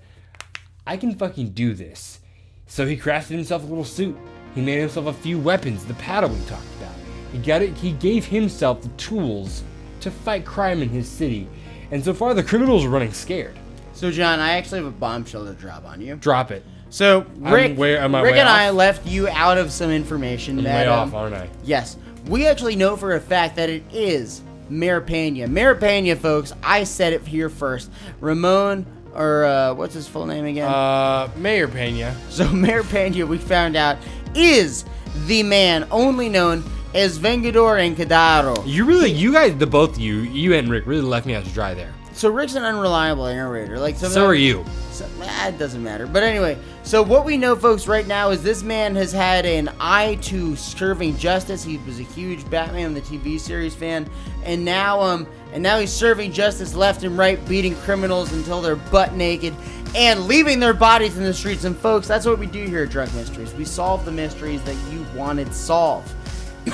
"I 0.86 0.96
can 0.96 1.14
fucking 1.14 1.50
do 1.50 1.74
this." 1.74 2.20
So 2.66 2.86
he 2.86 2.96
crafted 2.96 3.28
himself 3.30 3.62
a 3.62 3.66
little 3.66 3.84
suit. 3.84 4.16
He 4.54 4.60
made 4.60 4.78
himself 4.80 5.06
a 5.06 5.12
few 5.12 5.38
weapons, 5.38 5.84
the 5.84 5.94
paddle 5.94 6.30
we 6.30 6.38
talked 6.46 6.66
about. 6.78 6.94
He 7.32 7.38
got 7.38 7.62
it. 7.62 7.74
He 7.76 7.92
gave 7.92 8.24
himself 8.24 8.82
the 8.82 8.88
tools 8.90 9.62
to 10.00 10.10
fight 10.10 10.44
crime 10.44 10.82
in 10.82 10.88
his 10.88 11.08
city, 11.08 11.48
and 11.90 12.04
so 12.04 12.14
far 12.14 12.34
the 12.34 12.42
criminals 12.42 12.84
are 12.84 12.88
running 12.90 13.12
scared. 13.12 13.58
So 13.92 14.10
John, 14.10 14.38
I 14.40 14.52
actually 14.52 14.78
have 14.78 14.88
a 14.88 14.92
bombshell 14.92 15.44
to 15.46 15.54
drop 15.54 15.84
on 15.84 16.00
you. 16.00 16.16
Drop 16.16 16.50
it. 16.50 16.64
So 16.90 17.26
Rick, 17.38 17.76
way- 17.76 17.96
am 17.96 18.14
I 18.14 18.22
Rick 18.22 18.36
and 18.36 18.48
I 18.48 18.70
left 18.70 19.06
you 19.06 19.28
out 19.28 19.58
of 19.58 19.72
some 19.72 19.90
information 19.90 20.58
I'm 20.58 20.64
that 20.64 20.86
way 20.86 20.92
um, 20.92 21.08
off, 21.08 21.14
aren't 21.14 21.34
I? 21.34 21.48
Yes, 21.64 21.96
we 22.28 22.46
actually 22.46 22.76
know 22.76 22.96
for 22.96 23.16
a 23.16 23.20
fact 23.20 23.56
that 23.56 23.68
it 23.68 23.82
is 23.92 24.42
Mayor 24.68 25.00
Pena. 25.00 25.48
Mayor 25.48 25.74
Pena, 25.74 26.16
folks. 26.16 26.52
I 26.62 26.84
said 26.84 27.12
it 27.12 27.26
here 27.26 27.48
first. 27.48 27.90
Ramon, 28.20 28.86
or 29.14 29.44
uh, 29.44 29.74
what's 29.74 29.94
his 29.94 30.06
full 30.08 30.26
name 30.26 30.44
again? 30.44 30.68
Uh, 30.68 31.30
Mayor 31.36 31.68
Pena. 31.68 32.14
So 32.30 32.48
Mayor 32.52 32.84
Pena, 32.84 33.26
we 33.26 33.38
found 33.38 33.76
out, 33.76 33.98
is 34.34 34.84
the 35.26 35.42
man 35.42 35.86
only 35.90 36.28
known 36.28 36.64
as 36.94 37.18
Vengador 37.18 37.78
Encuerador. 37.78 38.62
You 38.66 38.84
really, 38.84 39.10
you 39.10 39.32
guys, 39.32 39.56
the 39.56 39.66
both 39.66 39.96
of 39.96 39.98
you, 39.98 40.18
you 40.18 40.54
and 40.54 40.70
Rick, 40.70 40.86
really 40.86 41.02
left 41.02 41.26
me 41.26 41.34
out 41.34 41.44
to 41.44 41.50
dry 41.50 41.74
there. 41.74 41.92
So 42.12 42.30
Rick's 42.30 42.54
an 42.54 42.62
unreliable 42.62 43.26
narrator. 43.26 43.78
Like 43.78 43.96
So 43.96 44.24
are 44.24 44.34
you. 44.34 44.64
So, 44.92 45.08
ah, 45.22 45.48
it 45.48 45.58
doesn't 45.58 45.82
matter. 45.82 46.06
But 46.06 46.22
anyway, 46.22 46.56
so 46.84 47.02
what 47.02 47.24
we 47.24 47.36
know, 47.36 47.56
folks, 47.56 47.88
right 47.88 48.06
now 48.06 48.30
is 48.30 48.44
this 48.44 48.62
man 48.62 48.94
has 48.94 49.10
had 49.10 49.44
an 49.44 49.68
eye 49.80 50.14
to 50.22 50.54
serving 50.54 51.16
justice. 51.16 51.64
He 51.64 51.78
was 51.78 51.98
a 51.98 52.04
huge 52.04 52.48
Batman 52.48 52.94
the 52.94 53.00
TV 53.00 53.40
series 53.40 53.74
fan, 53.74 54.08
and 54.44 54.64
now 54.64 55.00
um, 55.00 55.26
and 55.52 55.60
now 55.60 55.80
he's 55.80 55.92
serving 55.92 56.30
justice 56.30 56.76
left 56.76 57.02
and 57.02 57.18
right, 57.18 57.44
beating 57.48 57.74
criminals 57.78 58.32
until 58.32 58.62
they're 58.62 58.76
butt 58.76 59.14
naked 59.14 59.52
and 59.94 60.26
leaving 60.26 60.60
their 60.60 60.74
bodies 60.74 61.16
in 61.16 61.24
the 61.24 61.34
streets. 61.34 61.64
And 61.64 61.76
folks, 61.76 62.06
that's 62.08 62.26
what 62.26 62.38
we 62.38 62.46
do 62.46 62.64
here 62.64 62.82
at 62.84 62.90
Drunk 62.90 63.14
Mysteries. 63.14 63.54
We 63.54 63.64
solve 63.64 64.04
the 64.04 64.12
mysteries 64.12 64.62
that 64.64 64.76
you 64.90 65.06
wanted 65.14 65.54
solved. 65.54 66.12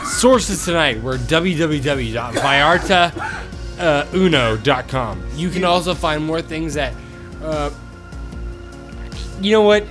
Sources 0.05 0.65
tonight 0.65 1.03
were 1.03 1.19
www.viarta 1.19 2.21
uh, 3.79 4.07
You 5.37 5.51
can 5.51 5.65
also 5.65 5.95
find 5.95 6.25
more 6.25 6.41
things 6.43 6.77
at. 6.77 6.95
Uh, 7.43 7.71
you 9.41 9.53
know 9.53 9.63
what? 9.63 9.85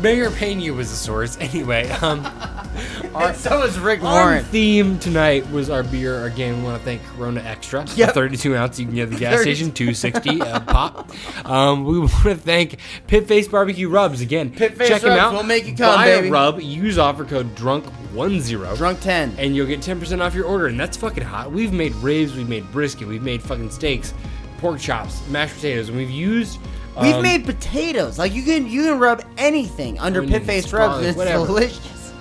Mayor 0.00 0.30
Pena 0.30 0.72
was 0.72 0.90
the 0.90 0.96
source. 0.96 1.36
Anyway, 1.40 1.88
um, 1.90 2.24
And 3.14 3.36
so 3.36 3.62
is 3.64 3.78
Rick 3.78 4.02
our 4.02 4.24
Warren. 4.26 4.44
theme 4.44 4.98
tonight 4.98 5.48
was 5.50 5.68
our 5.68 5.82
beer. 5.82 6.24
Again, 6.24 6.58
we 6.58 6.64
want 6.64 6.78
to 6.78 6.84
thank 6.84 7.02
Corona 7.04 7.40
Extra. 7.40 7.84
Yep. 7.94 8.08
A 8.08 8.12
32 8.12 8.56
ounce 8.56 8.78
you 8.80 8.86
can 8.86 8.94
get 8.94 9.02
at 9.04 9.10
the 9.10 9.18
gas 9.18 9.34
30. 9.36 9.54
station, 9.54 9.72
260 9.72 10.40
uh, 10.40 10.60
pop. 10.60 11.10
Um, 11.46 11.84
we 11.84 11.98
want 11.98 12.10
to 12.22 12.34
thank 12.36 12.78
Pit 13.06 13.28
Face 13.28 13.46
Barbecue 13.48 13.88
Rubs. 13.90 14.20
Again, 14.22 14.50
Pit 14.50 14.76
Face 14.78 14.88
check 14.88 15.02
them 15.02 15.18
out. 15.18 15.34
we'll 15.34 15.42
make 15.42 15.66
you 15.66 15.74
come, 15.76 15.94
Buy 15.94 16.06
baby. 16.06 16.28
a 16.28 16.30
rub. 16.30 16.60
Use 16.60 16.96
offer 16.98 17.24
code 17.24 17.54
DRUNK10. 17.54 18.76
Drunk 18.76 19.00
10. 19.00 19.34
and 19.38 19.54
you'll 19.54 19.66
get 19.66 19.80
10% 19.80 20.20
off 20.20 20.34
your 20.34 20.46
order, 20.46 20.66
and 20.68 20.78
that's 20.80 20.96
fucking 20.96 21.24
hot. 21.24 21.52
We've 21.52 21.72
made 21.72 21.94
ribs, 21.96 22.34
we've 22.34 22.48
made 22.48 22.70
brisket, 22.72 23.06
we've 23.08 23.22
made 23.22 23.42
fucking 23.42 23.70
steaks, 23.70 24.14
pork 24.58 24.80
chops, 24.80 25.26
mashed 25.28 25.54
potatoes, 25.56 25.88
and 25.88 25.96
we've 25.98 26.10
used. 26.10 26.58
We've 27.00 27.14
um, 27.14 27.22
made 27.22 27.44
potatoes. 27.46 28.18
Like 28.18 28.32
you 28.34 28.42
can 28.42 28.66
you 28.66 28.82
can 28.84 28.98
rub 28.98 29.24
anything 29.38 29.98
under 29.98 30.20
Onions, 30.20 30.38
pit 30.38 30.46
face 30.46 30.72
rubs 30.72 30.98
and 30.98 31.06
it's 31.06 31.16
whatever. 31.16 31.46
delicious. 31.46 32.12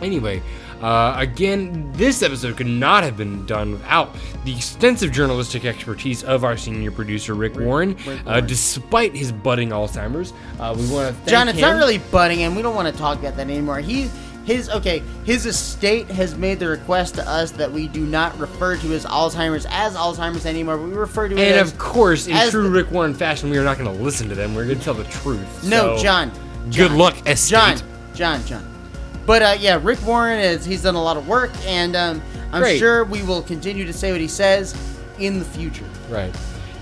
Anyway, 0.00 0.42
uh, 0.80 1.14
again, 1.16 1.90
this 1.94 2.22
episode 2.22 2.56
could 2.56 2.66
not 2.66 3.04
have 3.04 3.16
been 3.16 3.44
done 3.46 3.72
without 3.72 4.14
the 4.44 4.54
extensive 4.54 5.12
journalistic 5.12 5.64
expertise 5.64 6.24
of 6.24 6.44
our 6.44 6.56
senior 6.56 6.90
producer, 6.90 7.34
Rick, 7.34 7.56
Warren. 7.56 7.94
Rick 8.06 8.20
Uh, 8.20 8.22
Warren. 8.26 8.46
despite 8.46 9.14
his 9.14 9.30
budding 9.32 9.70
Alzheimer's, 9.70 10.32
uh, 10.58 10.74
we 10.76 10.86
want 10.88 11.08
to 11.08 11.14
thank 11.14 11.28
John, 11.28 11.48
it's 11.48 11.58
him. 11.58 11.62
not 11.62 11.76
really 11.76 11.98
butting 11.98 12.42
and 12.42 12.56
we 12.56 12.62
don't 12.62 12.74
want 12.74 12.92
to 12.92 12.98
talk 13.00 13.18
about 13.20 13.36
that 13.36 13.48
anymore. 13.48 13.78
He 13.78 14.10
his 14.44 14.68
okay, 14.70 15.02
his 15.24 15.46
estate 15.46 16.08
has 16.08 16.36
made 16.36 16.58
the 16.58 16.66
request 16.68 17.14
to 17.16 17.28
us 17.28 17.50
that 17.52 17.70
we 17.70 17.88
do 17.88 18.04
not 18.04 18.36
refer 18.38 18.76
to 18.76 18.86
his 18.88 19.04
Alzheimer's 19.04 19.66
as 19.70 19.94
Alzheimer's 19.94 20.46
anymore. 20.46 20.78
We 20.78 20.92
refer 20.92 21.28
to 21.28 21.34
it 21.36 21.40
And 21.40 21.54
as 21.60 21.72
of 21.72 21.78
course, 21.78 22.26
in 22.26 22.36
true 22.50 22.64
the- 22.64 22.70
Rick 22.70 22.90
Warren 22.90 23.14
fashion, 23.14 23.50
we 23.50 23.58
are 23.58 23.64
not 23.64 23.78
going 23.78 23.94
to 23.96 24.02
listen 24.02 24.28
to 24.28 24.34
them. 24.34 24.54
We're 24.54 24.64
going 24.66 24.78
to 24.78 24.84
tell 24.84 24.94
the 24.94 25.04
truth. 25.04 25.64
No, 25.64 25.96
So, 25.96 26.02
John. 26.02 26.32
Good 26.74 26.92
luck, 26.92 27.16
estate. 27.28 27.50
John. 27.56 27.78
John, 28.14 28.44
John. 28.46 28.68
But 29.26 29.42
uh, 29.42 29.56
yeah, 29.58 29.78
Rick 29.82 30.04
Warren 30.04 30.40
is 30.40 30.64
he's 30.64 30.82
done 30.82 30.94
a 30.96 31.02
lot 31.02 31.16
of 31.16 31.28
work 31.28 31.50
and 31.66 31.94
um, 31.94 32.20
I'm 32.52 32.62
Great. 32.62 32.78
sure 32.78 33.04
we 33.04 33.22
will 33.22 33.42
continue 33.42 33.84
to 33.86 33.92
say 33.92 34.10
what 34.12 34.20
he 34.20 34.28
says 34.28 34.74
in 35.18 35.38
the 35.38 35.44
future. 35.44 35.84
Right. 36.10 36.34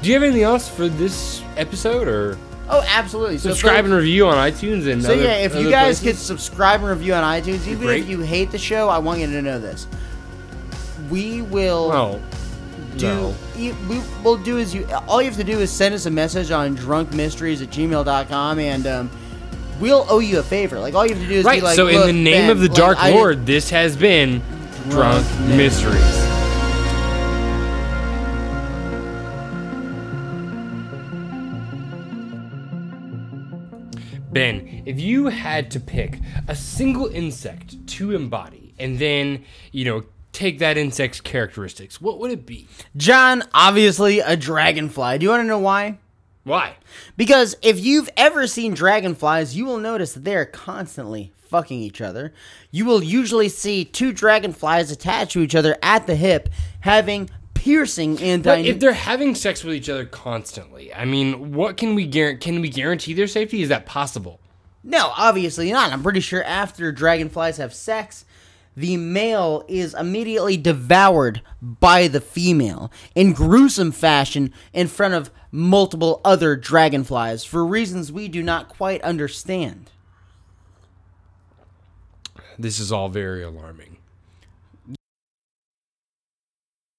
Do 0.03 0.09
you 0.09 0.15
have 0.15 0.23
anything 0.23 0.43
else 0.43 0.67
for 0.69 0.89
this 0.89 1.43
episode, 1.59 2.09
or 2.09 2.39
Oh, 2.73 2.85
absolutely. 2.87 3.39
So 3.39 3.51
subscribe 3.51 3.85
and 3.85 3.93
review 3.93 4.27
on 4.29 4.35
iTunes 4.35 4.91
and 4.91 5.03
So 5.03 5.13
other- 5.13 5.23
yeah, 5.23 5.35
if 5.39 5.57
you 5.57 5.71
guys 5.71 6.01
could 6.01 6.17
subscribe 6.17 6.81
and 6.81 6.89
review 6.91 7.15
on 7.15 7.25
iTunes, 7.25 7.67
even 7.67 7.81
Great. 7.81 8.03
if 8.05 8.09
you 8.09 8.21
hate 8.21 8.53
the 8.53 8.59
show, 8.59 8.89
I 8.89 8.99
want 8.99 9.19
you 9.21 9.27
to 9.27 9.43
know 9.43 9.59
this. 9.59 9.87
We 11.11 11.43
will 11.43 12.21
do. 12.97 13.07
no. 13.07 13.35
You, 13.57 13.75
we 13.89 14.01
will 14.23 14.37
do 14.37 14.59
is 14.59 14.73
you. 14.75 14.87
All 15.09 15.21
you 15.21 15.29
have 15.29 15.39
to 15.39 15.45
do 15.45 15.59
is 15.59 15.71
send 15.71 15.95
us 15.95 16.07
a 16.07 16.11
message 16.11 16.51
on 16.53 16.77
drunkmysteries 16.77 17.61
at 17.63 17.71
gmail.com 17.71 18.59
and 18.61 18.87
um, 18.87 19.11
we'll 19.81 20.07
owe 20.09 20.21
you 20.21 20.39
a 20.39 20.43
favor. 20.43 20.79
Like 20.79 20.95
all 20.95 21.05
you 21.05 21.15
have 21.15 21.23
to 21.23 21.29
do 21.29 21.35
is 21.35 21.45
right. 21.45 21.59
be 21.59 21.65
like, 21.67 21.75
so, 21.77 21.89
in 21.89 22.01
the 22.07 22.13
name 22.13 22.43
Ben, 22.47 22.51
of 22.51 22.61
the 22.61 22.69
like, 22.69 22.77
Dark 22.77 22.99
I- 23.03 23.11
Lord, 23.11 23.47
this 23.47 23.71
has 23.71 23.97
been 23.97 24.41
Drunk, 24.91 25.27
Drunk 25.27 25.57
Mysteries. 25.57 26.20
Ben, 34.33 34.85
if 34.87 35.01
you 35.01 35.27
had 35.27 35.71
to 35.73 35.81
pick 35.81 36.21
a 36.47 36.55
single 36.55 37.07
insect 37.09 37.85
to 37.89 38.13
embody 38.13 38.75
and 38.79 38.99
then, 38.99 39.45
you 39.73 39.85
know, 39.85 40.05
take 40.33 40.61
that 40.61 40.79
insect's 40.79 41.21
characteristics, 41.21 42.01
what 42.01 42.21
would 42.21 42.31
it 42.31 42.47
be? 42.47 42.69
John, 42.97 43.43
obviously 43.53 44.21
a 44.21 44.37
dragonfly. 44.37 45.19
Do 45.19 45.25
you 45.25 45.31
want 45.31 45.41
to 45.43 45.47
know 45.47 45.59
why? 45.59 45.99
Why? 46.45 46.77
Because 47.17 47.57
if 47.61 47.81
you've 47.81 48.09
ever 48.17 48.47
seen 48.47 48.73
dragonflies, 48.73 49.57
you 49.57 49.65
will 49.65 49.79
notice 49.79 50.13
that 50.15 50.25
they 50.25 50.37
are 50.37 50.47
constantly 50.47 51.33
fucking 51.37 51.81
each 51.81 52.01
other. 52.01 52.33
You 52.71 52.85
will 52.85 53.03
usually 53.03 53.49
see 53.49 53.85
two 53.85 54.13
dragonflies 54.13 54.93
attached 54.93 55.33
to 55.33 55.41
each 55.41 55.57
other 55.57 55.77
at 55.83 56.07
the 56.07 56.15
hip, 56.15 56.49
having 56.81 57.29
piercing 57.61 58.19
and 58.23 58.43
But 58.43 58.61
if 58.61 58.81
they're 58.81 58.93
having 58.95 59.35
sex 59.35 59.63
with 59.63 59.75
each 59.75 59.91
other 59.91 60.07
constantly, 60.07 60.93
I 60.95 61.05
mean, 61.05 61.53
what 61.53 61.77
can 61.77 61.95
we 61.95 62.07
guarantee? 62.07 62.41
Can 62.41 62.61
we 62.63 62.71
guarantee 62.71 63.13
their 63.13 63.27
safety? 63.27 63.61
Is 63.61 63.69
that 63.69 63.85
possible? 63.85 64.41
No, 64.83 65.13
obviously 65.15 65.71
not. 65.71 65.93
I'm 65.93 66.03
pretty 66.03 66.21
sure 66.21 66.43
after 66.43 66.91
dragonflies 66.91 67.59
have 67.59 67.75
sex, 67.75 68.25
the 68.75 68.97
male 68.97 69.67
is 69.69 69.93
immediately 69.93 70.57
devoured 70.57 71.43
by 71.61 72.09
the 72.09 72.21
female 72.23 72.91
in 73.15 73.35
gruesome 73.35 73.93
fashion 73.93 74.55
in 74.73 74.89
front 74.89 75.13
of 75.13 75.31
multiple 75.53 76.23
other 76.25 76.57
dragonflies 76.57 77.45
for 77.45 77.67
reasons 77.67 78.11
we 78.11 78.27
do 78.27 78.43
not 78.43 78.71
quite 78.71 79.03
understand. 79.03 79.91
This 82.59 82.79
is 82.79 82.91
all 82.91 83.11
very 83.11 83.43
alarming. 83.43 83.99